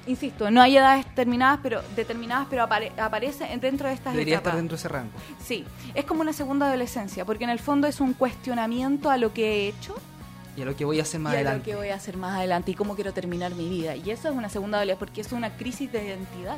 Insisto, 0.07 0.49
no 0.49 0.61
hay 0.61 0.77
edades 0.77 1.05
determinadas, 1.05 1.59
pero, 1.61 1.81
determinadas, 1.95 2.47
pero 2.49 2.63
apare- 2.67 2.91
aparece 2.99 3.45
dentro 3.61 3.87
de 3.87 3.93
estas 3.93 4.13
Debería 4.13 4.35
etapas. 4.35 4.49
estar 4.53 4.57
dentro 4.57 4.75
de 4.75 4.79
ese 4.79 4.87
rango. 4.87 5.11
Sí, 5.43 5.63
es 5.93 6.05
como 6.05 6.21
una 6.21 6.33
segunda 6.33 6.65
adolescencia, 6.67 7.23
porque 7.23 7.43
en 7.43 7.51
el 7.51 7.59
fondo 7.59 7.87
es 7.87 7.99
un 8.01 8.13
cuestionamiento 8.13 9.11
a 9.11 9.17
lo 9.17 9.31
que 9.31 9.45
he 9.45 9.67
hecho 9.67 9.95
Y 10.57 10.63
a 10.63 10.65
lo 10.65 10.75
que 10.75 10.85
voy 10.85 10.99
a 10.99 11.03
hacer 11.03 11.19
más 11.19 11.33
y 11.33 11.37
a 11.37 11.41
lo 11.41 11.47
adelante. 11.49 11.69
que 11.69 11.75
voy 11.77 11.89
a 11.89 11.95
hacer 11.95 12.17
más 12.17 12.35
adelante 12.35 12.71
y 12.71 12.73
cómo 12.73 12.95
quiero 12.95 13.13
terminar 13.13 13.53
mi 13.53 13.69
vida. 13.69 13.95
Y 13.95 14.09
eso 14.09 14.27
es 14.27 14.35
una 14.35 14.49
segunda 14.49 14.79
adolescencia, 14.79 14.99
porque 14.99 15.21
es 15.21 15.31
una 15.31 15.51
crisis 15.55 15.91
de 15.91 16.03
identidad, 16.03 16.57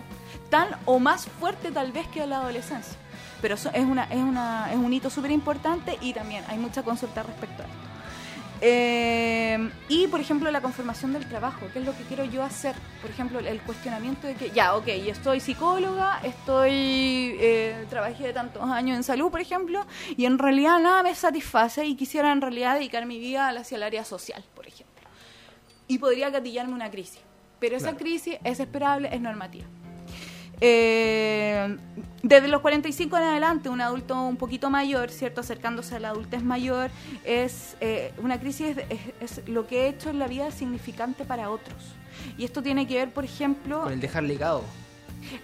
tan 0.49 0.69
o 0.85 0.97
más 0.99 1.25
fuerte 1.39 1.69
tal 1.71 1.91
vez 1.91 2.07
que 2.07 2.25
la 2.25 2.37
adolescencia. 2.37 2.93
Pero 3.41 3.55
eso 3.55 3.69
es, 3.73 3.83
una, 3.83 4.05
es, 4.05 4.17
una, 4.21 4.71
es 4.71 4.77
un 4.77 4.93
hito 4.93 5.09
súper 5.09 5.31
importante 5.31 5.97
y 5.99 6.13
también 6.13 6.45
hay 6.47 6.57
mucha 6.57 6.81
consulta 6.81 7.23
respecto 7.23 7.61
a 7.63 7.65
esto. 7.65 7.77
Eh, 8.65 9.69
y, 9.89 10.07
por 10.07 10.21
ejemplo, 10.21 10.49
la 10.49 10.61
conformación 10.61 11.11
del 11.11 11.25
trabajo, 11.27 11.67
¿qué 11.73 11.79
es 11.79 11.85
lo 11.85 11.91
que 11.97 12.03
quiero 12.03 12.23
yo 12.23 12.43
hacer? 12.43 12.73
Por 13.01 13.11
ejemplo, 13.11 13.39
el 13.39 13.59
cuestionamiento 13.59 14.25
de 14.25 14.35
que, 14.35 14.51
ya, 14.51 14.75
ok, 14.77 14.87
yo 15.05 15.11
estoy 15.11 15.41
psicóloga, 15.41 16.21
estoy, 16.23 17.35
eh, 17.41 17.85
trabajé 17.89 18.31
tantos 18.31 18.63
años 18.63 18.95
en 18.95 19.03
salud, 19.03 19.29
por 19.29 19.41
ejemplo, 19.41 19.85
y 20.15 20.23
en 20.23 20.37
realidad 20.39 20.79
nada 20.79 21.03
me 21.03 21.13
satisface 21.13 21.85
y 21.85 21.95
quisiera 21.95 22.31
en 22.31 22.39
realidad 22.39 22.75
dedicar 22.75 23.05
mi 23.05 23.19
vida 23.19 23.49
hacia 23.49 23.75
el 23.75 23.83
área 23.83 24.05
social, 24.05 24.41
por 24.55 24.65
ejemplo. 24.65 24.93
Y 25.89 25.97
podría 25.97 26.29
gatillarme 26.29 26.73
una 26.73 26.89
crisis, 26.89 27.19
pero 27.59 27.75
esa 27.75 27.87
Claro. 27.89 27.97
crisis 27.97 28.37
es 28.45 28.61
esperable, 28.61 29.09
es 29.13 29.19
normativa. 29.19 29.65
Eh, 30.61 31.77
desde 32.21 32.47
los 32.47 32.61
45 32.61 33.17
en 33.17 33.23
adelante, 33.23 33.69
un 33.69 33.81
adulto 33.81 34.21
un 34.21 34.37
poquito 34.37 34.69
mayor, 34.69 35.09
¿cierto? 35.11 35.41
Acercándose 35.41 35.95
a 35.95 35.99
la 35.99 36.09
adultez 36.09 36.41
mayor, 36.43 36.89
es 37.25 37.75
eh, 37.81 38.13
una 38.17 38.39
crisis, 38.39 38.77
es, 38.89 39.39
es 39.39 39.47
lo 39.49 39.67
que 39.67 39.85
he 39.85 39.87
hecho 39.89 40.09
en 40.09 40.19
la 40.19 40.27
vida 40.27 40.49
significante 40.51 41.25
para 41.25 41.49
otros. 41.49 41.83
Y 42.37 42.45
esto 42.45 42.63
tiene 42.63 42.87
que 42.87 42.95
ver, 42.95 43.09
por 43.11 43.25
ejemplo, 43.25 43.81
Con 43.81 43.93
el 43.93 43.99
dejar 43.99 44.23
legado. 44.23 44.63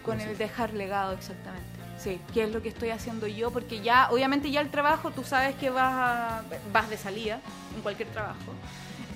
con 0.03 0.21
el 0.21 0.37
dejar 0.37 0.73
legado, 0.73 1.13
exactamente. 1.13 1.67
Sí, 1.97 2.17
qué 2.33 2.43
es 2.43 2.51
lo 2.53 2.61
que 2.61 2.69
estoy 2.69 2.91
haciendo 2.91 3.27
yo, 3.27 3.51
porque 3.51 3.81
ya, 3.81 4.07
obviamente 4.11 4.49
ya 4.51 4.61
el 4.61 4.69
trabajo, 4.69 5.11
tú 5.11 5.25
sabes 5.25 5.55
que 5.55 5.69
vas, 5.69 5.91
a- 5.93 6.43
vas 6.71 6.89
de 6.89 6.95
salida 6.97 7.41
en 7.75 7.81
cualquier 7.81 8.07
trabajo. 8.09 8.53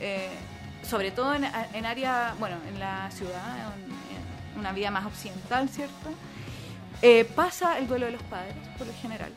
Eh, 0.02 0.28
sobre 0.86 1.12
todo 1.12 1.34
en, 1.34 1.46
en 1.46 1.86
área, 1.86 2.36
bueno, 2.40 2.58
en 2.68 2.78
la 2.78 3.10
ciudad, 3.12 3.56
en 3.78 3.94
una 4.58 4.72
vida 4.72 4.92
más 4.92 5.06
occidental, 5.06 5.70
¿cierto? 5.70 6.10
Eh, 7.02 7.26
pasa 7.36 7.78
el 7.80 7.88
duelo 7.88 8.06
de 8.06 8.14
los 8.14 8.24
padres, 8.24 8.56
por 8.78 8.88
lo 8.88 8.94
general. 8.94 9.32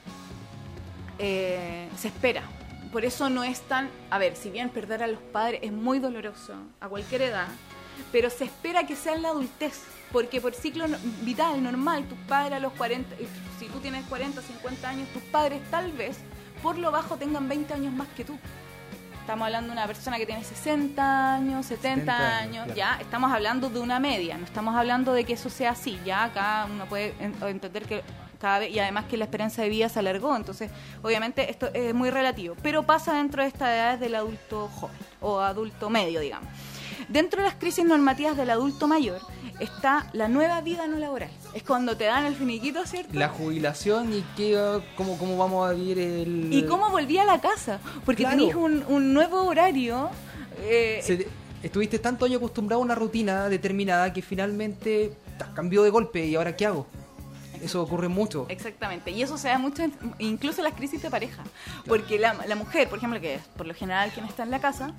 Eh, 1.18 1.88
se 1.96 2.08
espera. 2.08 2.42
Por 2.92 3.04
eso 3.04 3.28
no 3.28 3.42
es 3.42 3.60
tan, 3.62 3.90
a 4.10 4.18
ver, 4.18 4.36
si 4.36 4.50
bien 4.50 4.70
perder 4.70 5.02
a 5.02 5.06
los 5.06 5.20
padres 5.20 5.60
es 5.62 5.72
muy 5.72 5.98
doloroso 5.98 6.54
a 6.80 6.88
cualquier 6.88 7.22
edad, 7.22 7.48
pero 8.12 8.30
se 8.30 8.44
espera 8.44 8.86
que 8.86 8.96
sea 8.96 9.14
en 9.14 9.22
la 9.22 9.30
adultez, 9.30 9.82
porque 10.12 10.40
por 10.40 10.54
ciclo 10.54 10.86
vital 11.22 11.62
normal, 11.62 12.04
tus 12.04 12.18
padres 12.20 12.54
a 12.54 12.60
los 12.60 12.72
40, 12.74 13.16
eh, 13.16 13.26
si 13.58 13.66
tú 13.66 13.80
tienes 13.80 14.04
40, 14.06 14.40
50 14.40 14.88
años, 14.88 15.08
tus 15.08 15.22
padres 15.24 15.60
tal 15.70 15.92
vez 15.92 16.18
por 16.62 16.78
lo 16.78 16.90
bajo 16.90 17.16
tengan 17.16 17.48
20 17.48 17.74
años 17.74 17.92
más 17.92 18.08
que 18.16 18.24
tú. 18.24 18.38
Estamos 19.26 19.44
hablando 19.46 19.70
de 19.70 19.72
una 19.72 19.86
persona 19.88 20.18
que 20.18 20.24
tiene 20.26 20.44
60 20.44 21.34
años, 21.34 21.66
70, 21.66 22.16
70 22.16 22.38
años, 22.38 22.64
claro. 22.66 22.74
ya 22.76 22.98
estamos 23.00 23.32
hablando 23.32 23.68
de 23.68 23.80
una 23.80 23.98
media, 23.98 24.38
no 24.38 24.44
estamos 24.44 24.76
hablando 24.76 25.12
de 25.12 25.24
que 25.24 25.32
eso 25.32 25.50
sea 25.50 25.72
así, 25.72 25.98
ya 26.06 26.22
acá 26.22 26.68
uno 26.72 26.86
puede 26.86 27.12
en- 27.18 27.34
entender 27.42 27.86
que 27.86 28.04
cada 28.40 28.60
vez, 28.60 28.70
y 28.72 28.78
además 28.78 29.06
que 29.06 29.16
la 29.16 29.24
esperanza 29.24 29.62
de 29.62 29.68
vida 29.68 29.88
se 29.88 29.98
alargó, 29.98 30.36
entonces 30.36 30.70
obviamente 31.02 31.50
esto 31.50 31.68
es 31.74 31.92
muy 31.92 32.10
relativo, 32.10 32.54
pero 32.62 32.84
pasa 32.84 33.14
dentro 33.14 33.42
de 33.42 33.48
estas 33.48 33.68
edades 33.70 33.98
del 33.98 34.14
adulto 34.14 34.68
joven 34.68 34.94
o 35.20 35.40
adulto 35.40 35.90
medio, 35.90 36.20
digamos. 36.20 36.48
Dentro 37.08 37.42
de 37.42 37.48
las 37.48 37.56
crisis 37.56 37.84
normativas 37.84 38.36
del 38.36 38.50
adulto 38.50 38.86
mayor 38.86 39.20
está 39.60 40.06
la 40.12 40.28
nueva 40.28 40.60
vida 40.60 40.86
no 40.86 40.98
laboral. 40.98 41.30
Es 41.54 41.62
cuando 41.62 41.96
te 41.96 42.04
dan 42.04 42.26
el 42.26 42.34
finiquito, 42.34 42.84
¿cierto? 42.86 43.10
La 43.18 43.28
jubilación 43.28 44.12
y 44.12 44.24
qué, 44.36 44.80
cómo, 44.96 45.16
cómo 45.18 45.36
vamos 45.36 45.68
a 45.68 45.72
vivir 45.72 45.98
el... 45.98 46.52
¿Y 46.52 46.64
cómo 46.66 46.90
volví 46.90 47.18
a 47.18 47.24
la 47.24 47.40
casa? 47.40 47.80
Porque 48.04 48.22
Claro. 48.24 48.36
tenías 48.38 48.56
un, 48.56 48.84
un 48.88 49.12
nuevo 49.14 49.42
horario. 49.44 50.10
eh, 50.58 51.00
Se- 51.02 51.28
estuviste 51.62 51.98
tanto 51.98 52.24
año 52.26 52.36
acostumbrado 52.36 52.80
a 52.82 52.84
una 52.84 52.94
rutina 52.94 53.48
determinada 53.48 54.12
que 54.12 54.22
finalmente 54.22 55.12
cambió 55.54 55.82
de 55.82 55.90
golpe 55.90 56.24
y 56.26 56.34
ahora 56.36 56.54
qué 56.56 56.66
hago. 56.66 56.86
Eso 57.62 57.82
ocurre 57.82 58.08
mucho. 58.08 58.44
Exactamente, 58.50 59.10
y 59.10 59.22
eso 59.22 59.38
se 59.38 59.48
da 59.48 59.56
mucho, 59.58 59.82
en- 59.82 59.94
incluso 60.18 60.58
en 60.60 60.64
las 60.64 60.74
crisis 60.74 61.00
de 61.02 61.08
pareja, 61.10 61.42
porque 61.86 62.18
la, 62.18 62.34
la 62.46 62.54
mujer, 62.54 62.86
por 62.88 62.98
ejemplo, 62.98 63.18
que 63.18 63.36
es 63.36 63.42
por 63.56 63.66
lo 63.66 63.72
general 63.74 64.10
quien 64.12 64.26
está 64.26 64.42
en 64.42 64.50
la 64.50 64.60
casa, 64.60 64.92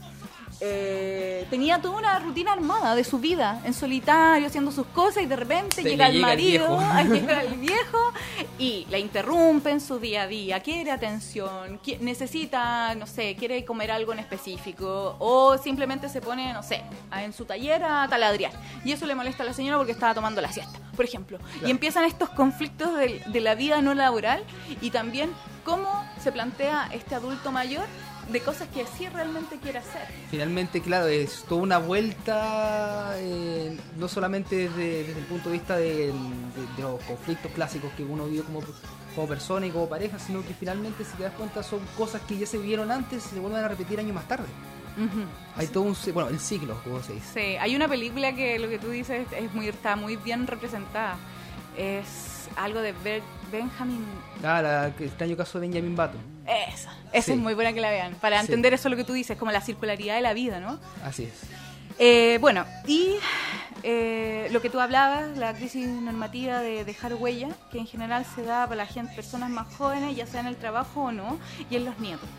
eh, 0.60 1.46
tenía 1.50 1.80
toda 1.82 1.98
una 1.98 2.20
rutina 2.20 2.54
armada 2.54 2.96
de 2.96 3.04
su 3.04 3.20
vida, 3.20 3.62
en 3.64 3.74
solitario, 3.74 4.48
haciendo 4.48 4.72
sus 4.72 4.88
cosas, 4.88 5.24
y 5.24 5.26
de 5.28 5.36
repente 5.36 5.76
Se 5.78 5.84
llega 5.84 6.10
le 6.10 6.10
el 6.10 6.16
llega 6.18 6.32
el 6.34 6.36
marido, 6.38 6.78
viejo. 6.78 7.14
llega 7.14 7.42
el 7.44 7.54
viejo, 7.60 8.14
y 8.58 8.88
la 8.90 8.98
interrumpe 8.98 9.70
en 9.70 9.80
su 9.82 10.00
día 10.00 10.24
a 10.24 10.28
día, 10.28 10.60
quiere 10.62 10.92
atención, 10.92 11.80
qui- 11.82 12.00
necesita, 12.00 12.96
no 12.96 13.06
sé, 13.08 13.36
quiere 13.38 13.64
comer 13.66 13.92
algo 13.92 14.14
en 14.14 14.20
específico, 14.20 15.16
o 15.20 15.58
simplemente 15.58 16.10
se 16.10 16.22
pone, 16.22 16.52
no 16.54 16.64
sé, 16.64 16.82
en 17.16 17.34
su 17.34 17.46
taller 17.46 17.84
a 17.84 18.08
taladriar, 18.10 18.52
y 18.84 18.92
eso 18.92 19.06
le 19.06 19.16
molesta 19.16 19.44
a 19.44 19.46
la 19.46 19.54
señora 19.54 19.78
porque 19.78 19.92
estaba 19.92 20.14
tomando 20.16 20.42
la 20.42 20.52
siesta, 20.52 20.80
por 20.96 21.06
ejemplo. 21.06 21.38
Y 21.66 21.70
empiezan 21.72 22.04
estos 22.06 22.30
conflictos 22.30 22.96
de, 22.98 23.22
de 23.28 23.42
la 23.42 23.56
vida 23.56 23.82
no 23.82 23.94
laboral, 23.94 24.44
y 24.82 24.90
también 24.90 25.32
cómo 25.64 26.04
se 26.22 26.32
plantea 26.32 26.90
este 26.94 27.14
adulto 27.14 27.52
mayor 27.52 27.86
de 28.32 28.42
cosas 28.42 28.68
que 28.70 28.86
sí 28.98 29.08
realmente 29.08 29.58
quiere 29.58 29.80
hacer. 29.80 30.02
Finalmente, 30.30 30.82
claro, 30.82 31.08
es 31.08 31.44
toda 31.48 31.62
una 31.62 31.78
vuelta, 31.78 33.14
eh, 33.18 33.78
no 33.98 34.08
solamente 34.08 34.56
desde, 34.70 35.04
desde 35.06 35.20
el 35.20 35.26
punto 35.26 35.50
de 35.50 35.54
vista 35.58 35.78
del- 35.78 36.12
de, 36.12 36.62
de 36.76 36.82
los 36.82 37.02
conflictos 37.04 37.52
clásicos 37.54 37.92
que 37.96 38.04
uno 38.04 38.26
vive 38.26 38.44
como, 38.44 38.62
como 39.16 39.28
persona 39.28 39.66
y 39.68 39.72
como 39.72 39.88
pareja, 39.88 40.20
sino 40.20 40.42
que 40.46 40.54
finalmente, 40.54 41.04
si 41.06 41.16
te 41.18 41.24
das 41.24 41.34
cuenta, 41.34 41.64
son 41.64 41.80
cosas 41.98 42.22
que 42.28 42.38
ya 42.38 42.46
se 42.46 42.58
vivieron 42.58 42.92
antes 42.92 43.26
y 43.26 43.30
se 43.36 43.40
vuelven 43.40 43.64
a 43.64 43.68
repetir 43.68 44.00
años 44.00 44.14
más 44.14 44.28
tarde. 44.28 44.46
Hay 45.56 45.68
todo 45.68 45.84
un, 45.84 45.96
bueno, 46.14 46.30
el 46.30 46.40
ciclo, 46.40 46.82
como 46.84 47.02
se 47.04 47.14
dice. 47.14 47.28
Sí, 47.34 47.58
hay 47.58 47.76
una 47.76 47.88
película 47.88 48.34
que 48.36 48.58
lo 48.58 48.68
que 48.68 48.80
tú 48.80 48.90
dices 48.90 49.28
es 49.32 49.54
muy, 49.54 49.68
está 49.68 49.96
muy 49.96 50.16
bien 50.18 50.48
representada. 50.48 51.18
Es 51.78 52.50
algo 52.56 52.82
de 52.82 52.94
Bert 53.04 53.24
Benjamin. 53.52 54.04
Ah, 54.44 54.62
la, 54.62 54.88
el 54.88 55.04
extraño 55.04 55.38
caso 55.38 55.60
de 55.60 55.68
Benjamin 55.68 55.96
Button. 55.96 56.37
Esa, 56.48 56.92
esa 57.12 57.26
Sí. 57.26 57.32
es 57.34 57.38
muy 57.38 57.54
buena 57.54 57.74
que 57.74 57.82
la 57.82 57.90
vean. 57.92 58.14
Para 58.16 58.40
Sí. 58.40 58.46
entender 58.48 58.74
eso 58.74 58.88
lo 58.90 58.96
que 58.96 59.04
tú 59.04 59.14
dices, 59.14 59.38
como 59.38 59.52
la 59.52 59.62
circularidad 59.62 60.16
de 60.16 60.22
la 60.22 60.34
vida, 60.34 60.60
¿no? 60.60 60.80
Así 61.04 61.24
es. 61.26 61.34
Eh, 62.00 62.38
bueno, 62.40 62.64
y 62.86 63.16
eh, 63.84 64.48
lo 64.52 64.62
que 64.62 64.70
tú 64.70 64.80
hablabas, 64.80 65.36
la 65.38 65.54
crisis 65.54 65.88
normativa 65.88 66.60
de 66.62 66.86
dejar 66.86 67.16
huella, 67.16 67.50
que 67.72 67.80
en 67.80 67.88
general 67.88 68.26
se 68.36 68.44
da 68.44 68.64
para 68.66 68.76
la 68.78 68.86
gente, 68.86 69.14
personas 69.16 69.50
más 69.50 69.74
jóvenes, 69.76 70.16
ya 70.16 70.26
sea 70.28 70.42
en 70.42 70.48
el 70.48 70.56
trabajo 70.58 71.04
o 71.06 71.12
no, 71.12 71.40
y 71.70 71.76
en 71.76 71.86
los 71.86 71.98
nietos. 72.00 72.30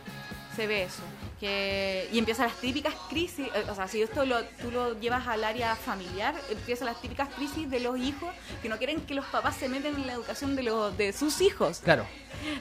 Se 0.56 0.66
ve 0.66 0.84
eso. 0.84 1.02
Que, 1.41 2.09
y 2.12 2.18
empiezan 2.18 2.47
las 2.49 2.57
típicas 2.57 2.93
crisis, 3.09 3.47
eh, 3.55 3.64
o 3.70 3.74
sea, 3.74 3.86
si 3.86 4.03
esto 4.03 4.24
lo, 4.26 4.43
tú 4.61 4.72
lo 4.72 4.99
llevas 4.99 5.26
al 5.28 5.45
área 5.45 5.76
familiar, 5.76 6.34
empiezan 6.51 6.86
las 6.86 7.01
típicas 7.01 7.28
crisis 7.36 7.70
de 7.70 7.78
los 7.78 7.97
hijos 7.97 8.28
que 8.61 8.68
no 8.68 8.76
quieren 8.76 9.03
que 9.03 9.14
los 9.14 9.24
papás 9.26 9.55
se 9.57 9.68
metan 9.68 9.95
en 9.95 10.07
la 10.09 10.14
educación 10.14 10.57
de, 10.57 10.64
los, 10.64 10.97
de 10.99 11.12
sus 11.12 11.41
hijos. 11.41 11.78
Claro. 11.84 12.05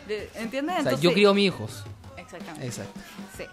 De- 0.07 0.30
¿Entiendes? 0.36 0.73
O 0.80 0.82
sea, 0.82 0.91
Entonces- 0.91 1.01
yo 1.01 1.11
crío 1.13 1.32
a 1.32 1.34
mis 1.34 1.47
hijos. 1.47 1.84
Exactamente. 2.17 2.65
Exacto. 2.67 2.99
Sí. 3.38 3.45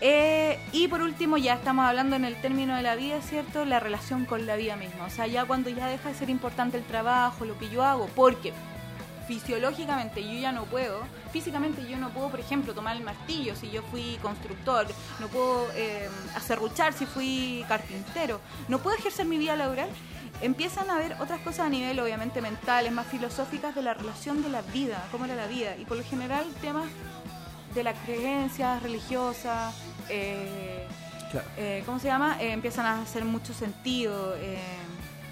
Eh, 0.00 0.58
y 0.72 0.88
por 0.88 1.00
último, 1.00 1.36
ya 1.38 1.54
estamos 1.54 1.86
hablando 1.86 2.16
en 2.16 2.24
el 2.24 2.38
término 2.42 2.76
de 2.76 2.82
la 2.82 2.96
vida, 2.96 3.22
¿cierto? 3.22 3.64
La 3.64 3.78
relación 3.80 4.24
con 4.26 4.46
la 4.46 4.56
vida 4.56 4.76
misma. 4.76 5.04
O 5.06 5.10
sea, 5.10 5.26
ya 5.26 5.44
cuando 5.44 5.70
ya 5.70 5.86
deja 5.86 6.08
de 6.10 6.14
ser 6.16 6.28
importante 6.28 6.76
el 6.76 6.84
trabajo, 6.84 7.44
lo 7.44 7.56
que 7.56 7.68
yo 7.70 7.84
hago, 7.84 8.08
porque 8.16 8.52
fisiológicamente 9.26 10.22
yo 10.22 10.38
ya 10.38 10.52
no 10.52 10.64
puedo, 10.64 11.00
físicamente 11.32 11.86
yo 11.88 11.96
no 11.98 12.10
puedo, 12.10 12.28
por 12.30 12.40
ejemplo, 12.40 12.74
tomar 12.74 12.96
el 12.96 13.02
martillo 13.02 13.54
si 13.56 13.70
yo 13.70 13.82
fui 13.82 14.18
constructor, 14.22 14.86
no 15.20 15.28
puedo 15.28 15.66
eh, 15.74 16.08
acerruchar 16.34 16.92
si 16.92 17.06
fui 17.06 17.64
carpintero, 17.68 18.40
no 18.68 18.78
puedo 18.78 18.96
ejercer 18.96 19.26
mi 19.26 19.38
vida 19.38 19.56
laboral. 19.56 19.88
Empiezan 20.42 20.90
a 20.90 20.96
haber 20.96 21.14
otras 21.20 21.40
cosas 21.40 21.60
a 21.60 21.68
nivel, 21.70 21.98
obviamente, 21.98 22.42
mentales, 22.42 22.92
más 22.92 23.06
filosóficas 23.06 23.74
de 23.74 23.80
la 23.82 23.94
relación 23.94 24.42
de 24.42 24.50
la 24.50 24.60
vida, 24.60 25.02
cómo 25.10 25.24
era 25.24 25.34
la 25.34 25.46
vida. 25.46 25.76
Y 25.78 25.86
por 25.86 25.96
lo 25.96 26.04
general, 26.04 26.44
temas 26.60 26.84
de 27.74 27.82
las 27.82 27.98
creencias 28.00 28.82
religiosas, 28.82 29.74
eh, 30.10 30.86
Claro. 31.30 31.46
eh, 31.56 31.82
¿cómo 31.86 31.98
se 31.98 32.08
llama? 32.08 32.36
Eh, 32.38 32.52
empiezan 32.52 32.84
a 32.84 33.00
hacer 33.00 33.24
mucho 33.24 33.54
sentido. 33.54 34.34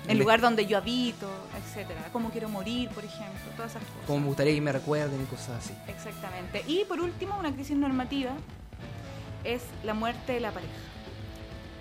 El 0.09 0.19
lugar 0.19 0.41
donde 0.41 0.67
yo 0.67 0.77
habito, 0.79 1.29
etcétera. 1.59 2.09
Cómo 2.13 2.31
quiero 2.31 2.49
morir, 2.49 2.89
por 2.91 3.05
ejemplo, 3.05 3.51
todas 3.57 3.73
esas 3.73 3.83
cosas. 3.85 4.07
Como 4.07 4.21
me 4.21 4.27
gustaría 4.27 4.55
que 4.55 4.61
me 4.61 4.73
recuerden 4.73 5.21
y 5.23 5.25
cosas 5.27 5.51
así. 5.65 5.75
Exactamente. 5.89 6.63
Y 6.67 6.85
por 6.85 7.01
último, 7.01 7.39
una 7.39 7.53
crisis 7.53 7.77
normativa 7.77 8.33
es 9.45 9.63
la 9.85 9.95
muerte 9.95 10.33
de 10.33 10.41
la 10.41 10.51
pareja. 10.53 10.73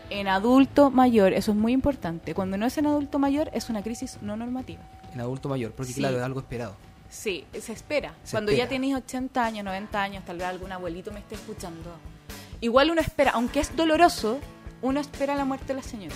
En 0.10 0.28
adulto 0.28 0.92
mayor, 0.92 1.34
eso 1.34 1.52
es 1.52 1.58
muy 1.58 1.72
importante. 1.74 2.34
Cuando 2.36 2.58
no 2.58 2.66
es 2.66 2.78
en 2.78 2.86
adulto 2.88 3.20
mayor, 3.20 3.50
es 3.54 3.70
una 3.70 3.82
crisis 3.82 4.18
no 4.22 4.36
normativa. 4.38 4.82
En 5.14 5.22
adulto 5.22 5.50
mayor, 5.50 5.72
porque 5.72 5.94
Sí. 5.94 6.00
claro, 6.00 6.18
es 6.18 6.24
algo 6.24 6.40
esperado. 6.42 6.76
Sí, 7.10 7.46
se 7.60 7.74
espera. 7.74 8.14
Se 8.24 8.32
Cuando 8.32 8.52
espera. 8.52 8.66
ya 8.66 8.70
tienes 8.70 8.96
80 8.96 9.44
años, 9.46 9.64
90 9.66 10.02
años, 10.02 10.26
tal 10.26 10.38
vez 10.38 10.48
algún 10.48 10.72
abuelito 10.72 11.12
me 11.12 11.20
esté 11.20 11.36
escuchando. 11.36 11.92
Igual 12.60 12.92
uno 12.92 13.02
espera, 13.02 13.32
aunque 13.32 13.60
es 13.60 13.76
doloroso, 13.76 14.40
uno 14.82 15.00
espera 15.00 15.36
la 15.36 15.46
muerte 15.46 15.68
de 15.68 15.74
la 15.76 15.84
señora. 15.84 16.16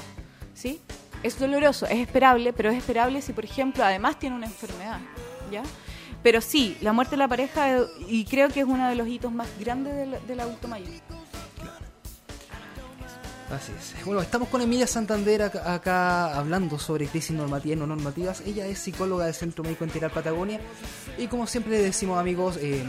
¿Sí? 0.54 0.82
Es 1.24 1.40
doloroso, 1.40 1.86
es 1.88 2.00
esperable, 2.00 2.54
pero 2.54 2.70
es 2.70 2.78
esperable 2.78 3.22
si, 3.22 3.34
por 3.34 3.46
ejemplo, 3.46 3.84
además 3.84 4.20
tiene 4.20 4.36
una 4.36 4.46
enfermedad. 4.46 5.00
¿Ya? 5.52 5.64
Pero 6.24 6.42
sí, 6.42 6.78
la 6.82 6.94
muerte 6.94 7.12
de 7.12 7.18
la 7.18 7.28
pareja, 7.28 7.78
eh, 7.78 7.86
y 8.08 8.26
creo 8.26 8.50
que 8.50 8.62
es 8.62 8.66
uno 8.66 8.88
de 8.90 8.96
los 8.96 9.08
hitos 9.08 9.32
más 9.32 9.48
grandes 9.60 9.96
del, 9.96 10.28
del 10.28 10.40
adulto 10.40 10.68
mayor. 10.68 10.90
Así 13.50 13.72
es. 13.80 14.06
Bueno, 14.06 14.22
estamos 14.22 14.50
con 14.50 14.62
Emilia 14.62 14.86
Santander 14.88 15.42
acá, 15.44 16.38
hablando 16.38 16.78
sobre 16.78 17.08
crisis 17.08 17.32
normativas 17.32 17.78
y 17.78 17.80
no 17.80 17.88
normativas. 17.88 18.42
Ella 18.46 18.66
es 18.68 18.78
psicóloga 18.78 19.24
del 19.24 19.34
Centro 19.34 19.64
Médico 19.64 19.86
Integral 19.86 20.12
Patagonia. 20.12 20.60
Y 21.18 21.28
como 21.28 21.48
siempre 21.48 21.80
decimos, 21.82 22.20
amigos, 22.20 22.58
eh, 22.58 22.84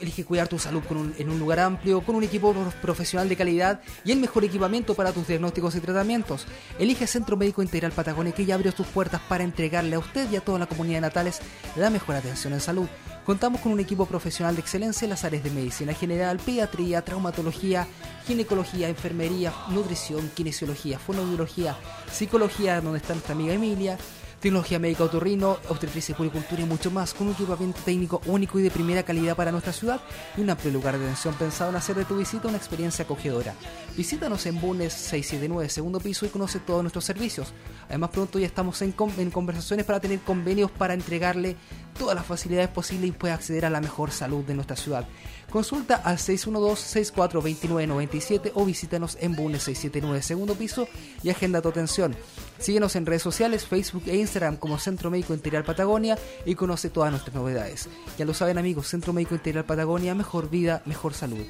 elige 0.00 0.24
cuidar 0.24 0.46
tu 0.46 0.56
salud 0.60 0.82
con 0.86 0.98
un- 0.98 1.14
en 1.18 1.30
un 1.30 1.38
lugar 1.40 1.58
amplio, 1.58 2.00
con 2.00 2.14
un 2.14 2.22
equipo 2.22 2.52
pro- 2.52 2.72
profesional 2.80 3.28
de 3.28 3.34
calidad 3.36 3.80
y 4.04 4.12
el 4.12 4.18
mejor 4.20 4.44
equipamiento 4.44 4.94
para 4.94 5.10
tus 5.10 5.26
diagnósticos 5.26 5.74
y 5.74 5.80
tratamientos. 5.80 6.46
Elige 6.78 7.08
Centro 7.08 7.36
Médico 7.36 7.60
Integral 7.62 7.90
Patagonia, 7.90 8.32
que 8.32 8.44
ya 8.46 8.54
abrió 8.54 8.70
sus 8.70 8.86
puertas 8.86 9.20
para 9.28 9.42
entregarle 9.42 9.96
a 9.96 9.98
usted 9.98 10.30
y 10.30 10.36
a 10.36 10.40
toda 10.44 10.60
la 10.60 10.66
comunidad 10.66 10.98
de 10.98 11.00
natales 11.02 11.40
la 11.74 11.90
mejor 11.90 12.14
atención 12.14 12.52
en 12.52 12.60
salud. 12.60 12.86
Contamos 13.24 13.62
con 13.62 13.72
un 13.72 13.80
equipo 13.80 14.04
profesional 14.04 14.54
de 14.54 14.60
excelencia 14.60 15.06
en 15.06 15.10
las 15.10 15.24
áreas 15.24 15.42
de 15.42 15.50
medicina 15.50 15.94
general, 15.94 16.38
pediatría, 16.44 17.02
traumatología, 17.02 17.86
ginecología, 18.26 18.90
enfermería, 18.90 19.50
nutrición, 19.70 20.30
kinesiología, 20.34 20.98
fonoaudiología, 20.98 21.74
psicología, 22.12 22.82
donde 22.82 22.98
está 22.98 23.14
nuestra 23.14 23.34
amiga 23.34 23.54
Emilia, 23.54 23.96
tecnología 24.44 24.78
médica 24.78 25.04
otorrino, 25.04 25.56
obstetricia 25.70 26.14
puricultura 26.14 26.60
y 26.60 26.66
mucho 26.66 26.90
más, 26.90 27.14
con 27.14 27.28
un 27.28 27.32
equipamiento 27.32 27.80
técnico 27.82 28.20
único 28.26 28.58
y 28.58 28.62
de 28.62 28.70
primera 28.70 29.02
calidad 29.02 29.34
para 29.34 29.50
nuestra 29.50 29.72
ciudad 29.72 30.02
y 30.36 30.42
un 30.42 30.50
amplio 30.50 30.70
lugar 30.70 30.98
de 30.98 31.04
atención 31.06 31.34
pensado 31.36 31.70
en 31.70 31.76
hacer 31.76 31.96
de 31.96 32.04
tu 32.04 32.18
visita 32.18 32.48
una 32.48 32.58
experiencia 32.58 33.06
acogedora. 33.06 33.54
Visítanos 33.96 34.44
en 34.44 34.60
Bunes 34.60 34.92
679, 34.92 35.70
segundo 35.70 35.98
piso 35.98 36.26
y 36.26 36.28
conoce 36.28 36.60
todos 36.60 36.82
nuestros 36.82 37.06
servicios. 37.06 37.54
Además, 37.88 38.10
pronto 38.10 38.38
ya 38.38 38.44
estamos 38.44 38.82
en, 38.82 38.94
en 39.16 39.30
conversaciones 39.30 39.86
para 39.86 39.98
tener 39.98 40.18
convenios 40.18 40.70
para 40.70 40.92
entregarle 40.92 41.56
todas 41.98 42.14
las 42.14 42.26
facilidades 42.26 42.68
posibles 42.68 43.08
y 43.08 43.12
pueda 43.12 43.32
acceder 43.32 43.64
a 43.64 43.70
la 43.70 43.80
mejor 43.80 44.10
salud 44.10 44.44
de 44.44 44.54
nuestra 44.54 44.76
ciudad. 44.76 45.08
Consulta 45.54 46.02
al 46.02 46.18
612-642997 46.18 48.50
o 48.54 48.64
visítanos 48.64 49.16
en 49.20 49.36
Bunes 49.36 49.62
679 49.62 50.20
segundo 50.20 50.56
piso 50.56 50.88
y 51.22 51.30
agenda 51.30 51.62
tu 51.62 51.68
atención. 51.68 52.16
Síguenos 52.58 52.96
en 52.96 53.06
redes 53.06 53.22
sociales, 53.22 53.64
Facebook 53.64 54.02
e 54.08 54.16
Instagram 54.16 54.56
como 54.56 54.80
Centro 54.80 55.12
Médico 55.12 55.32
Integral 55.32 55.62
Patagonia 55.62 56.18
y 56.44 56.56
conoce 56.56 56.90
todas 56.90 57.12
nuestras 57.12 57.36
novedades. 57.36 57.88
Ya 58.18 58.24
lo 58.24 58.34
saben 58.34 58.58
amigos, 58.58 58.88
Centro 58.88 59.12
Médico 59.12 59.36
Integral 59.36 59.64
Patagonia, 59.64 60.16
mejor 60.16 60.50
vida, 60.50 60.82
mejor 60.86 61.14
salud. 61.14 61.46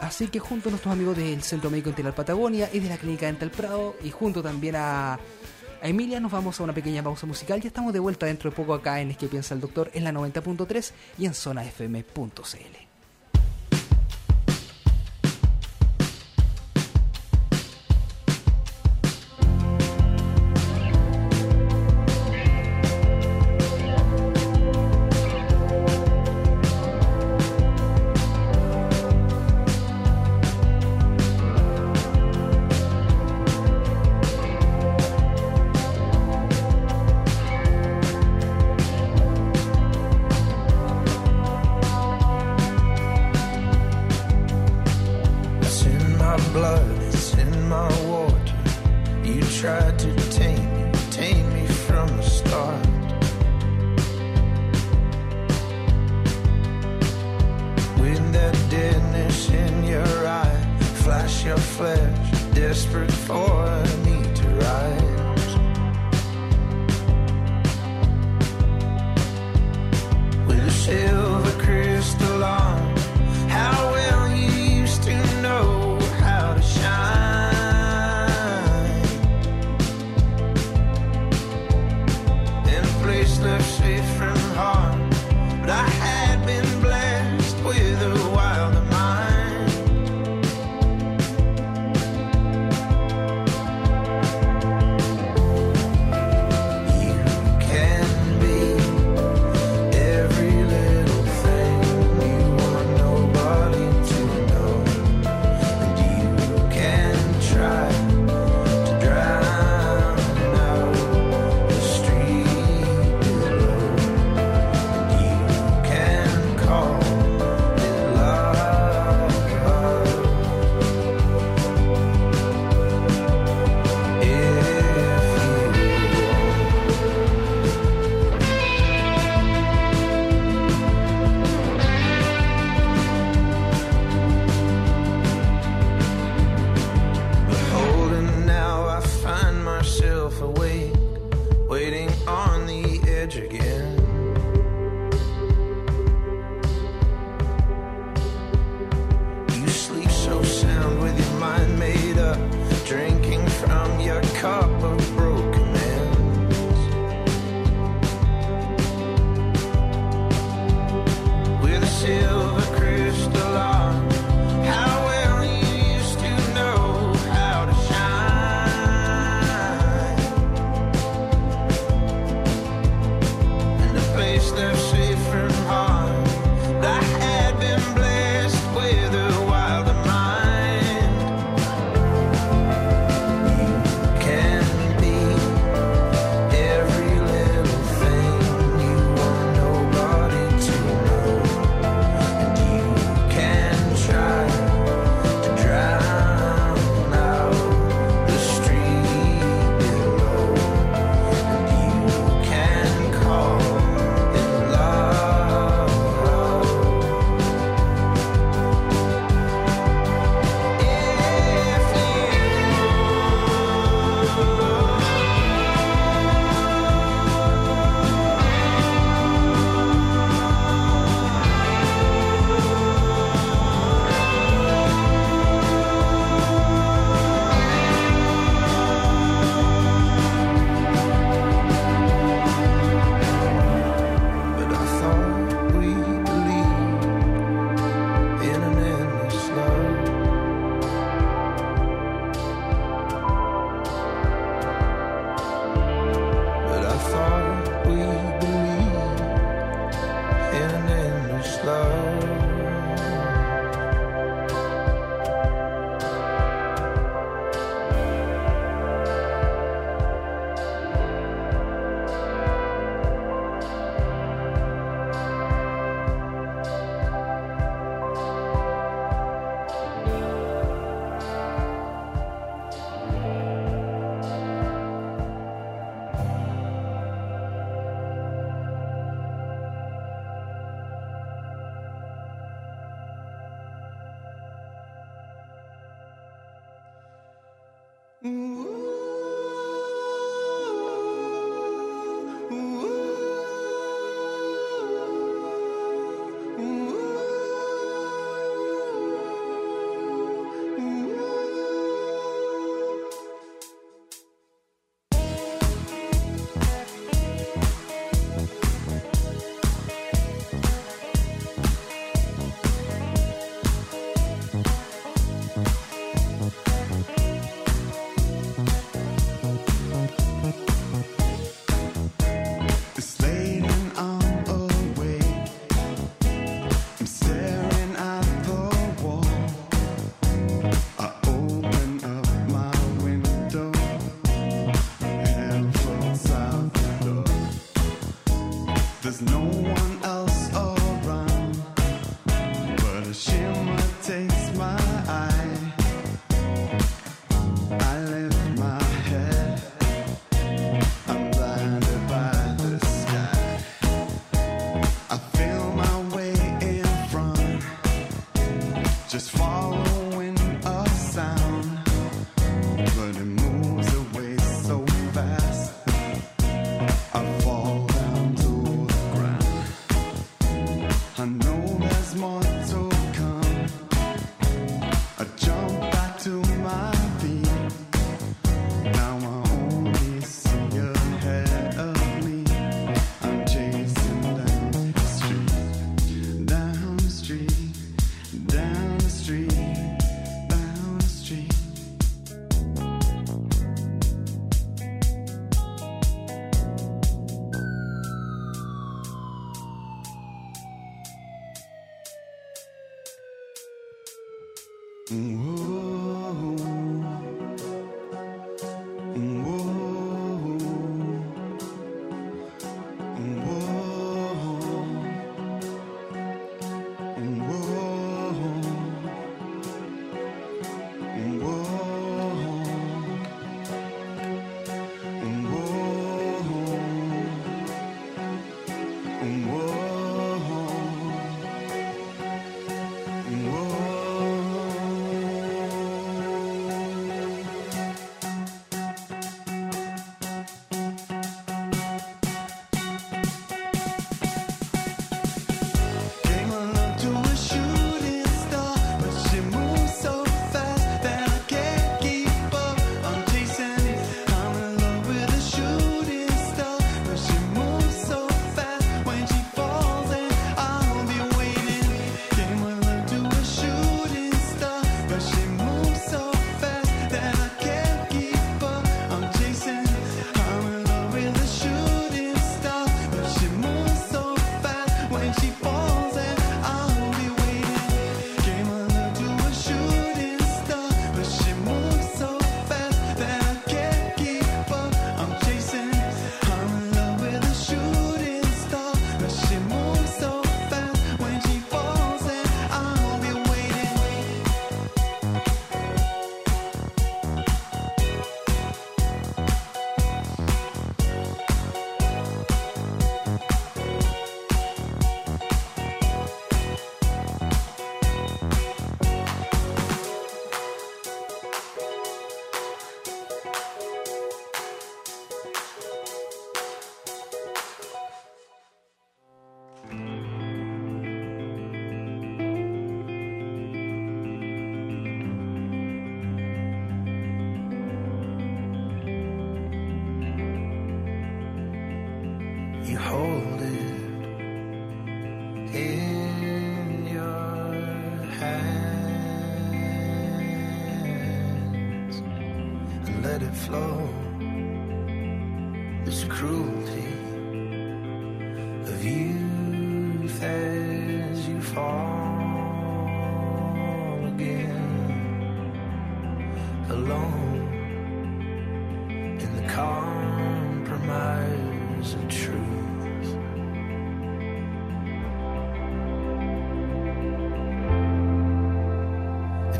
Así 0.00 0.28
que 0.28 0.38
junto 0.38 0.68
a 0.68 0.72
nuestros 0.72 0.92
amigos 0.92 1.16
del 1.16 1.42
Centro 1.42 1.70
Médico 1.70 1.88
Integral 1.88 2.12
Patagonia 2.12 2.68
y 2.70 2.80
de 2.80 2.90
la 2.90 2.98
Clínica 2.98 3.24
Dental 3.24 3.50
Prado 3.50 3.96
y 4.04 4.10
junto 4.10 4.42
también 4.42 4.76
a, 4.76 5.14
a 5.14 5.88
Emilia 5.88 6.20
nos 6.20 6.30
vamos 6.30 6.60
a 6.60 6.62
una 6.62 6.74
pequeña 6.74 7.02
pausa 7.02 7.26
musical. 7.26 7.58
Ya 7.58 7.68
estamos 7.68 7.94
de 7.94 8.00
vuelta 8.00 8.26
dentro 8.26 8.50
de 8.50 8.56
poco 8.56 8.74
acá 8.74 9.00
en 9.00 9.12
Es 9.12 9.16
que 9.16 9.28
piensa 9.28 9.54
el 9.54 9.62
doctor 9.62 9.90
en 9.94 10.04
la 10.04 10.12
90.3 10.12 10.92
y 11.16 11.24
en 11.24 11.32
zonafm.cl. 11.32 12.89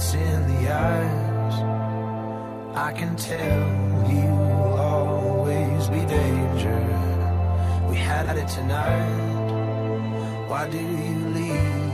It's 0.03 0.15
in 0.15 0.47
the 0.49 0.73
eyes. 0.73 1.57
I 2.75 2.91
can 2.93 3.17
tell 3.17 4.11
you'll 4.11 4.79
always 4.79 5.89
be 5.89 6.01
danger. 6.07 6.81
We 7.87 7.97
had 7.97 8.35
it 8.35 8.49
tonight. 8.49 10.49
Why 10.49 10.71
do 10.71 10.79
you 10.79 11.29
leave 11.37 11.90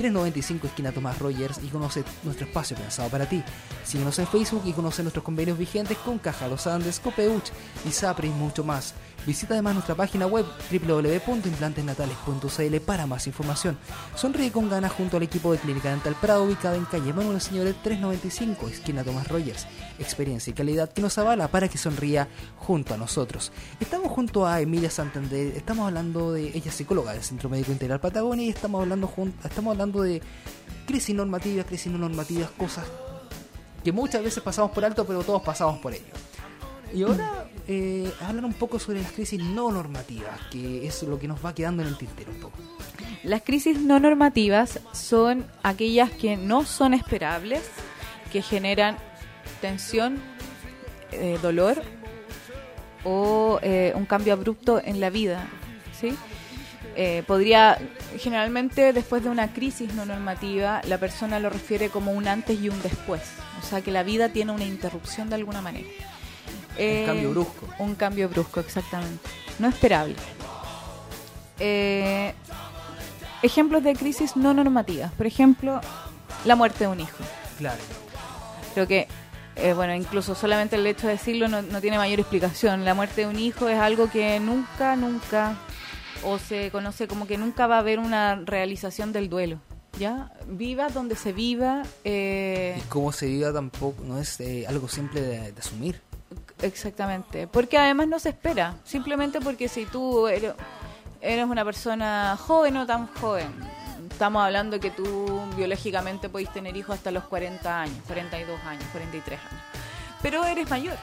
395 0.00 0.66
esquina 0.66 0.92
Tomás 0.92 1.18
Rogers 1.18 1.60
y 1.62 1.68
conoce 1.68 2.02
nuestro 2.24 2.46
espacio 2.46 2.76
pensado 2.76 3.10
para 3.10 3.28
ti. 3.28 3.42
Síguenos 3.84 4.18
en 4.18 4.26
Facebook 4.26 4.62
y 4.64 4.72
conoce 4.72 5.02
nuestros 5.02 5.22
convenios 5.22 5.58
vigentes 5.58 5.98
con 5.98 6.18
Caja 6.18 6.48
Los 6.48 6.66
Andes, 6.66 7.00
Copeuch, 7.00 7.50
ISAPRE 7.86 8.28
y 8.28 8.30
mucho 8.30 8.64
más. 8.64 8.94
Visita 9.26 9.54
además 9.54 9.74
nuestra 9.74 9.94
página 9.94 10.26
web 10.26 10.44
www.implantesnatales.cl 10.70 12.80
para 12.84 13.06
más 13.06 13.26
información. 13.26 13.78
Sonríe 14.14 14.50
con 14.50 14.70
ganas 14.70 14.92
junto 14.92 15.18
al 15.18 15.22
equipo 15.22 15.52
de 15.52 15.58
Clínica 15.58 15.90
Dental 15.90 16.16
Prado 16.20 16.44
ubicada 16.44 16.76
en 16.76 16.86
calle 16.86 17.12
Manuel 17.12 17.40
Señores 17.40 17.76
395 17.82 18.68
esquina 18.68 19.04
Tomás 19.04 19.28
Rogers. 19.28 19.66
Experiencia 19.98 20.50
y 20.50 20.54
calidad 20.54 20.90
que 20.90 21.02
nos 21.02 21.18
avala 21.18 21.48
para 21.48 21.68
que 21.68 21.76
sonría 21.78 22.28
junto 22.56 22.94
a 22.94 22.96
nosotros. 22.96 23.52
Estamos 23.78 24.10
junto 24.10 24.46
a 24.46 24.60
Emilia 24.60 24.90
Santander, 24.90 25.56
estamos 25.56 25.86
hablando 25.86 26.32
de 26.32 26.48
ella 26.48 26.70
es 26.70 26.74
psicóloga 26.74 27.12
del 27.12 27.22
Centro 27.22 27.48
Médico 27.48 27.70
Integral 27.72 28.00
Patagonia 28.00 28.46
y 28.46 28.50
estamos 28.50 28.82
hablando 28.82 29.10
estamos 29.44 29.72
hablando 29.72 30.02
de 30.02 30.22
crisis 30.86 31.14
normativas, 31.14 31.66
crisis 31.66 31.92
no 31.92 31.98
normativas, 31.98 32.50
cosas 32.52 32.84
que 33.84 33.92
muchas 33.92 34.22
veces 34.22 34.42
pasamos 34.42 34.70
por 34.72 34.84
alto, 34.84 35.06
pero 35.06 35.22
todos 35.22 35.42
pasamos 35.42 35.78
por 35.78 35.94
ello. 35.94 36.12
Y 36.92 37.02
ahora 37.02 37.48
eh, 37.72 38.12
hablar 38.20 38.44
un 38.44 38.52
poco 38.52 38.80
sobre 38.80 39.00
las 39.00 39.12
crisis 39.12 39.40
no 39.40 39.70
normativas, 39.70 40.40
que 40.50 40.84
es 40.84 41.04
lo 41.04 41.20
que 41.20 41.28
nos 41.28 41.44
va 41.44 41.54
quedando 41.54 41.82
en 41.82 41.88
el 41.88 41.96
tintero 41.96 42.32
un 42.32 42.40
poco. 42.40 42.58
Las 43.22 43.42
crisis 43.42 43.78
no 43.78 44.00
normativas 44.00 44.80
son 44.92 45.46
aquellas 45.62 46.10
que 46.10 46.36
no 46.36 46.64
son 46.64 46.94
esperables, 46.94 47.62
que 48.32 48.42
generan 48.42 48.96
tensión, 49.60 50.18
eh, 51.12 51.38
dolor 51.40 51.80
o 53.04 53.60
eh, 53.62 53.92
un 53.94 54.04
cambio 54.04 54.32
abrupto 54.32 54.82
en 54.84 54.98
la 54.98 55.10
vida. 55.10 55.46
¿sí? 55.92 56.12
Eh, 56.96 57.22
podría, 57.24 57.78
generalmente 58.18 58.92
después 58.92 59.22
de 59.22 59.28
una 59.28 59.52
crisis 59.52 59.94
no 59.94 60.06
normativa, 60.06 60.80
la 60.88 60.98
persona 60.98 61.38
lo 61.38 61.50
refiere 61.50 61.88
como 61.88 62.10
un 62.10 62.26
antes 62.26 62.60
y 62.60 62.68
un 62.68 62.82
después. 62.82 63.22
O 63.62 63.64
sea, 63.64 63.80
que 63.80 63.92
la 63.92 64.02
vida 64.02 64.30
tiene 64.30 64.50
una 64.50 64.64
interrupción 64.64 65.28
de 65.28 65.36
alguna 65.36 65.62
manera. 65.62 65.88
Eh, 66.76 67.04
cambio 67.06 67.30
brusco. 67.30 67.68
Un 67.78 67.94
cambio 67.94 68.28
brusco, 68.28 68.60
exactamente. 68.60 69.28
No 69.58 69.68
esperable. 69.68 70.14
Eh, 71.58 72.32
ejemplos 73.42 73.82
de 73.82 73.94
crisis 73.94 74.36
no 74.36 74.54
normativas. 74.54 75.12
Por 75.12 75.26
ejemplo, 75.26 75.80
la 76.44 76.56
muerte 76.56 76.84
de 76.84 76.88
un 76.88 77.00
hijo. 77.00 77.18
Claro. 77.58 77.80
Creo 78.74 78.86
que, 78.86 79.08
eh, 79.56 79.72
bueno, 79.74 79.94
incluso 79.94 80.34
solamente 80.34 80.76
el 80.76 80.86
hecho 80.86 81.06
de 81.06 81.14
decirlo 81.14 81.48
no, 81.48 81.60
no 81.62 81.80
tiene 81.80 81.98
mayor 81.98 82.20
explicación. 82.20 82.84
La 82.84 82.94
muerte 82.94 83.22
de 83.22 83.26
un 83.26 83.38
hijo 83.38 83.68
es 83.68 83.78
algo 83.78 84.08
que 84.10 84.40
nunca, 84.40 84.96
nunca, 84.96 85.56
o 86.24 86.38
se 86.38 86.70
conoce 86.70 87.08
como 87.08 87.26
que 87.26 87.36
nunca 87.36 87.66
va 87.66 87.76
a 87.76 87.80
haber 87.80 87.98
una 87.98 88.36
realización 88.36 89.12
del 89.12 89.28
duelo. 89.28 89.58
¿Ya? 89.98 90.30
Viva 90.46 90.88
donde 90.88 91.16
se 91.16 91.32
viva. 91.32 91.82
eh, 92.04 92.76
Y 92.78 92.80
cómo 92.88 93.10
se 93.12 93.26
viva 93.26 93.52
tampoco, 93.52 94.02
no 94.04 94.18
es 94.18 94.40
eh, 94.40 94.64
algo 94.68 94.88
simple 94.88 95.20
de, 95.20 95.52
de 95.52 95.60
asumir. 95.60 96.00
Exactamente, 96.62 97.46
porque 97.46 97.78
además 97.78 98.08
no 98.08 98.18
se 98.18 98.30
espera, 98.30 98.74
simplemente 98.84 99.40
porque 99.40 99.68
si 99.68 99.86
tú 99.86 100.26
eres, 100.28 100.52
eres 101.20 101.46
una 101.46 101.64
persona 101.64 102.36
joven 102.38 102.76
o 102.76 102.86
tan 102.86 103.06
joven, 103.14 103.48
estamos 104.10 104.42
hablando 104.44 104.78
que 104.78 104.90
tú 104.90 105.40
biológicamente 105.56 106.28
podéis 106.28 106.52
tener 106.52 106.76
hijos 106.76 106.96
hasta 106.96 107.10
los 107.10 107.24
40 107.24 107.80
años, 107.82 107.96
42 108.06 108.60
años, 108.66 108.84
43 108.92 109.38
años, 109.40 109.62
pero 110.22 110.44
eres 110.44 110.68
mayor. 110.68 110.96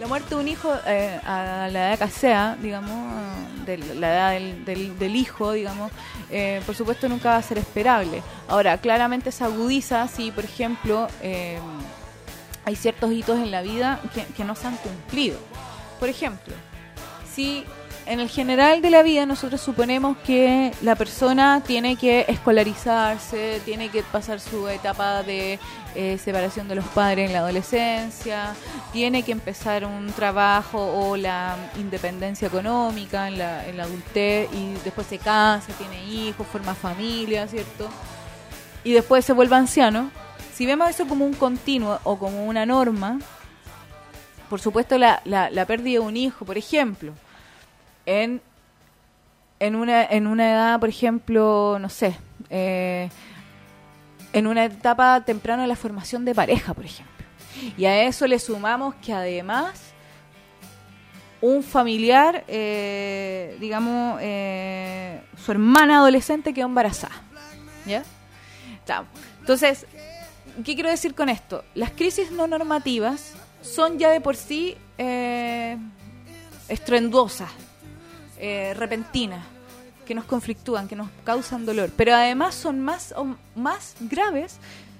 La 0.00 0.06
muerte 0.06 0.34
de 0.34 0.40
un 0.42 0.48
hijo 0.48 0.74
eh, 0.86 1.18
a 1.24 1.68
la 1.72 1.94
edad 1.94 1.98
que 1.98 2.10
sea, 2.10 2.56
digamos, 2.60 3.14
de 3.64 3.78
la 3.78 4.12
edad 4.12 4.30
del, 4.32 4.64
del- 4.66 4.98
del 4.98 5.16
hijo, 5.16 5.52
digamos, 5.52 5.90
eh, 6.30 6.60
por 6.66 6.74
supuesto 6.74 7.08
nunca 7.08 7.30
va 7.30 7.36
a 7.36 7.42
ser 7.42 7.56
esperable. 7.58 8.22
Ahora, 8.48 8.76
claramente 8.78 9.32
se 9.32 9.42
agudiza 9.44 10.06
si, 10.08 10.30
por 10.32 10.44
ejemplo, 10.44 11.06
eh, 11.22 11.58
hay 12.66 12.74
ciertos 12.74 13.12
hitos 13.12 13.38
en 13.38 13.52
la 13.52 13.62
vida 13.62 14.00
que, 14.36 14.44
no 14.44 14.56
se 14.56 14.66
han 14.66 14.76
cumplido. 14.78 15.38
Por 16.00 16.08
ejemplo, 16.08 16.52
si 17.32 17.64
en 18.06 18.18
el 18.18 18.28
general 18.28 18.82
de 18.82 18.90
la 18.90 19.04
vida 19.04 19.24
nosotros 19.24 19.60
suponemos 19.60 20.16
que 20.18 20.72
la 20.82 20.96
persona 20.96 21.62
tiene 21.64 21.94
que 21.94 22.26
escolarizarse, 22.26 23.62
tiene 23.64 23.88
que 23.88 24.02
pasar 24.02 24.40
su 24.40 24.68
etapa 24.68 25.22
de 25.22 25.60
eh, 25.94 26.18
separación 26.18 26.66
de 26.66 26.74
los 26.74 26.84
padres 26.86 27.28
en 27.28 27.34
la 27.34 27.38
adolescencia, 27.38 28.54
tiene 28.92 29.22
que 29.22 29.30
empezar 29.30 29.84
un 29.84 30.08
trabajo 30.08 30.78
o 30.78 31.16
la 31.16 31.56
independencia 31.78 32.48
económica 32.48 33.28
en 33.28 33.38
la, 33.38 33.64
en 33.64 33.76
la 33.76 33.84
adultez 33.84 34.48
y 34.52 34.72
después 34.82 35.06
se 35.06 35.18
casa, 35.18 35.72
tiene 35.78 36.04
hijos, 36.04 36.48
forma 36.48 36.74
familia, 36.74 37.46
¿cierto? 37.46 37.88
Y 38.82 38.92
después 38.92 39.24
se 39.24 39.32
vuelve 39.32 39.54
anciano. 39.54 40.25
Si 40.56 40.64
vemos 40.64 40.88
eso 40.88 41.06
como 41.06 41.26
un 41.26 41.34
continuo 41.34 42.00
o 42.02 42.18
como 42.18 42.46
una 42.46 42.64
norma, 42.64 43.18
por 44.48 44.58
supuesto 44.58 44.96
la, 44.96 45.20
la, 45.26 45.66
pérdida 45.66 46.00
de 46.00 46.06
un 46.06 46.16
hijo, 46.16 46.46
por 46.46 46.56
ejemplo, 46.56 47.12
en, 48.06 48.40
en, 49.60 49.76
una, 49.76 50.02
en 50.02 50.26
una 50.26 50.50
edad, 50.50 50.80
por 50.80 50.88
ejemplo, 50.88 51.76
no 51.78 51.90
sé, 51.90 52.16
eh, 52.48 53.10
en 54.32 54.46
una 54.46 54.64
etapa 54.64 55.20
temprana 55.26 55.60
de 55.60 55.68
la 55.68 55.76
formación 55.76 56.24
de 56.24 56.34
pareja, 56.34 56.72
por 56.72 56.86
ejemplo. 56.86 57.26
Y 57.76 57.84
a 57.84 58.04
eso 58.04 58.26
le 58.26 58.38
sumamos 58.38 58.94
que 58.94 59.12
además 59.12 59.92
un 61.42 61.62
familiar, 61.62 62.44
eh, 62.48 63.58
digamos, 63.60 64.20
eh, 64.22 65.20
su 65.36 65.52
hermana 65.52 65.98
adolescente 65.98 66.54
quedó 66.54 66.64
embarazada. 66.64 67.14
Ya. 67.84 68.02
Entonces, 69.40 69.86
¿qué 70.64 70.74
quiero 70.74 70.90
decir 70.90 71.14
con 71.14 71.28
esto? 71.28 71.64
Las 71.74 71.90
crisis 71.90 72.30
no 72.30 72.46
normativas 72.46 73.32
son 73.62 73.98
ya 73.98 74.10
de 74.10 74.20
por 74.20 74.36
sí 74.36 74.76
eh, 74.98 75.76
estruendosas, 76.68 77.50
eh, 78.38 78.74
repentinas, 78.76 79.44
que 80.06 80.14
nos 80.14 80.24
conflictúan, 80.24 80.86
que 80.88 80.96
nos 80.96 81.08
causan 81.24 81.66
dolor, 81.66 81.90
pero 81.96 82.14
además 82.14 82.54
son 82.54 82.80
más, 82.80 83.12
o 83.16 83.36
más 83.54 83.96
graves 84.00 84.58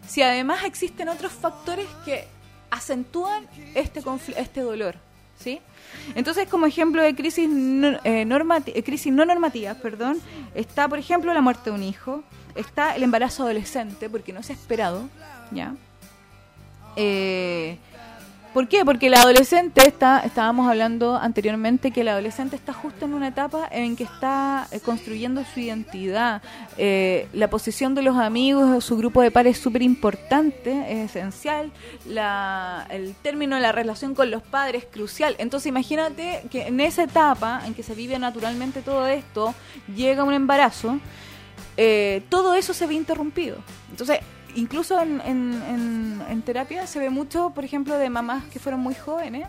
si 0.08 0.22
además 0.22 0.64
existen 0.64 1.08
otros 1.08 1.32
factores 1.32 1.86
que 2.04 2.26
acentúan 2.70 3.46
este, 3.74 4.02
este 4.36 4.60
dolor. 4.60 4.96
¿sí? 5.38 5.60
Entonces, 6.14 6.48
como 6.48 6.66
ejemplo 6.66 7.02
de 7.02 7.14
crisis 7.14 7.48
no, 7.48 7.88
eh, 8.04 8.24
normati- 8.26 8.72
eh, 8.74 8.82
crisis 8.82 9.12
no 9.12 9.24
normativas, 9.24 9.76
perdón, 9.76 10.20
está, 10.54 10.88
por 10.88 10.98
ejemplo, 10.98 11.32
la 11.34 11.40
muerte 11.40 11.70
de 11.70 11.76
un 11.76 11.82
hijo, 11.82 12.22
está 12.54 12.96
el 12.96 13.02
embarazo 13.02 13.44
adolescente, 13.44 14.08
porque 14.08 14.32
no 14.32 14.42
se 14.42 14.52
ha 14.52 14.56
esperado, 14.56 15.08
¿ya? 15.50 15.74
Eh, 16.96 17.78
¿Por 18.56 18.68
qué? 18.68 18.86
Porque 18.86 19.10
la 19.10 19.20
adolescente 19.20 19.86
está, 19.86 20.20
estábamos 20.20 20.66
hablando 20.66 21.14
anteriormente 21.14 21.90
que 21.90 22.02
la 22.02 22.12
adolescente 22.12 22.56
está 22.56 22.72
justo 22.72 23.04
en 23.04 23.12
una 23.12 23.28
etapa 23.28 23.68
en 23.70 23.96
que 23.96 24.04
está 24.04 24.66
eh, 24.70 24.80
construyendo 24.80 25.44
su 25.44 25.60
identidad. 25.60 26.40
Eh, 26.78 27.28
la 27.34 27.50
posición 27.50 27.94
de 27.94 28.00
los 28.00 28.16
amigos, 28.16 28.82
su 28.82 28.96
grupo 28.96 29.20
de 29.20 29.30
pares 29.30 29.58
es 29.58 29.62
súper 29.62 29.82
importante, 29.82 30.70
es 30.90 31.10
esencial. 31.10 31.70
La, 32.06 32.86
el 32.88 33.14
término 33.16 33.56
de 33.56 33.60
la 33.60 33.72
relación 33.72 34.14
con 34.14 34.30
los 34.30 34.42
padres 34.42 34.84
es 34.84 34.88
crucial. 34.90 35.36
Entonces 35.36 35.66
imagínate 35.66 36.44
que 36.50 36.66
en 36.66 36.80
esa 36.80 37.02
etapa 37.02 37.60
en 37.66 37.74
que 37.74 37.82
se 37.82 37.94
vive 37.94 38.18
naturalmente 38.18 38.80
todo 38.80 39.06
esto, 39.06 39.54
llega 39.94 40.24
un 40.24 40.32
embarazo, 40.32 40.98
eh, 41.76 42.22
todo 42.30 42.54
eso 42.54 42.72
se 42.72 42.86
ve 42.86 42.94
interrumpido. 42.94 43.58
Entonces, 43.90 44.20
incluso 44.56 45.00
en, 45.00 45.20
en- 45.24 46.22
en- 46.28 46.42
terapia 46.42 46.86
se 46.86 46.98
ve 46.98 47.10
mucho, 47.10 47.50
por 47.50 47.64
ejemplo, 47.64 47.96
de 47.98 48.08
mamás 48.10 48.44
que 48.44 48.58
fueron 48.58 48.80
muy 48.80 48.94
jóvenes, 48.94 49.48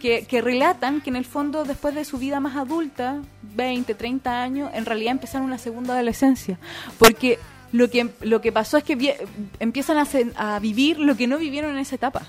que, 0.00 0.26
que 0.26 0.40
relatan 0.42 1.00
que 1.00 1.10
en 1.10 1.16
el 1.16 1.24
fondo, 1.24 1.64
después 1.64 1.94
de 1.94 2.04
su 2.04 2.18
vida 2.18 2.38
más 2.40 2.56
adulta, 2.56 3.20
20, 3.54 3.94
30 3.94 4.42
años, 4.42 4.70
en 4.74 4.84
realidad 4.84 5.12
empezaron 5.12 5.46
una 5.46 5.56
segunda 5.58 5.94
adolescencia. 5.94 6.58
Porque 6.98 7.38
lo 7.72 7.88
que, 7.90 8.10
lo 8.20 8.40
que 8.42 8.52
pasó 8.52 8.76
es 8.76 8.84
que 8.84 8.96
vi- 8.96 9.12
empiezan 9.60 9.96
a, 9.98 10.04
se- 10.04 10.30
a 10.36 10.58
vivir 10.58 10.98
lo 10.98 11.16
que 11.16 11.26
no 11.26 11.38
vivieron 11.38 11.70
en 11.72 11.78
esa 11.78 11.94
etapa. 11.94 12.22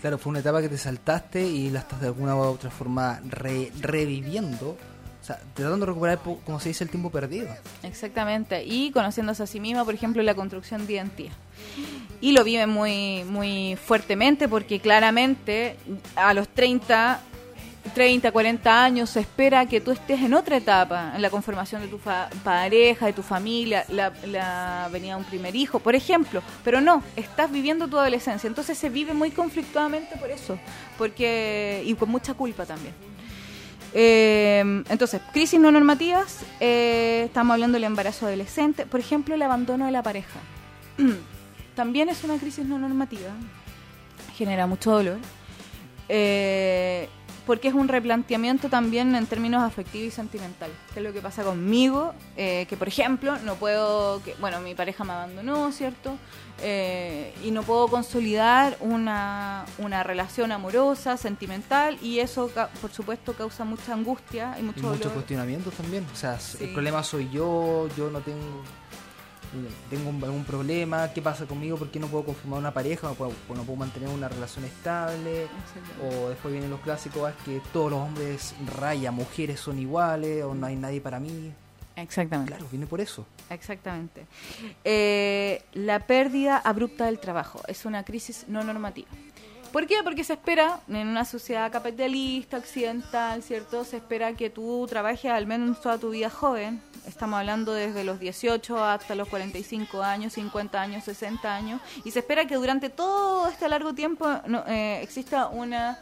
Claro, 0.00 0.16
fue 0.18 0.30
una 0.30 0.38
etapa 0.38 0.60
que 0.62 0.68
te 0.68 0.78
saltaste 0.78 1.44
y 1.44 1.70
la 1.70 1.80
estás 1.80 2.00
de 2.00 2.06
alguna 2.06 2.36
u 2.36 2.38
otra 2.38 2.70
forma 2.70 3.20
re- 3.28 3.72
reviviendo. 3.80 4.76
Sea, 5.28 5.38
tratando 5.52 5.84
de 5.84 5.92
recuperar, 5.92 6.18
como 6.46 6.58
se 6.58 6.70
dice, 6.70 6.84
el 6.84 6.90
tiempo 6.90 7.10
perdido. 7.10 7.48
Exactamente, 7.82 8.64
y 8.64 8.90
conociéndose 8.92 9.42
a 9.42 9.46
sí 9.46 9.60
misma, 9.60 9.84
por 9.84 9.92
ejemplo, 9.94 10.22
la 10.22 10.34
construcción 10.34 10.86
de 10.86 10.94
identidad. 10.94 11.32
Y 12.22 12.32
lo 12.32 12.44
vive 12.44 12.66
muy, 12.66 13.24
muy 13.24 13.76
fuertemente 13.76 14.48
porque 14.48 14.80
claramente 14.80 15.76
a 16.16 16.32
los 16.32 16.48
30, 16.48 17.20
30, 17.94 18.32
40 18.32 18.84
años 18.84 19.10
se 19.10 19.20
espera 19.20 19.66
que 19.66 19.80
tú 19.80 19.90
estés 19.92 20.20
en 20.22 20.32
otra 20.34 20.56
etapa, 20.56 21.12
en 21.14 21.20
la 21.20 21.28
conformación 21.30 21.82
de 21.82 21.88
tu 21.88 21.98
fa- 21.98 22.28
pareja, 22.42 23.04
de 23.06 23.12
tu 23.12 23.22
familia, 23.22 23.84
la, 23.88 24.12
la 24.26 24.88
venida 24.90 25.12
de 25.14 25.18
un 25.20 25.24
primer 25.24 25.54
hijo, 25.54 25.78
por 25.78 25.94
ejemplo. 25.94 26.42
Pero 26.64 26.80
no, 26.80 27.02
estás 27.16 27.50
viviendo 27.52 27.86
tu 27.86 27.98
adolescencia, 27.98 28.48
entonces 28.48 28.78
se 28.78 28.88
vive 28.88 29.12
muy 29.14 29.30
conflictuadamente 29.30 30.16
por 30.16 30.30
eso, 30.30 30.58
porque 30.96 31.82
y 31.84 31.92
con 31.94 32.08
mucha 32.08 32.32
culpa 32.34 32.64
también. 32.66 32.94
Eh, 34.00 34.60
entonces, 34.90 35.20
crisis 35.32 35.58
no 35.58 35.72
normativas, 35.72 36.44
eh, 36.60 37.22
estamos 37.26 37.54
hablando 37.54 37.74
del 37.74 37.82
embarazo 37.82 38.28
adolescente, 38.28 38.86
por 38.86 39.00
ejemplo, 39.00 39.34
el 39.34 39.42
abandono 39.42 39.86
de 39.86 39.90
la 39.90 40.04
pareja. 40.04 40.38
También 41.74 42.08
es 42.08 42.22
una 42.22 42.38
crisis 42.38 42.64
no 42.64 42.78
normativa, 42.78 43.30
genera 44.36 44.68
mucho 44.68 44.92
dolor, 44.92 45.18
eh, 46.08 47.08
porque 47.48 47.68
es 47.68 47.74
un 47.74 47.88
replanteamiento 47.88 48.68
también 48.68 49.14
en 49.16 49.24
términos 49.26 49.62
afectivos 49.62 50.08
y 50.08 50.10
sentimentales, 50.10 50.76
que 50.92 51.00
es 51.00 51.04
lo 51.04 51.12
que 51.14 51.20
pasa 51.22 51.42
conmigo, 51.42 52.12
eh, 52.36 52.66
que 52.68 52.76
por 52.76 52.86
ejemplo, 52.88 53.38
no 53.38 53.54
puedo, 53.54 54.22
que, 54.22 54.34
bueno, 54.38 54.60
mi 54.60 54.74
pareja 54.74 55.02
me 55.02 55.14
abandonó, 55.14 55.72
¿cierto? 55.72 56.16
Eh, 56.62 57.32
y 57.42 57.50
no 57.50 57.62
puedo 57.62 57.88
consolidar 57.88 58.76
una, 58.80 59.64
una 59.78 60.02
relación 60.02 60.52
amorosa, 60.52 61.16
sentimental, 61.16 61.96
y 62.02 62.18
eso, 62.18 62.50
por 62.82 62.90
supuesto, 62.92 63.32
causa 63.32 63.64
mucha 63.64 63.94
angustia 63.94 64.54
y 64.58 64.62
mucho 64.62 64.80
Y 64.80 64.82
muchos 64.82 64.98
dolor. 65.00 65.14
cuestionamientos 65.14 65.72
también. 65.74 66.04
O 66.12 66.16
sea, 66.16 66.38
Sí. 66.38 66.58
el 66.64 66.72
problema 66.74 67.02
soy 67.02 67.30
yo, 67.30 67.88
yo 67.96 68.10
no 68.10 68.20
tengo... 68.20 68.62
tengo 69.90 70.10
un- 70.10 70.22
algún 70.24 70.44
problema, 70.44 71.12
¿qué 71.12 71.22
pasa 71.22 71.46
conmigo? 71.46 71.76
¿Por 71.76 71.90
qué 71.90 71.98
no 72.00 72.06
puedo 72.08 72.24
conformar 72.24 72.58
una 72.60 72.72
pareja? 72.74 73.08
¿No 73.08 73.14
puedo, 73.14 73.32
no 73.48 73.62
puedo 73.62 73.76
mantener 73.76 74.08
una 74.08 74.28
relación 74.28 74.64
estable? 74.64 75.46
O 76.02 76.28
después 76.28 76.52
vienen 76.52 76.70
los 76.70 76.80
clásicos, 76.80 77.22
ah, 77.26 77.30
es 77.36 77.44
que 77.44 77.60
todos 77.72 77.90
los 77.90 78.00
hombres 78.00 78.54
raya, 78.78 79.10
mujeres 79.10 79.60
son 79.60 79.78
iguales, 79.78 80.44
o 80.44 80.54
no 80.54 80.66
hay 80.66 80.76
nadie 80.76 81.00
para 81.00 81.18
mí. 81.20 81.52
Exactamente. 81.96 82.52
Claro, 82.52 82.66
viene 82.70 82.86
por 82.86 83.00
eso. 83.00 83.26
Exactamente. 83.50 84.24
Eh, 84.84 85.62
la 85.72 86.06
pérdida 86.06 86.58
abrupta 86.58 87.06
del 87.06 87.18
trabajo 87.18 87.60
es 87.66 87.84
una 87.84 88.04
crisis 88.04 88.44
no 88.46 88.62
normativa. 88.62 89.08
¿Por 89.72 89.86
qué? 89.86 89.96
Porque 90.02 90.24
se 90.24 90.34
espera, 90.34 90.80
en 90.88 91.08
una 91.08 91.24
sociedad 91.24 91.70
capitalista, 91.70 92.56
occidental, 92.56 93.42
¿cierto? 93.42 93.84
Se 93.84 93.98
espera 93.98 94.32
que 94.32 94.50
tú 94.50 94.86
trabajes 94.88 95.30
al 95.30 95.46
menos 95.46 95.80
toda 95.80 95.98
tu 95.98 96.10
vida 96.10 96.30
joven. 96.30 96.80
Estamos 97.06 97.38
hablando 97.38 97.72
desde 97.72 98.04
los 98.04 98.18
18 98.18 98.84
hasta 98.84 99.14
los 99.14 99.28
45 99.28 100.02
años, 100.02 100.32
50 100.34 100.80
años, 100.80 101.04
60 101.04 101.54
años. 101.54 101.80
Y 102.04 102.10
se 102.10 102.20
espera 102.20 102.46
que 102.46 102.56
durante 102.56 102.90
todo 102.90 103.48
este 103.48 103.68
largo 103.68 103.94
tiempo 103.94 104.26
no, 104.46 104.64
eh, 104.66 105.00
exista 105.02 105.48
una 105.48 105.98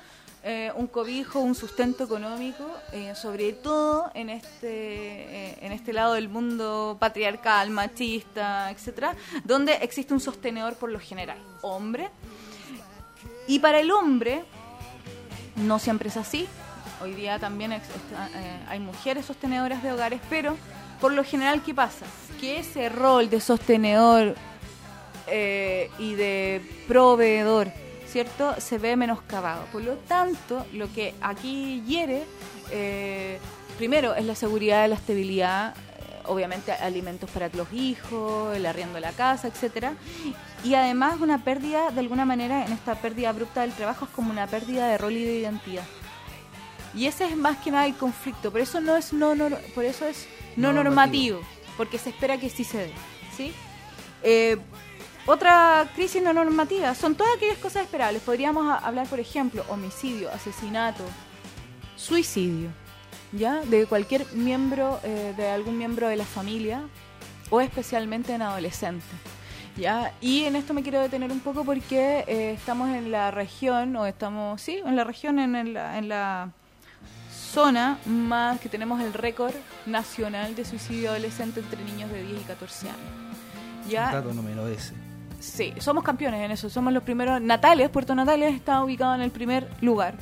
eh, 0.49 0.71
un 0.77 0.87
cobijo, 0.87 1.41
un 1.41 1.57
sustento 1.57 2.05
económico, 2.05 2.65
eh, 2.93 3.17
sobre 3.17 3.53
todo 3.53 4.13
en 4.15 4.31
este, 4.31 4.69
eh, 4.69 5.59
en 5.61 5.73
este 5.73 5.93
lado 5.93 6.15
del 6.15 6.29
mundo 6.29 6.97
patriarcal, 7.01 7.71
machista, 7.71 8.71
etcétera, 8.71 9.17
donde 9.43 9.73
existe 9.83 10.15
un 10.15 10.21
sostenedor 10.21 10.77
por 10.77 10.93
lo 10.93 11.01
general, 11.01 11.39
hombre. 11.63 12.11
Y 13.47 13.59
para 13.61 13.81
el 13.81 13.91
hombre, 13.91 14.45
no 15.57 15.79
siempre 15.79 16.09
es 16.09 16.17
así. 16.17 16.47
Hoy 17.03 17.15
día 17.15 17.39
también 17.39 17.73
eh, 17.73 17.81
hay 18.69 18.81
mujeres 18.81 19.27
sostenedoras 19.27 19.83
de 19.83 19.93
hogares, 19.93 20.21
pero 20.31 20.57
por 21.01 21.13
lo 21.13 21.23
general, 21.25 21.63
¿qué 21.63 21.75
pasa? 21.75 22.07
Que 22.41 22.61
ese 22.61 22.89
rol 22.89 23.29
de 23.29 23.41
sostenedor 23.41 24.35
eh, 25.27 25.91
y 25.99 26.15
de 26.15 26.63
proveedor, 26.89 27.69
¿cierto? 28.09 28.55
Se 28.59 28.79
ve 28.79 28.97
menoscabado. 28.97 29.65
Por 29.73 29.83
lo 29.83 29.95
tanto, 29.95 30.67
lo 30.73 30.91
que 30.93 31.15
aquí 31.21 31.83
hiere, 31.87 32.25
eh, 32.71 33.39
primero, 33.77 34.15
es 34.15 34.25
la 34.25 34.35
seguridad 34.35 34.83
de 34.83 34.89
la 34.89 34.95
estabilidad, 34.95 35.75
obviamente 36.29 36.73
alimentos 36.73 37.31
para 37.31 37.49
los 37.49 37.73
hijos, 37.73 38.57
el 38.57 38.67
arriendo 38.67 38.95
de 38.95 39.01
la 39.01 39.13
casa, 39.13 39.49
etcétera, 39.49 39.95
y 40.65 40.75
además 40.75 41.21
una 41.21 41.43
pérdida, 41.45 41.91
de 41.91 42.01
alguna 42.01 42.25
manera, 42.25 42.65
en 42.67 42.73
esta 42.73 42.95
pérdida 42.97 43.29
abrupta 43.31 43.63
del 43.63 43.73
trabajo 43.73 44.05
es 44.07 44.11
como 44.13 44.31
una 44.31 44.47
pérdida 44.47 44.89
de 44.89 44.99
rol 44.99 45.13
y 45.13 45.25
de 45.25 45.39
identidad. 45.41 45.85
Y 46.95 47.07
ese 47.07 47.27
es 47.27 47.37
más 47.37 47.59
que 47.59 47.71
nada 47.71 47.87
el 47.87 47.95
conflicto, 47.95 48.51
por 48.51 48.61
eso 48.61 48.81
no 48.81 48.97
es 48.97 49.13
no, 49.13 49.35
nor- 49.35 49.61
por 49.75 49.85
eso 49.85 50.07
es 50.07 50.27
no, 50.57 50.73
No 50.73 50.83
normativo, 50.83 51.41
porque 51.77 51.99
se 51.99 52.09
espera 52.11 52.39
que 52.39 52.49
sí 52.49 52.65
se 52.65 52.79
dé, 52.79 52.93
¿sí? 53.37 53.53
Eh, 54.23 54.57
otra 55.27 55.89
crisis 55.95 56.23
no 56.23 56.33
normativa 56.33 56.95
son 56.95 57.15
todas 57.17 57.37
aquellas 57.37 57.59
cosas 57.59 57.83
esperables. 57.83 58.23
Podríamos 58.23 58.83
hablar, 58.83 59.07
por 59.09 59.19
ejemplo, 59.21 59.65
homicidio, 59.69 60.31
asesinato, 60.33 61.03
suicidio, 61.97 62.71
¿ya? 63.33 63.61
De 63.61 63.87
cualquier 63.87 64.27
miembro, 64.35 65.01
eh, 65.05 65.35
de 65.37 65.49
algún 65.49 65.79
miembro 65.79 66.09
de 66.09 66.17
la 66.17 66.25
familia, 66.25 66.83
o 67.51 67.61
especialmente 67.61 68.35
en 68.35 68.43
adolescentes. 68.43 69.07
¿Ya? 69.77 70.13
Y 70.23 70.45
en 70.45 70.57
esto 70.57 70.73
me 70.73 70.83
quiero 70.83 71.01
detener 71.01 71.31
un 71.31 71.41
poco 71.41 71.63
porque 71.65 72.25
eh, 72.27 72.53
estamos 72.57 72.89
en 72.91 73.11
la 73.11 73.31
región, 73.31 73.95
o 73.97 74.07
estamos, 74.07 74.61
sí, 74.63 74.81
en 74.85 74.97
la 74.97 75.05
región, 75.05 75.39
en, 75.39 75.55
el- 75.55 75.77
en 75.77 76.09
la 76.09 76.51
zona 77.31 77.99
más 78.07 78.59
que 78.61 78.69
tenemos 78.69 79.01
el 79.01 79.13
récord 79.13 79.55
nacional 79.87 80.55
de 80.55 80.65
suicidio 80.65 81.11
adolescente 81.11 81.61
entre 81.61 81.83
niños 81.85 82.11
de 82.11 82.23
10 82.23 82.41
y 82.41 82.45
14 82.45 82.89
años. 82.89 83.01
¿Ya? 83.89 84.11
Dato 84.13 84.33
número 84.33 84.67
ese. 84.69 84.95
Sí, 85.39 85.73
somos 85.79 86.03
campeones 86.03 86.41
en 86.43 86.51
eso. 86.51 86.69
Somos 86.71 86.93
los 86.93 87.03
primeros. 87.03 87.41
Natales, 87.41 87.89
Puerto 87.91 88.15
Natales 88.15 88.55
está 88.55 88.83
ubicado 88.83 89.15
en 89.15 89.21
el 89.21 89.31
primer 89.31 89.69
lugar 89.81 90.15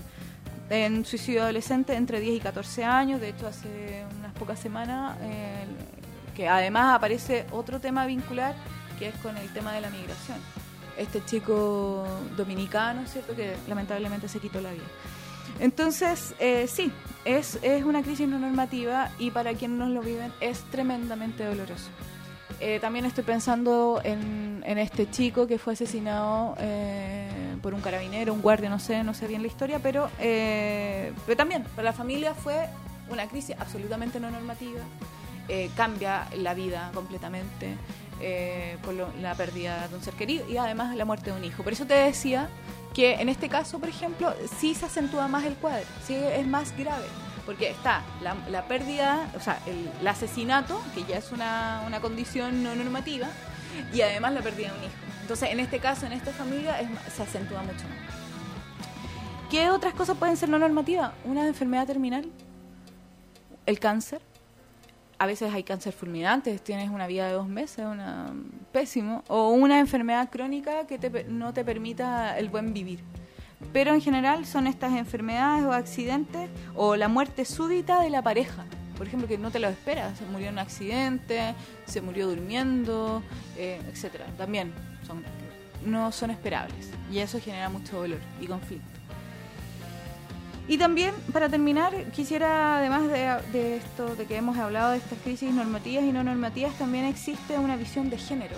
en 0.71 1.05
suicidio 1.05 1.43
adolescente 1.43 1.95
entre 1.95 2.21
10 2.21 2.37
y 2.37 2.41
14 2.41 2.85
años. 2.85 3.21
De 3.21 3.31
hecho, 3.31 3.47
hace 3.47 4.05
unas 4.19 4.33
pocas 4.35 4.59
semanas, 4.59 5.17
eh, 5.23 5.65
que 6.35 6.49
además 6.49 6.95
aparece 6.95 7.47
otro 7.53 7.81
tema 7.81 8.07
vincular, 8.07 8.55
que 8.99 9.09
es 9.09 9.15
con 9.17 9.37
el 9.37 9.53
tema 9.53 9.73
de 9.73 9.81
la 9.81 9.91
migración. 9.91 10.39
Este 10.97 11.25
chico 11.25 12.07
dominicano, 12.37 13.07
¿cierto? 13.07 13.35
Que 13.35 13.57
lamentablemente 13.69 14.29
se 14.29 14.39
quitó 14.39 14.61
la 14.61 14.73
vida. 14.73 14.85
Entonces, 15.61 16.35
eh, 16.39 16.67
sí, 16.69 16.91
es, 17.25 17.59
es 17.63 17.85
una 17.85 18.03
crisis 18.03 18.29
no 18.29 18.39
normativa 18.39 19.11
y 19.19 19.31
para 19.31 19.55
quienes 19.55 19.79
no 19.79 19.89
lo 19.89 20.01
viven 20.01 20.33
es 20.41 20.61
tremendamente 20.71 21.45
doloroso. 21.45 21.89
Eh, 22.61 22.79
también 22.81 23.05
estoy 23.05 23.25
pensando 23.25 24.01
en, 24.05 24.63
en 24.67 24.79
este 24.79 25.11
chico 25.11 25.47
que 25.47 25.59
fue 25.59 25.73
asesinado 25.73 26.55
eh, 26.59 27.57
por 27.63 27.75
un 27.75 27.81
carabinero, 27.81 28.33
un 28.33 28.41
guardia, 28.43 28.71
no 28.71 28.79
sé, 28.79 29.03
no 29.03 29.13
sé 29.15 29.27
bien 29.27 29.43
la 29.43 29.49
historia, 29.49 29.81
pero, 29.81 30.09
eh, 30.21 31.13
pero 31.27 31.37
también 31.37 31.65
para 31.75 31.85
la 31.85 31.93
familia 31.93 32.35
fue 32.35 32.69
una 33.11 33.27
crisis 33.27 33.57
absolutamente 33.59 34.21
no 34.21 34.31
normativa. 34.31 34.81
Eh, 35.49 35.71
cambia 35.77 36.27
la 36.39 36.55
vida 36.55 36.91
completamente 36.95 37.77
eh, 38.21 38.79
por 38.83 38.95
lo- 38.95 39.11
la 39.21 39.35
pérdida 39.35 39.89
de 39.89 39.95
un 39.97 40.03
ser 40.03 40.15
querido 40.15 40.49
y 40.49 40.57
además 40.57 40.97
la 40.97 41.05
muerte 41.05 41.31
de 41.33 41.37
un 41.37 41.45
hijo. 41.45 41.63
Por 41.63 41.73
eso 41.75 41.85
te 41.87 41.93
decía 41.95 42.49
que 42.95 43.15
en 43.15 43.29
este 43.29 43.49
caso, 43.51 43.79
por 43.79 43.89
ejemplo, 43.91 44.33
sí 44.59 44.75
se 44.75 44.87
acentúa 44.87 45.29
más 45.29 45.45
el 45.45 45.55
cuadro, 45.55 45.85
sí 46.07 46.15
es 46.15 46.47
más 46.47 46.75
grave, 46.79 47.05
porque 47.47 47.71
está 47.71 48.03
la, 48.23 48.37
la 48.51 48.67
pérdida, 48.67 49.29
o 49.37 49.41
sea, 49.41 49.59
el, 49.67 50.07
asesinato, 50.07 50.81
que 50.95 51.05
ya 51.05 51.19
es 51.19 51.33
una, 51.33 51.83
una 51.87 52.01
condición 52.01 52.63
no 52.63 52.75
normativa, 52.75 53.29
y 53.93 54.01
además 54.01 54.33
la 54.33 54.43
pérdida 54.43 54.73
de 54.73 54.79
un 54.79 54.85
hijo. 54.85 54.95
Entonces, 55.23 55.51
en 55.51 55.61
este 55.61 55.79
caso, 55.79 56.07
en 56.07 56.13
esta 56.13 56.33
familia, 56.33 56.81
es 56.81 56.89
se 57.15 57.23
acentúa 57.23 57.63
mucho 57.63 57.85
más. 57.89 58.15
¿Qué 59.51 59.71
otras 59.71 59.95
cosas 59.95 60.17
pueden 60.17 60.37
ser 60.37 60.49
no 60.49 60.59
normativas? 60.59 61.13
Una 61.25 61.47
enfermedad 61.47 61.87
terminal, 61.87 62.27
el 63.67 63.79
cáncer. 63.79 64.21
A 65.19 65.27
veces 65.27 65.55
hay 65.55 65.63
cáncer 65.63 65.93
fulminante, 65.93 66.59
tienes 66.59 66.91
una 66.91 67.07
vida 67.07 67.27
de 67.27 67.35
dos 67.35 67.47
meses, 67.47 67.87
una 67.87 68.33
pésimo, 68.73 69.23
o 69.29 69.51
una 69.51 69.79
enfermedad 69.79 70.29
crónica 70.29 70.87
que 70.87 70.99
te 70.99 71.25
no 71.25 71.55
te 71.55 71.65
permita 71.65 72.37
el 72.37 72.49
buen 72.49 72.75
vivir. 72.75 73.01
Pero 73.73 73.95
en 73.95 74.01
general 74.01 74.47
son 74.47 74.67
estas 74.67 74.93
enfermedades 74.93 75.65
o 75.65 75.73
accidentes 75.73 76.49
o 76.75 76.97
la 76.97 77.09
muerte 77.09 77.45
súbita 77.45 78.01
de 78.01 78.11
la 78.11 78.23
pareja. 78.23 78.65
Por 78.97 79.09
ejemplo, 79.09 79.27
que 79.27 79.39
no 79.39 79.51
te 79.51 79.59
lo 79.59 79.69
esperas, 79.69 80.17
se 80.19 80.25
murió 80.27 80.49
en 80.49 80.55
un 80.55 80.59
accidente, 80.61 81.55
se 81.85 82.01
murió 82.01 82.29
durmiendo, 82.29 83.23
eh, 83.57 83.81
etcétera. 83.91 84.27
También 84.39 84.73
son, 85.05 85.25
no 85.85 86.13
son 86.13 86.31
esperables 86.31 86.91
y 87.11 87.19
eso 87.19 87.41
genera 87.41 87.69
mucho 87.69 87.97
dolor 87.97 88.21
y 88.41 88.47
conflicto. 88.47 88.95
Y 90.67 90.79
también, 90.79 91.15
para 91.33 91.49
terminar, 91.51 91.93
quisiera, 92.13 92.79
además 92.79 93.09
de, 93.09 93.37
de 93.53 93.77
esto, 93.77 94.17
de 94.17 94.25
que 94.25 94.37
hemos 94.37 94.57
hablado 94.57 94.93
de 94.93 94.97
estas 94.99 95.19
crisis 95.19 95.53
normativas 95.53 96.05
y 96.05 96.13
no 96.13 96.25
normativas, 96.25 96.73
también 96.79 97.05
existe 97.05 97.59
una 97.59 97.77
visión 97.77 98.09
de 98.09 98.17
género, 98.17 98.57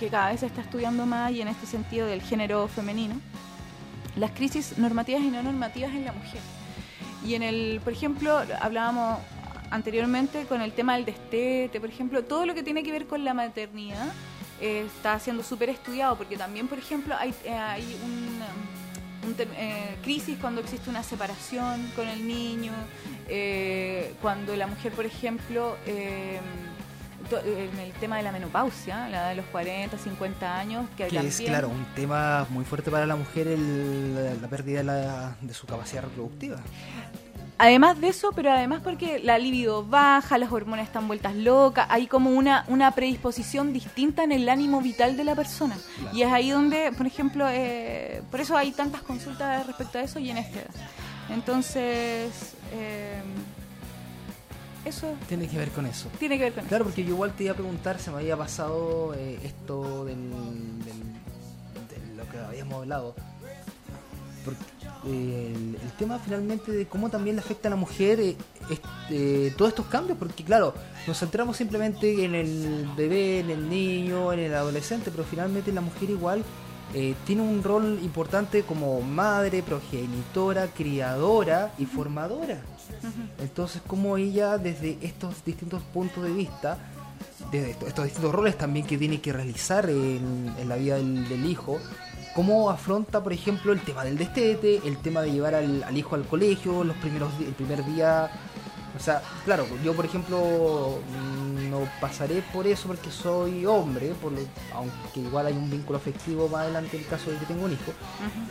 que 0.00 0.08
cada 0.08 0.30
vez 0.30 0.40
se 0.40 0.46
está 0.46 0.62
estudiando 0.62 1.04
más 1.04 1.30
y 1.32 1.42
en 1.42 1.48
este 1.48 1.66
sentido 1.66 2.06
del 2.06 2.22
género 2.22 2.68
femenino, 2.68 3.16
las 4.16 4.30
crisis 4.32 4.78
normativas 4.78 5.22
y 5.22 5.28
no 5.28 5.42
normativas 5.42 5.92
en 5.92 6.04
la 6.04 6.12
mujer. 6.12 6.40
Y 7.24 7.34
en 7.34 7.42
el, 7.42 7.80
por 7.82 7.92
ejemplo, 7.92 8.42
hablábamos 8.60 9.18
anteriormente 9.70 10.44
con 10.44 10.60
el 10.60 10.72
tema 10.72 10.94
del 10.94 11.04
destete, 11.04 11.80
por 11.80 11.88
ejemplo, 11.88 12.22
todo 12.24 12.46
lo 12.46 12.54
que 12.54 12.62
tiene 12.62 12.82
que 12.82 12.92
ver 12.92 13.06
con 13.06 13.24
la 13.24 13.34
maternidad 13.34 14.12
eh, 14.60 14.86
está 14.86 15.18
siendo 15.18 15.42
súper 15.42 15.70
estudiado, 15.70 16.16
porque 16.16 16.36
también, 16.36 16.68
por 16.68 16.78
ejemplo, 16.78 17.14
hay, 17.18 17.34
eh, 17.44 17.50
hay 17.50 17.96
un, 18.04 18.40
eh, 19.56 19.96
crisis 20.02 20.36
cuando 20.38 20.60
existe 20.60 20.90
una 20.90 21.02
separación 21.02 21.90
con 21.96 22.06
el 22.06 22.26
niño, 22.26 22.72
eh, 23.26 24.14
cuando 24.20 24.54
la 24.54 24.66
mujer, 24.66 24.92
por 24.92 25.06
ejemplo, 25.06 25.76
eh, 25.86 26.38
en 27.32 27.78
el 27.78 27.92
tema 27.94 28.16
de 28.18 28.22
la 28.22 28.32
menopausia, 28.32 29.08
la 29.08 29.16
edad 29.18 29.28
de 29.30 29.34
los 29.36 29.46
40, 29.46 29.96
50 29.98 30.58
años, 30.58 30.86
que, 30.96 31.06
Que 31.08 31.18
es, 31.18 31.40
claro, 31.40 31.68
un 31.68 31.84
tema 31.94 32.46
muy 32.50 32.64
fuerte 32.64 32.90
para 32.90 33.06
la 33.06 33.16
mujer 33.16 33.48
el- 33.48 34.40
la 34.40 34.48
pérdida 34.48 34.78
de, 34.78 34.84
la- 34.84 35.36
de 35.40 35.54
su 35.54 35.66
capacidad 35.66 36.02
reproductiva. 36.02 36.56
Además 37.56 38.00
de 38.00 38.08
eso, 38.08 38.32
pero 38.34 38.50
además 38.50 38.80
porque 38.82 39.20
la 39.20 39.38
libido 39.38 39.84
baja, 39.84 40.38
las 40.38 40.50
hormonas 40.50 40.86
están 40.88 41.06
vueltas 41.06 41.36
locas, 41.36 41.86
hay 41.88 42.08
como 42.08 42.30
una, 42.30 42.64
una 42.66 42.90
predisposición 42.90 43.72
distinta 43.72 44.24
en 44.24 44.32
el 44.32 44.48
ánimo 44.48 44.80
vital 44.80 45.16
de 45.16 45.22
la 45.22 45.36
persona. 45.36 45.76
Claro. 46.00 46.16
Y 46.16 46.22
es 46.22 46.32
ahí 46.32 46.50
donde, 46.50 46.90
por 46.96 47.06
ejemplo, 47.06 47.46
eh, 47.48 48.22
por 48.30 48.40
eso 48.40 48.56
hay 48.56 48.72
tantas 48.72 49.02
consultas 49.02 49.64
respecto 49.68 49.98
a 49.98 50.02
eso 50.02 50.18
y 50.18 50.30
en 50.30 50.38
esta 50.38 50.58
edad. 50.58 50.70
Entonces, 51.30 52.32
eh, 52.72 53.22
eso 54.84 55.14
Tiene 55.28 55.48
que 55.48 55.56
ver 55.58 55.70
con 55.70 55.86
eso. 55.86 56.08
tiene 56.18 56.36
que 56.38 56.44
ver 56.44 56.52
con 56.52 56.60
eso. 56.60 56.68
Claro, 56.68 56.84
porque 56.84 57.02
yo 57.04 57.10
igual 57.10 57.32
te 57.34 57.44
iba 57.44 57.52
a 57.52 57.56
preguntar, 57.56 57.98
se 57.98 58.10
me 58.10 58.18
había 58.18 58.36
pasado 58.36 59.14
eh, 59.14 59.38
esto 59.44 60.04
del, 60.04 60.30
del- 60.30 62.08
de 62.08 62.16
lo 62.16 62.28
que 62.30 62.38
habíamos 62.38 62.74
hablado. 62.82 63.14
Porque 64.44 64.60
eh, 65.06 65.52
el, 65.54 65.78
el 65.82 65.92
tema 65.98 66.18
finalmente 66.18 66.70
de 66.70 66.86
cómo 66.86 67.08
también 67.08 67.36
le 67.36 67.40
afecta 67.42 67.68
a 67.68 67.70
la 67.70 67.76
mujer 67.76 68.20
eh, 68.20 68.36
este, 68.70 69.50
todos 69.56 69.70
estos 69.70 69.86
cambios, 69.86 70.18
porque 70.18 70.44
claro, 70.44 70.74
nos 71.06 71.18
centramos 71.18 71.56
simplemente 71.56 72.24
en 72.24 72.34
el 72.34 72.86
bebé, 72.96 73.40
en 73.40 73.50
el 73.50 73.68
niño, 73.68 74.32
en 74.34 74.40
el 74.40 74.54
adolescente, 74.54 75.10
pero 75.10 75.24
finalmente 75.24 75.72
la 75.72 75.80
mujer 75.80 76.10
igual 76.10 76.44
eh, 76.94 77.14
tiene 77.26 77.42
un 77.42 77.62
rol 77.62 77.98
importante 78.02 78.62
como 78.62 79.00
madre, 79.02 79.62
progenitora, 79.62 80.68
criadora 80.68 81.72
y 81.78 81.86
formadora. 81.86 82.60
Entonces, 83.40 83.82
como 83.86 84.16
ella 84.16 84.56
desde 84.58 84.98
estos 85.02 85.44
distintos 85.44 85.82
puntos 85.92 86.22
de 86.24 86.32
vista, 86.32 86.78
desde 87.50 87.72
esto- 87.72 87.86
estos 87.86 88.04
distintos 88.04 88.32
roles 88.34 88.56
también 88.56 88.86
que 88.86 88.96
tiene 88.96 89.20
que 89.20 89.32
realizar 89.32 89.88
en, 89.90 90.52
en 90.58 90.68
la 90.68 90.76
vida 90.76 90.96
del, 90.96 91.28
del 91.28 91.44
hijo, 91.46 91.78
cómo 92.34 92.70
afronta, 92.70 93.22
por 93.22 93.32
ejemplo, 93.32 93.72
el 93.72 93.80
tema 93.80 94.04
del 94.04 94.16
destete, 94.16 94.80
el 94.86 94.96
tema 94.98 95.22
de 95.22 95.32
llevar 95.32 95.54
al, 95.54 95.82
al 95.84 95.96
hijo 95.96 96.14
al 96.14 96.24
colegio, 96.26 96.84
los 96.84 96.96
primeros 96.96 97.30
el 97.40 97.54
primer 97.54 97.84
día. 97.84 98.30
O 98.96 99.00
sea, 99.00 99.20
claro, 99.44 99.66
yo 99.82 99.92
por 99.94 100.04
ejemplo 100.04 100.38
mm, 100.38 101.68
no 101.70 101.80
pasaré 102.00 102.42
por 102.52 102.64
eso 102.66 102.86
porque 102.86 103.10
soy 103.10 103.66
hombre, 103.66 104.14
por 104.22 104.30
lo- 104.30 104.38
aunque 104.72 105.18
igual 105.20 105.46
hay 105.46 105.52
un 105.54 105.68
vínculo 105.68 105.98
afectivo 105.98 106.48
más 106.48 106.62
adelante 106.62 106.96
en 106.96 107.02
el 107.02 107.08
caso 107.08 107.30
de 107.30 107.38
que 107.38 107.46
tengo 107.46 107.64
un 107.64 107.72
hijo. 107.72 107.92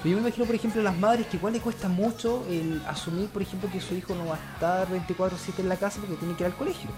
Pero 0.03 0.09
yo 0.09 0.15
me 0.17 0.27
imagino, 0.27 0.45
por 0.45 0.55
ejemplo, 0.55 0.81
a 0.81 0.83
las 0.83 0.97
madres 0.97 1.27
que 1.27 1.37
igual 1.37 1.53
les 1.53 1.61
cuesta 1.61 1.87
mucho 1.87 2.43
el 2.49 2.81
asumir, 2.87 3.29
por 3.29 3.41
ejemplo, 3.41 3.69
que 3.71 3.79
su 3.79 3.95
hijo 3.95 4.13
no 4.15 4.25
va 4.25 4.35
a 4.35 4.53
estar 4.53 4.87
24/7 4.89 5.59
en 5.61 5.69
la 5.69 5.77
casa 5.77 5.99
porque 6.01 6.15
tiene 6.15 6.35
que 6.35 6.43
ir 6.43 6.47
al 6.47 6.55
colegio. 6.57 6.89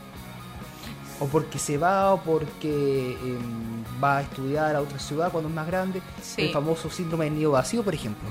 O 1.19 1.27
porque 1.27 1.59
se 1.59 1.77
va, 1.77 2.13
o 2.13 2.21
porque 2.23 3.11
em, 3.21 3.83
va 4.03 4.17
a 4.17 4.21
estudiar 4.23 4.75
a 4.75 4.81
otra 4.81 4.99
ciudad 4.99 5.31
cuando 5.31 5.49
es 5.49 5.55
más 5.55 5.67
grande. 5.67 6.01
Sí. 6.21 6.41
El 6.47 6.51
famoso 6.51 6.89
síndrome 6.89 7.25
del 7.25 7.35
nido 7.35 7.51
vacío, 7.51 7.83
por 7.83 7.93
ejemplo. 7.93 8.27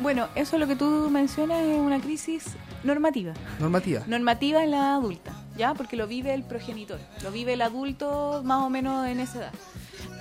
Bueno, 0.00 0.28
eso 0.34 0.58
lo 0.58 0.66
que 0.66 0.76
tú 0.76 1.08
mencionas 1.10 1.62
es 1.62 1.78
una 1.78 2.00
crisis 2.00 2.56
normativa. 2.82 3.32
Normativa. 3.60 4.02
Normativa 4.06 4.64
en 4.64 4.72
la 4.72 4.96
adulta, 4.96 5.32
¿ya? 5.56 5.74
Porque 5.74 5.96
lo 5.96 6.06
vive 6.06 6.34
el 6.34 6.42
progenitor, 6.42 6.98
lo 7.22 7.30
vive 7.30 7.52
el 7.52 7.62
adulto 7.62 8.42
más 8.44 8.62
o 8.62 8.70
menos 8.70 9.06
en 9.06 9.20
esa 9.20 9.38
edad. 9.38 9.52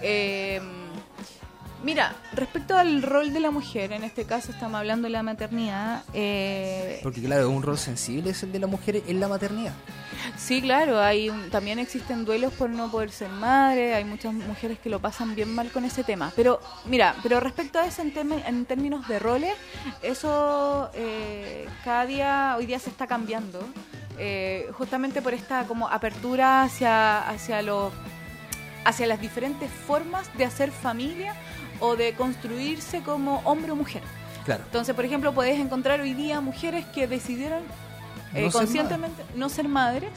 Eh, 0.01 0.61
mira, 1.83 2.13
respecto 2.33 2.75
al 2.77 3.01
rol 3.03 3.33
de 3.33 3.39
la 3.39 3.51
mujer, 3.51 3.91
en 3.91 4.03
este 4.03 4.25
caso 4.25 4.51
estamos 4.51 4.79
hablando 4.79 5.05
de 5.07 5.11
la 5.11 5.23
maternidad, 5.23 6.03
eh, 6.13 6.99
Porque 7.03 7.21
claro, 7.21 7.49
un 7.49 7.61
rol 7.61 7.77
sensible 7.77 8.31
es 8.31 8.41
el 8.43 8.51
de 8.51 8.59
la 8.59 8.67
mujer 8.67 9.03
en 9.07 9.19
la 9.19 9.27
maternidad. 9.27 9.73
Sí, 10.37 10.61
claro, 10.61 11.01
hay 11.01 11.29
un- 11.29 11.49
también 11.49 11.79
existen 11.79 12.23
duelos 12.25 12.53
por 12.53 12.69
no 12.69 12.89
poder 12.89 13.11
ser 13.11 13.29
madre, 13.29 13.93
hay 13.93 14.05
muchas 14.05 14.33
mujeres 14.33 14.79
que 14.79 14.89
lo 14.89 14.99
pasan 14.99 15.35
bien 15.35 15.53
mal 15.53 15.69
con 15.71 15.83
ese 15.85 16.03
tema. 16.03 16.31
Pero 16.35 16.59
mira, 16.85 17.15
pero 17.21 17.39
respecto 17.39 17.79
a 17.79 17.85
eso 17.85 18.01
en, 18.01 18.13
en 18.45 18.65
términos 18.65 19.07
de 19.07 19.19
roles, 19.19 19.53
eso 20.01 20.89
eh, 20.93 21.67
cada 21.83 22.05
día, 22.05 22.55
hoy 22.57 22.65
día 22.65 22.79
se 22.79 22.89
está 22.89 23.07
cambiando, 23.07 23.59
eh, 24.17 24.69
justamente 24.73 25.21
por 25.21 25.33
esta 25.33 25.65
como 25.65 25.87
apertura 25.89 26.63
hacia, 26.63 27.27
hacia, 27.27 27.61
los 27.61 27.91
hacia 28.85 29.07
las 29.07 29.19
diferentes 29.19 29.71
formas 29.71 30.29
de 30.37 30.45
hacer 30.45 30.69
familia 30.71 31.33
o 31.79 31.95
de 31.95 32.13
construirse 32.13 33.01
como 33.01 33.41
hombre 33.45 33.71
o 33.71 33.75
mujer. 33.75 34.01
Claro. 34.45 34.63
Entonces, 34.65 34.93
por 34.95 35.05
ejemplo, 35.05 35.33
puedes 35.33 35.59
encontrar 35.59 36.01
hoy 36.01 36.13
día 36.13 36.41
mujeres 36.41 36.85
que 36.87 37.07
decidieron 37.07 37.63
eh, 38.33 38.43
No 38.43 38.51
ser 38.51 38.61
conscientemente 38.61 39.23
no 39.35 39.49
ser 39.49 39.67
madres, 39.67 40.11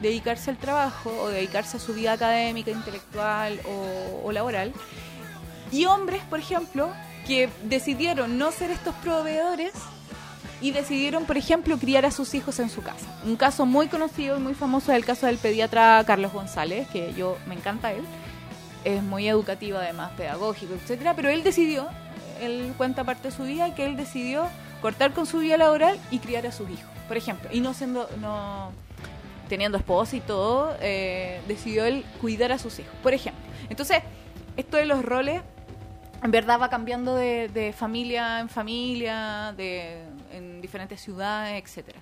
dedicarse 0.00 0.50
al 0.50 0.56
trabajo 0.56 1.10
o 1.20 1.28
dedicarse 1.28 1.76
a 1.76 1.80
su 1.80 1.94
vida 1.94 2.12
académica, 2.12 2.70
intelectual 2.70 3.60
o, 3.66 4.26
o 4.26 4.32
laboral. 4.32 4.72
Y 5.72 5.84
hombres, 5.86 6.22
por 6.30 6.38
ejemplo, 6.38 6.90
que 7.26 7.48
decidieron 7.64 8.38
no 8.38 8.52
ser 8.52 8.70
estos 8.70 8.94
proveedores 8.96 9.72
y 10.60 10.70
decidieron, 10.70 11.24
por 11.24 11.36
ejemplo, 11.36 11.76
criar 11.76 12.06
a 12.06 12.10
sus 12.10 12.34
hijos 12.34 12.58
en 12.60 12.70
su 12.70 12.82
casa. 12.82 13.06
Un 13.24 13.36
caso 13.36 13.66
muy 13.66 13.88
conocido 13.88 14.36
y 14.36 14.40
muy 14.40 14.54
famoso 14.54 14.92
es 14.92 14.96
el 14.96 15.04
caso 15.04 15.26
del 15.26 15.38
pediatra 15.38 16.02
Carlos 16.06 16.32
González, 16.32 16.88
que 16.88 17.12
yo 17.14 17.36
me 17.46 17.54
encanta 17.54 17.92
él. 17.92 18.02
Es 18.86 19.02
muy 19.02 19.28
educativo, 19.28 19.78
además, 19.78 20.12
pedagógico, 20.16 20.74
etcétera, 20.74 21.14
pero 21.14 21.28
él 21.28 21.42
decidió, 21.42 21.88
él 22.40 22.72
cuenta 22.76 23.02
parte 23.02 23.28
de 23.28 23.34
su 23.34 23.42
vida, 23.42 23.74
que 23.74 23.84
él 23.84 23.96
decidió 23.96 24.48
cortar 24.80 25.12
con 25.12 25.26
su 25.26 25.40
vida 25.40 25.56
laboral 25.56 25.98
y 26.12 26.20
criar 26.20 26.46
a 26.46 26.52
sus 26.52 26.70
hijos, 26.70 26.88
por 27.08 27.16
ejemplo, 27.16 27.48
y 27.52 27.60
no 27.60 27.74
siendo, 27.74 28.08
no 28.20 28.70
teniendo 29.48 29.76
esposa 29.76 30.14
y 30.14 30.20
todo, 30.20 30.76
eh, 30.80 31.40
decidió 31.48 31.84
él 31.84 32.04
cuidar 32.20 32.52
a 32.52 32.58
sus 32.58 32.78
hijos, 32.78 32.94
por 33.02 33.12
ejemplo. 33.12 33.42
Entonces, 33.68 34.02
esto 34.56 34.76
de 34.76 34.84
los 34.84 35.04
roles 35.04 35.42
en 36.22 36.30
verdad 36.30 36.60
va 36.60 36.68
cambiando 36.70 37.16
de, 37.16 37.48
de 37.48 37.72
familia 37.72 38.38
en 38.38 38.48
familia, 38.48 39.52
de, 39.56 40.04
en 40.32 40.60
diferentes 40.60 41.00
ciudades, 41.00 41.60
etcétera. 41.60 41.98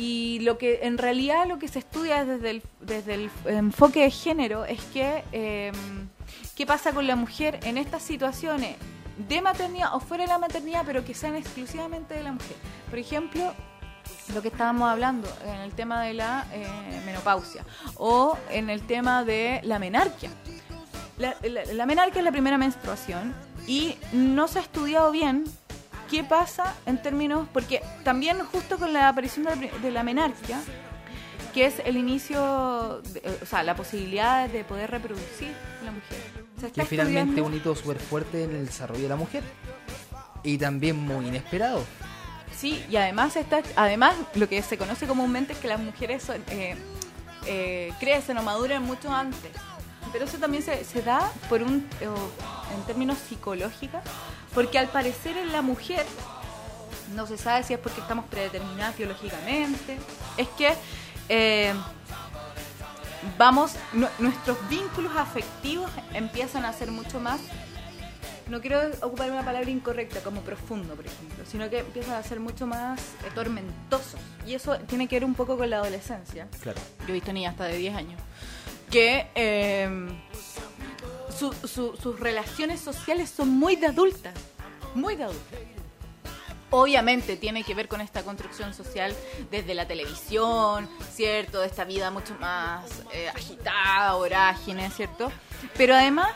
Y 0.00 0.38
lo 0.42 0.58
que 0.58 0.78
en 0.82 0.96
realidad 0.96 1.44
lo 1.48 1.58
que 1.58 1.66
se 1.66 1.80
estudia 1.80 2.24
desde 2.24 2.50
el, 2.50 2.62
desde 2.80 3.14
el 3.14 3.30
enfoque 3.46 4.02
de 4.02 4.12
género 4.12 4.64
es 4.64 4.80
que 4.92 5.24
eh, 5.32 5.72
qué 6.54 6.66
pasa 6.66 6.92
con 6.92 7.08
la 7.08 7.16
mujer 7.16 7.58
en 7.64 7.76
estas 7.78 8.04
situaciones 8.04 8.76
de 9.28 9.42
maternidad 9.42 9.96
o 9.96 9.98
fuera 9.98 10.22
de 10.22 10.28
la 10.28 10.38
maternidad, 10.38 10.84
pero 10.86 11.04
que 11.04 11.14
sean 11.14 11.34
exclusivamente 11.34 12.14
de 12.14 12.22
la 12.22 12.30
mujer. 12.30 12.56
Por 12.88 13.00
ejemplo, 13.00 13.52
lo 14.32 14.40
que 14.40 14.46
estábamos 14.48 14.88
hablando 14.88 15.28
en 15.44 15.56
el 15.62 15.72
tema 15.72 16.00
de 16.04 16.14
la 16.14 16.46
eh, 16.52 16.64
menopausia 17.04 17.64
o 17.96 18.38
en 18.50 18.70
el 18.70 18.82
tema 18.86 19.24
de 19.24 19.60
la 19.64 19.80
menarquia. 19.80 20.30
La, 21.18 21.34
la- 21.42 21.64
la 21.72 21.86
menarquia 21.86 22.20
es 22.20 22.24
la 22.24 22.30
primera 22.30 22.56
menstruación 22.56 23.34
y 23.66 23.96
no 24.12 24.46
se 24.46 24.60
ha 24.60 24.62
estudiado 24.62 25.10
bien 25.10 25.42
qué 26.10 26.24
pasa 26.24 26.74
en 26.86 27.00
términos, 27.00 27.46
porque 27.52 27.82
también 28.04 28.38
justo 28.44 28.78
con 28.78 28.92
la 28.92 29.08
aparición 29.08 29.44
de 29.46 29.56
la, 29.56 29.78
de 29.78 29.90
la 29.90 30.02
menarquia, 30.02 30.60
que 31.54 31.66
es 31.66 31.80
el 31.84 31.96
inicio, 31.96 33.00
de- 33.12 33.38
o 33.42 33.46
sea, 33.46 33.62
la 33.62 33.74
posibilidad 33.74 34.48
de 34.48 34.64
poder 34.64 34.90
reproducir 34.90 35.52
la 35.84 35.90
mujer. 35.92 36.18
Se 36.60 36.72
Que 36.72 36.84
finalmente 36.84 37.40
un 37.40 37.54
hito 37.54 37.74
súper 37.76 37.98
fuerte 37.98 38.44
en 38.44 38.50
el 38.56 38.66
desarrollo 38.66 39.02
de 39.02 39.08
la 39.08 39.16
mujer. 39.16 39.42
Y 40.42 40.58
también 40.58 40.96
muy 40.96 41.26
inesperado. 41.28 41.84
Sí, 42.56 42.84
y 42.90 42.96
además 42.96 43.36
está, 43.36 43.62
además 43.76 44.14
lo 44.34 44.48
que 44.48 44.60
se 44.62 44.76
conoce 44.76 45.06
comúnmente 45.06 45.52
es 45.52 45.58
que 45.60 45.68
las 45.68 45.78
mujeres 45.80 46.22
son, 46.24 46.42
eh, 46.50 46.76
eh, 47.46 47.92
crecen 48.00 48.36
o 48.38 48.42
maduran 48.42 48.82
mucho 48.82 49.12
antes. 49.14 49.52
Pero 50.12 50.24
eso 50.24 50.38
también 50.38 50.62
se, 50.62 50.84
se 50.84 51.02
da 51.02 51.30
por 51.48 51.62
un, 51.62 51.88
eh, 52.00 52.06
en 52.74 52.82
términos 52.86 53.18
psicológicos, 53.28 54.00
porque 54.54 54.78
al 54.78 54.88
parecer 54.88 55.36
en 55.36 55.52
la 55.52 55.62
mujer, 55.62 56.04
no 57.14 57.26
se 57.26 57.36
sabe 57.38 57.62
si 57.62 57.74
es 57.74 57.78
porque 57.80 58.00
estamos 58.00 58.24
predeterminadas 58.26 58.96
biológicamente, 58.96 59.98
es 60.36 60.48
que 60.56 60.74
eh, 61.28 61.74
vamos, 63.36 63.72
nu- 63.92 64.08
nuestros 64.18 64.56
vínculos 64.68 65.12
afectivos 65.16 65.90
empiezan 66.14 66.64
a 66.64 66.72
ser 66.72 66.90
mucho 66.90 67.20
más 67.20 67.40
no 68.48 68.62
quiero 68.62 68.80
ocupar 69.02 69.30
una 69.30 69.44
palabra 69.44 69.68
incorrecta 69.68 70.20
como 70.22 70.40
profundo, 70.40 70.94
por 70.94 71.04
ejemplo, 71.04 71.44
sino 71.46 71.68
que 71.68 71.80
empiezan 71.80 72.14
a 72.14 72.22
ser 72.22 72.40
mucho 72.40 72.66
más 72.66 72.98
eh, 72.98 73.30
tormentosos. 73.34 74.18
Y 74.46 74.54
eso 74.54 74.78
tiene 74.78 75.06
que 75.06 75.16
ver 75.16 75.26
un 75.26 75.34
poco 75.34 75.58
con 75.58 75.68
la 75.68 75.76
adolescencia. 75.76 76.48
Claro. 76.62 76.80
Yo 77.00 77.08
he 77.08 77.12
visto 77.12 77.30
niñas 77.30 77.50
hasta 77.52 77.64
de 77.64 77.76
10 77.76 77.94
años 77.94 78.18
que 78.90 79.26
su- 81.38 81.52
su- 81.66 81.96
sus 81.96 82.18
relaciones 82.20 82.80
sociales 82.80 83.30
son 83.30 83.48
muy 83.50 83.76
de 83.76 83.86
adultas, 83.88 84.34
muy 84.94 85.16
de 85.16 85.24
adultas. 85.24 85.58
Obviamente 86.70 87.36
tiene 87.38 87.64
que 87.64 87.74
ver 87.74 87.88
con 87.88 88.02
esta 88.02 88.22
construcción 88.24 88.74
social 88.74 89.14
desde 89.50 89.74
la 89.74 89.86
televisión, 89.88 90.86
¿cierto? 91.14 91.60
De 91.60 91.66
esta 91.66 91.84
vida 91.84 92.10
mucho 92.10 92.34
más 92.40 92.84
eh, 93.12 93.28
agitada, 93.34 94.12
vorágine, 94.14 94.90
¿cierto? 94.90 95.32
Pero 95.78 95.94
además 95.94 96.28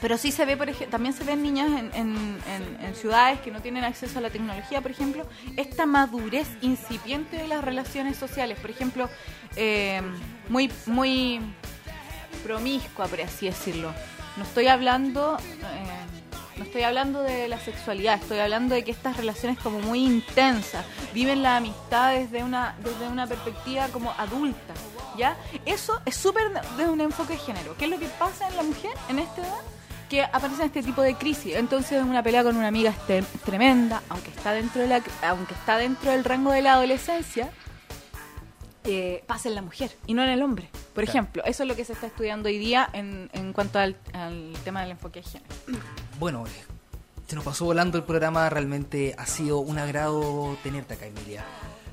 pero 0.00 0.16
sí 0.18 0.32
se 0.32 0.44
ve, 0.44 0.56
por 0.56 0.68
ejemplo, 0.68 0.90
también 0.90 1.14
se 1.14 1.24
ven 1.24 1.42
niñas 1.42 1.68
en, 1.68 1.90
en- 1.94 2.38
en- 2.82 2.94
ciudades 2.94 3.40
que 3.40 3.50
no 3.50 3.60
tienen 3.60 3.84
acceso 3.84 4.18
a 4.18 4.22
la 4.22 4.30
tecnología, 4.30 4.80
por 4.80 4.90
ejemplo, 4.90 5.26
esta 5.56 5.86
madurez 5.86 6.48
incipiente 6.62 7.36
de 7.36 7.46
las 7.48 7.62
relaciones 7.64 8.16
sociales, 8.16 8.58
por 8.58 8.70
ejemplo, 8.70 9.08
eh, 9.56 10.00
muy, 10.48 10.70
muy 10.86 11.40
promiscua, 12.44 13.06
por 13.06 13.20
así 13.20 13.46
decirlo. 13.46 13.92
No 14.36 14.44
estoy 14.44 14.68
hablando, 14.68 15.36
eh, 15.38 16.56
no 16.56 16.64
estoy 16.64 16.82
hablando 16.82 17.22
de 17.22 17.48
la 17.48 17.58
sexualidad, 17.58 18.14
estoy 18.20 18.38
hablando 18.38 18.74
de 18.74 18.84
que 18.84 18.90
estas 18.90 19.16
relaciones 19.16 19.58
como 19.58 19.80
muy 19.80 20.04
intensas, 20.04 20.84
viven 21.12 21.42
la 21.42 21.56
amistad 21.56 22.12
desde 22.14 22.42
una, 22.42 22.74
desde 22.82 23.08
una 23.08 23.26
perspectiva 23.26 23.88
como 23.88 24.12
adulta, 24.12 24.74
¿ya? 25.16 25.36
Eso 25.66 26.00
es 26.04 26.16
súper 26.16 26.44
de 26.76 26.88
un 26.88 27.00
enfoque 27.00 27.34
de 27.34 27.38
género. 27.40 27.76
¿Qué 27.76 27.84
es 27.86 27.90
lo 27.90 27.98
que 27.98 28.06
pasa 28.06 28.48
en 28.48 28.56
la 28.56 28.62
mujer 28.62 28.92
en 29.08 29.18
esta 29.18 29.40
edad? 29.42 29.60
Que 30.08 30.22
aparecen 30.22 30.66
este 30.66 30.82
tipo 30.82 31.02
de 31.02 31.14
crisis. 31.14 31.54
Entonces 31.56 32.02
una 32.02 32.22
pelea 32.22 32.42
con 32.42 32.56
una 32.56 32.68
amiga 32.68 32.92
es 33.08 33.26
tremenda, 33.44 34.02
aunque 34.08 34.30
está 34.30 34.52
dentro 34.52 34.80
de 34.82 34.88
la, 34.88 35.02
aunque 35.28 35.54
está 35.54 35.76
dentro 35.78 36.10
del 36.10 36.24
rango 36.24 36.50
de 36.52 36.62
la 36.62 36.74
adolescencia, 36.74 37.50
eh, 38.84 39.22
pasa 39.26 39.48
en 39.48 39.54
la 39.54 39.62
mujer 39.62 39.90
y 40.06 40.14
no 40.14 40.22
en 40.22 40.30
el 40.30 40.42
hombre. 40.42 40.68
Por 40.94 41.04
Claro. 41.04 41.10
ejemplo, 41.10 41.44
eso 41.44 41.62
es 41.62 41.68
lo 41.68 41.76
que 41.76 41.84
se 41.84 41.92
está 41.92 42.06
estudiando 42.06 42.48
hoy 42.48 42.58
día 42.58 42.88
en, 42.92 43.28
en 43.32 43.52
cuanto 43.52 43.78
al, 43.78 43.96
al 44.14 44.52
tema 44.64 44.80
del 44.82 44.92
enfoque 44.92 45.20
de 45.20 45.28
género. 45.28 45.54
Bueno, 46.18 46.46
eh, 46.46 46.50
Se 47.26 47.34
nos 47.36 47.44
pasó 47.44 47.66
volando 47.66 47.98
el 47.98 48.04
programa, 48.04 48.48
realmente 48.48 49.14
ha 49.18 49.26
sido 49.26 49.58
un 49.58 49.76
agrado 49.78 50.56
tenerte 50.62 50.94
acá, 50.94 51.04
Emilia. 51.06 51.44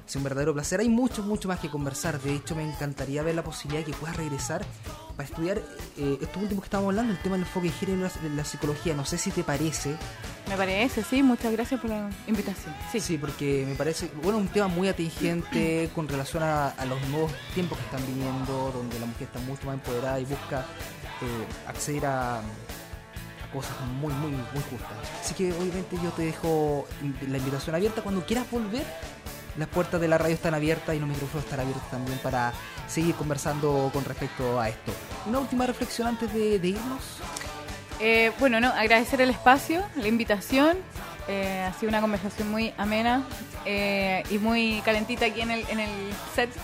Sido 0.05 0.19
un 0.19 0.23
verdadero 0.25 0.53
placer. 0.53 0.79
Hay 0.79 0.89
mucho, 0.89 1.23
mucho 1.23 1.47
más 1.47 1.59
que 1.59 1.69
conversar. 1.69 2.19
De 2.21 2.35
hecho, 2.35 2.55
me 2.55 2.63
encantaría 2.63 3.23
ver 3.23 3.35
la 3.35 3.43
posibilidad 3.43 3.85
de 3.85 3.91
que 3.91 3.97
puedas 3.97 4.15
regresar 4.15 4.63
para 5.15 5.27
estudiar 5.27 5.57
eh, 5.97 6.17
esto 6.21 6.39
último 6.39 6.61
que 6.61 6.65
estábamos 6.65 6.91
hablando, 6.91 7.13
el 7.13 7.19
tema 7.19 7.35
del 7.35 7.45
enfoque 7.45 7.67
de 7.67 7.73
género 7.73 8.09
en 8.23 8.35
la, 8.35 8.45
psicología. 8.45 8.93
No 8.93 9.05
sé 9.05 9.17
si 9.17 9.31
te 9.31 9.43
parece. 9.43 9.95
Me 10.47 10.57
parece, 10.57 11.03
sí, 11.03 11.23
muchas 11.23 11.51
gracias 11.51 11.81
por 11.81 11.89
la 11.89 12.09
invitación. 12.27 12.75
Sí, 12.91 12.99
Sí, 12.99 13.17
porque 13.17 13.65
me 13.67 13.75
parece, 13.75 14.11
bueno, 14.21 14.37
un 14.37 14.47
tema 14.47 14.67
muy 14.67 14.87
atingente 14.87 15.89
con 15.95 16.07
relación 16.07 16.43
a, 16.43 16.69
a 16.69 16.85
los 16.85 17.01
nuevos 17.09 17.31
tiempos 17.53 17.77
que 17.79 17.85
están 17.85 18.05
viniendo, 18.05 18.71
donde 18.73 18.99
la 18.99 19.05
mujer 19.07 19.23
está 19.23 19.39
mucho 19.39 19.65
más 19.65 19.75
empoderada 19.75 20.19
y 20.19 20.25
busca 20.25 20.65
eh, 21.21 21.45
acceder 21.67 22.05
a 22.05 22.41
cosas 23.53 23.79
muy, 24.01 24.13
muy, 24.13 24.31
muy 24.31 24.63
justas. 24.69 24.91
Así 25.21 25.33
que 25.33 25.53
obviamente 25.53 25.97
yo 26.03 26.09
te 26.11 26.23
dejo 26.23 26.85
la 27.27 27.37
invitación 27.37 27.75
abierta. 27.75 28.01
Cuando 28.01 28.25
quieras 28.25 28.49
volver, 28.51 28.83
las 29.57 29.67
puertas 29.67 30.01
de 30.01 30.07
la 30.07 30.17
radio 30.17 30.35
están 30.35 30.53
abiertas 30.53 30.95
y 30.95 30.99
los 30.99 31.07
micrófonos 31.07 31.45
están 31.45 31.61
abiertos 31.61 31.89
también 31.89 32.17
para 32.19 32.53
seguir 32.87 33.15
conversando 33.15 33.89
con 33.93 34.03
respecto 34.05 34.59
a 34.59 34.69
esto. 34.69 34.91
Una 35.25 35.39
última 35.39 35.65
reflexión 35.65 36.07
antes 36.07 36.33
de, 36.33 36.59
de 36.59 36.67
irnos. 36.69 37.01
Eh, 37.99 38.31
bueno, 38.39 38.59
no, 38.59 38.67
agradecer 38.69 39.21
el 39.21 39.29
espacio, 39.29 39.83
la 39.95 40.07
invitación. 40.07 40.77
Eh, 41.27 41.65
ha 41.67 41.73
sido 41.73 41.89
una 41.89 42.01
conversación 42.01 42.51
muy 42.51 42.73
amena 42.77 43.23
eh, 43.65 44.23
y 44.29 44.37
muy 44.37 44.81
calentita 44.85 45.25
aquí 45.25 45.41
en 45.41 45.51
el, 45.51 45.65
en 45.69 45.79
el 45.79 45.89
set. 46.33 46.49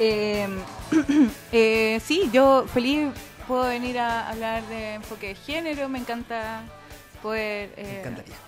Eh, 1.52 2.00
sí, 2.04 2.30
yo 2.32 2.66
feliz 2.66 3.10
puedo 3.46 3.64
venir 3.64 3.98
a 3.98 4.28
hablar 4.30 4.62
de 4.64 4.94
enfoque 4.94 5.28
de 5.28 5.34
género. 5.34 5.88
Me 5.88 5.98
encanta 5.98 6.62
poder, 7.22 7.70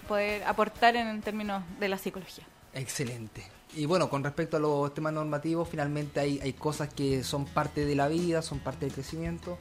poder 0.08 0.42
aportar 0.44 0.96
en 0.96 1.20
términos 1.20 1.62
de 1.78 1.88
la 1.88 1.98
psicología. 1.98 2.44
Excelente. 2.74 3.42
Y 3.74 3.86
bueno, 3.86 4.10
con 4.10 4.22
respecto 4.22 4.58
a 4.58 4.60
los 4.60 4.92
temas 4.92 5.12
normativos, 5.12 5.68
finalmente 5.68 6.20
hay, 6.20 6.38
hay 6.40 6.52
cosas 6.52 6.92
que 6.92 7.24
son 7.24 7.46
parte 7.46 7.84
de 7.86 7.94
la 7.94 8.08
vida, 8.08 8.42
son 8.42 8.58
parte 8.58 8.84
del 8.86 8.94
crecimiento. 8.94 9.56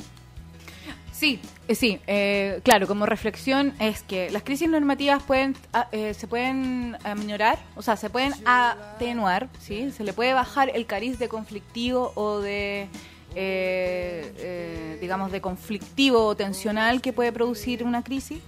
Sí, 1.22 1.40
eh, 1.68 1.76
sí, 1.76 2.00
eh, 2.08 2.62
claro, 2.64 2.88
como 2.88 3.06
reflexión 3.06 3.74
es 3.80 4.02
que 4.02 4.32
las 4.32 4.42
crisis 4.42 4.68
normativas 4.68 5.22
pueden 5.22 5.56
ah, 5.72 5.88
eh, 5.92 6.16
se 6.16 6.26
pueden 6.26 6.98
aminorar, 7.04 7.60
o 7.76 7.84
sea, 7.84 7.96
se 7.96 8.10
pueden 8.10 8.34
atenuar, 8.44 9.48
¿sí? 9.60 9.92
Se 9.92 10.04
le 10.04 10.14
puede 10.14 10.34
bajar 10.34 10.72
el 10.74 10.88
cariz 10.88 11.20
de 11.20 11.30
conflictivo 11.30 12.12
o 12.16 12.40
de, 12.40 12.88
eh, 13.36 14.34
eh, 14.36 14.98
digamos, 15.00 15.32
de 15.32 15.42
conflictivo 15.42 16.26
o 16.26 16.36
tensional 16.36 17.02
que 17.02 17.14
puede 17.14 17.32
producir 17.32 17.84
una 17.84 18.04
crisis 18.04 18.40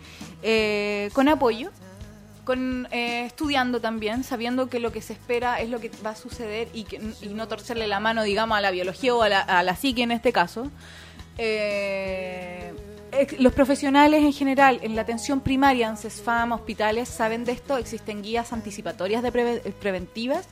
con 1.14 1.30
apoyo, 1.30 1.70
con 2.44 2.88
eh, 2.92 3.26
estudiando 3.26 3.80
también, 3.80 4.24
sabiendo 4.24 4.70
que 4.70 4.80
lo 4.80 4.92
que 4.92 5.02
se 5.02 5.14
espera 5.14 5.60
es 5.62 5.70
lo 5.70 5.80
que 5.80 5.90
va 6.06 6.12
a 6.12 6.16
suceder 6.16 6.68
y, 6.74 6.84
que, 6.84 7.02
y 7.22 7.28
no 7.30 7.48
torcerle 7.48 7.88
la 7.88 8.00
mano, 8.00 8.24
digamos, 8.24 8.58
a 8.58 8.62
la 8.62 8.72
biología 8.72 9.16
o 9.16 9.22
a 9.22 9.30
la, 9.30 9.40
a 9.42 9.76
psique 9.76 10.04
en 10.04 10.12
este 10.12 10.32
caso. 10.32 10.70
Eh, 11.38 12.74
los 13.40 13.54
profesionales 13.54 14.24
en 14.24 14.34
general 14.34 14.80
en 14.82 14.96
la 14.96 15.04
atención 15.04 15.40
primaria, 15.40 15.88
en 15.88 15.98
CESFAM, 15.98 16.52
hospitales, 16.52 17.10
saben 17.10 17.46
de 17.46 17.52
esto. 17.52 17.78
Existen 17.78 18.24
guías 18.24 18.52
anticipatorias 18.54 19.22
de 19.22 19.32
preve- 19.32 19.74
preventivas. 19.74 20.48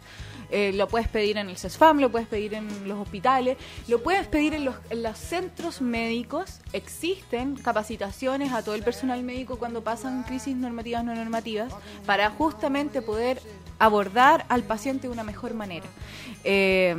Eh, 0.51 0.73
lo 0.73 0.87
puedes 0.87 1.07
pedir 1.07 1.37
en 1.37 1.49
el 1.49 1.57
CESFAM, 1.57 1.99
lo 1.99 2.11
puedes 2.11 2.27
pedir 2.27 2.53
en 2.53 2.87
los 2.87 2.99
hospitales, 2.99 3.57
lo 3.87 4.03
puedes 4.03 4.27
pedir 4.27 4.53
en 4.53 4.65
los, 4.65 4.75
en 4.89 5.03
los 5.03 5.17
centros 5.17 5.81
médicos. 5.81 6.59
Existen 6.73 7.55
capacitaciones 7.55 8.51
a 8.53 8.63
todo 8.63 8.75
el 8.75 8.83
personal 8.83 9.23
médico 9.23 9.57
cuando 9.57 9.83
pasan 9.83 10.23
crisis 10.23 10.55
normativas 10.55 11.03
no 11.03 11.15
normativas 11.15 11.73
para 12.05 12.29
justamente 12.29 13.01
poder 13.01 13.41
abordar 13.79 14.45
al 14.49 14.63
paciente 14.63 15.07
de 15.07 15.13
una 15.13 15.23
mejor 15.23 15.53
manera. 15.53 15.87
Eh, 16.43 16.95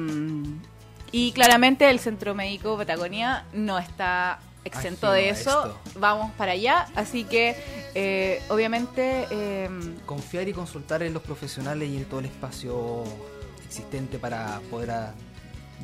y 1.13 1.33
claramente 1.33 1.89
el 1.91 2.01
Centro 2.01 2.35
Médico 2.35 2.77
Patagonia 2.77 3.45
no 3.53 3.79
está 3.79 4.41
exento 4.65 5.13
de 5.13 5.29
eso. 5.29 5.67
esto. 5.67 6.01
Vamos 6.01 6.33
para 6.33 6.53
allá. 6.53 6.87
Así 6.95 7.25
que, 7.25 7.57
eh, 7.95 8.43
obviamente, 8.49 9.27
eh, 9.31 9.69
Confiar 10.07 10.49
y 10.49 10.53
consultar 10.53 11.03
en 11.03 11.13
los 11.13 11.23
profesionales 11.23 11.89
y 11.89 11.99
en 11.99 12.05
todo 12.07 12.21
el 12.21 12.27
espacio 12.27 13.05
existente 13.73 14.19
para 14.19 14.61
poder 14.71 14.91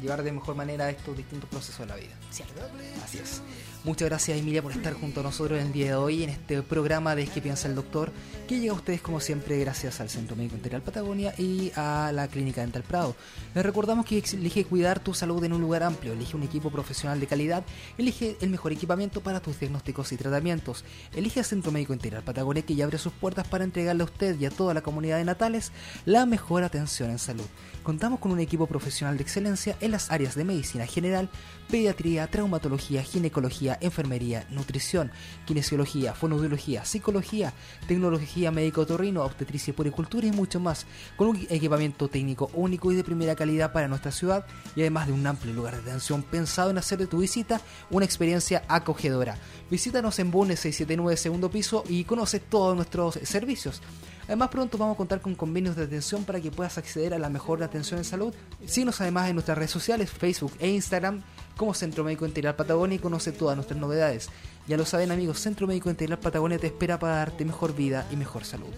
llevar 0.00 0.22
de 0.22 0.30
mejor 0.30 0.54
manera 0.54 0.90
estos 0.90 1.16
distintos 1.16 1.48
procesos 1.48 1.80
de 1.80 1.86
la 1.86 1.96
vida. 1.96 2.14
cierto. 2.30 2.60
Así 3.02 3.18
es. 3.18 3.42
Muchas 3.88 4.10
gracias 4.10 4.36
Emilia 4.36 4.60
por 4.60 4.72
estar 4.72 4.92
junto 4.92 5.20
a 5.20 5.22
nosotros 5.22 5.58
el 5.58 5.72
día 5.72 5.86
de 5.86 5.94
hoy 5.94 6.22
en 6.22 6.28
este 6.28 6.60
programa 6.60 7.14
de 7.14 7.26
¿Qué 7.26 7.40
piensa 7.40 7.68
el 7.68 7.74
doctor? 7.74 8.12
Que 8.46 8.60
llega 8.60 8.74
a 8.74 8.76
ustedes 8.76 9.00
como 9.00 9.18
siempre 9.18 9.58
gracias 9.58 9.98
al 10.02 10.10
Centro 10.10 10.36
Médico 10.36 10.56
Integral 10.56 10.82
Patagonia 10.82 11.32
y 11.38 11.72
a 11.74 12.12
la 12.12 12.28
Clínica 12.28 12.60
Dental 12.60 12.82
Prado. 12.82 13.16
Les 13.54 13.64
recordamos 13.64 14.04
que 14.04 14.22
elige 14.34 14.66
cuidar 14.66 15.00
tu 15.00 15.14
salud 15.14 15.42
en 15.42 15.54
un 15.54 15.62
lugar 15.62 15.82
amplio, 15.82 16.12
elige 16.12 16.36
un 16.36 16.42
equipo 16.42 16.70
profesional 16.70 17.18
de 17.18 17.26
calidad, 17.26 17.64
elige 17.96 18.36
el 18.42 18.50
mejor 18.50 18.72
equipamiento 18.72 19.22
para 19.22 19.40
tus 19.40 19.58
diagnósticos 19.58 20.12
y 20.12 20.18
tratamientos, 20.18 20.84
elige 21.16 21.40
al 21.40 21.46
Centro 21.46 21.72
Médico 21.72 21.94
Integral 21.94 22.22
Patagonia 22.22 22.66
que 22.66 22.74
ya 22.74 22.84
abre 22.84 22.98
sus 22.98 23.14
puertas 23.14 23.48
para 23.48 23.64
entregarle 23.64 24.02
a 24.02 24.06
usted 24.06 24.38
y 24.38 24.44
a 24.44 24.50
toda 24.50 24.74
la 24.74 24.82
comunidad 24.82 25.16
de 25.16 25.24
Natales 25.24 25.72
la 26.04 26.26
mejor 26.26 26.62
atención 26.62 27.08
en 27.08 27.18
salud. 27.18 27.46
Contamos 27.82 28.20
con 28.20 28.32
un 28.32 28.40
equipo 28.40 28.66
profesional 28.66 29.16
de 29.16 29.22
excelencia 29.22 29.76
en 29.80 29.92
las 29.92 30.10
áreas 30.10 30.34
de 30.34 30.44
medicina 30.44 30.84
general, 30.84 31.30
pediatría, 31.70 32.26
traumatología, 32.26 33.02
ginecología, 33.02 33.78
enfermería, 33.80 34.46
nutrición, 34.50 35.10
kinesiología, 35.46 36.14
fonoaudiología, 36.14 36.84
psicología, 36.84 37.52
tecnología 37.86 38.50
médico-otorrino, 38.50 39.22
obstetricia 39.22 39.70
y 39.70 39.74
puericultura 39.74 40.26
y 40.26 40.32
mucho 40.32 40.60
más, 40.60 40.86
con 41.16 41.28
un 41.28 41.46
equipamiento 41.50 42.08
técnico 42.08 42.50
único 42.54 42.90
y 42.90 42.96
de 42.96 43.04
primera 43.04 43.36
calidad 43.36 43.72
para 43.72 43.88
nuestra 43.88 44.12
ciudad 44.12 44.46
y 44.74 44.80
además 44.80 45.06
de 45.06 45.12
un 45.12 45.26
amplio 45.26 45.54
lugar 45.54 45.74
de 45.74 45.82
atención 45.82 46.22
pensado 46.22 46.70
en 46.70 46.78
hacer 46.78 46.98
de 46.98 47.06
tu 47.06 47.18
visita 47.18 47.60
una 47.90 48.04
experiencia 48.04 48.64
acogedora. 48.68 49.36
Visítanos 49.70 50.18
en 50.18 50.30
Bundes 50.30 50.60
679 50.60 51.16
segundo 51.16 51.50
piso 51.50 51.84
y 51.88 52.04
conoce 52.04 52.40
todos 52.40 52.74
nuestros 52.74 53.18
servicios. 53.22 53.82
Además 54.28 54.50
pronto 54.50 54.76
vamos 54.76 54.94
a 54.94 54.96
contar 54.98 55.22
con 55.22 55.34
convenios 55.34 55.74
de 55.74 55.84
atención 55.84 56.24
para 56.24 56.38
que 56.38 56.50
puedas 56.50 56.76
acceder 56.76 57.14
a 57.14 57.18
la 57.18 57.30
mejor 57.30 57.62
atención 57.62 57.98
en 57.98 58.04
salud. 58.04 58.34
Síguenos 58.66 59.00
además 59.00 59.30
en 59.30 59.36
nuestras 59.36 59.56
redes 59.56 59.70
sociales, 59.70 60.10
Facebook 60.10 60.52
e 60.60 60.68
Instagram 60.68 61.22
como 61.56 61.72
Centro 61.74 62.04
Médico 62.04 62.26
Integral 62.26 62.54
Patagonia 62.54 62.96
y 62.96 62.98
conoce 62.98 63.32
todas 63.32 63.56
nuestras 63.56 63.80
novedades. 63.80 64.28
Ya 64.68 64.76
lo 64.76 64.84
saben 64.84 65.10
amigos, 65.10 65.40
Centro 65.40 65.66
Médico 65.66 65.88
Integral 65.88 66.18
Patagonia 66.18 66.58
te 66.58 66.66
espera 66.66 66.98
para 66.98 67.16
darte 67.16 67.42
mejor 67.42 67.74
vida 67.74 68.06
y 68.12 68.16
mejor 68.16 68.44
salud. 68.44 68.68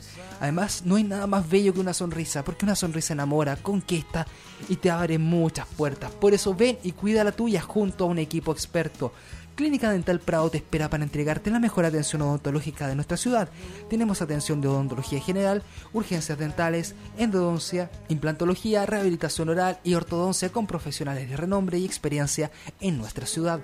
Además, 0.40 0.82
no 0.84 0.94
hay 0.94 1.02
nada 1.02 1.26
más 1.26 1.50
bello 1.50 1.74
que 1.74 1.80
una 1.80 1.94
sonrisa, 1.94 2.44
porque 2.44 2.64
una 2.64 2.76
sonrisa 2.76 3.12
enamora, 3.12 3.56
conquista 3.56 4.24
y 4.68 4.76
te 4.76 4.88
abre 4.88 5.18
muchas 5.18 5.66
puertas. 5.66 6.12
Por 6.12 6.32
eso 6.32 6.54
ven 6.54 6.78
y 6.84 6.92
cuida 6.92 7.24
la 7.24 7.32
tuya 7.32 7.60
junto 7.60 8.04
a 8.04 8.06
un 8.06 8.20
equipo 8.20 8.52
experto. 8.52 9.12
Clínica 9.54 9.90
Dental 9.90 10.20
Prado 10.20 10.50
te 10.50 10.58
espera 10.58 10.88
para 10.88 11.04
entregarte 11.04 11.50
la 11.50 11.58
mejor 11.58 11.84
atención 11.84 12.22
odontológica 12.22 12.88
de 12.88 12.94
nuestra 12.94 13.16
ciudad. 13.16 13.48
Tenemos 13.88 14.22
atención 14.22 14.60
de 14.60 14.68
odontología 14.68 15.20
general, 15.20 15.62
urgencias 15.92 16.38
dentales, 16.38 16.94
endodoncia, 17.18 17.90
implantología, 18.08 18.86
rehabilitación 18.86 19.50
oral 19.50 19.78
y 19.84 19.94
ortodoncia 19.94 20.50
con 20.50 20.66
profesionales 20.66 21.28
de 21.28 21.36
renombre 21.36 21.78
y 21.78 21.84
experiencia 21.84 22.50
en 22.80 22.98
nuestra 22.98 23.26
ciudad. 23.26 23.60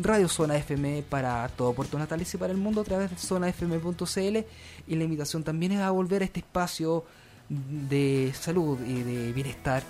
Radio 0.00 0.28
Zona 0.28 0.56
FM 0.56 1.02
para 1.02 1.46
todo 1.48 1.74
Puerto 1.74 1.98
Natales 1.98 2.32
y 2.32 2.38
para 2.38 2.52
el 2.52 2.58
mundo 2.58 2.80
a 2.80 2.84
través 2.84 3.10
de 3.10 3.18
zonafm.cl. 3.18 4.46
Y 4.86 4.96
la 4.96 5.04
invitación 5.04 5.44
también 5.44 5.72
es 5.72 5.80
a 5.80 5.90
volver 5.90 6.22
a 6.22 6.24
este 6.24 6.40
espacio 6.40 7.04
de 7.50 8.32
salud 8.34 8.78
y 8.86 9.02
de 9.02 9.32
bienestar 9.34 9.82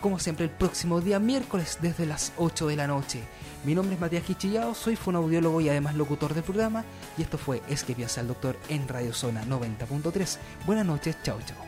como 0.00 0.18
siempre 0.18 0.44
el 0.44 0.50
próximo 0.50 1.00
día 1.00 1.18
miércoles 1.18 1.78
desde 1.80 2.06
las 2.06 2.32
8 2.36 2.68
de 2.68 2.76
la 2.76 2.86
noche. 2.86 3.22
Mi 3.64 3.74
nombre 3.74 3.94
es 3.94 4.00
Matías 4.00 4.24
Quichillao, 4.24 4.74
soy 4.74 4.96
fonoaudiólogo 4.96 5.60
y 5.60 5.68
además 5.68 5.94
locutor 5.94 6.34
del 6.34 6.44
programa 6.44 6.84
y 7.16 7.22
esto 7.22 7.38
fue 7.38 7.62
Es 7.68 7.84
que 7.84 7.94
doctor 8.28 8.56
en 8.68 8.86
Radio 8.88 9.12
Zona 9.12 9.44
90.3. 9.44 10.38
Buenas 10.66 10.86
noches, 10.86 11.16
chao 11.22 11.38
chao. 11.44 11.67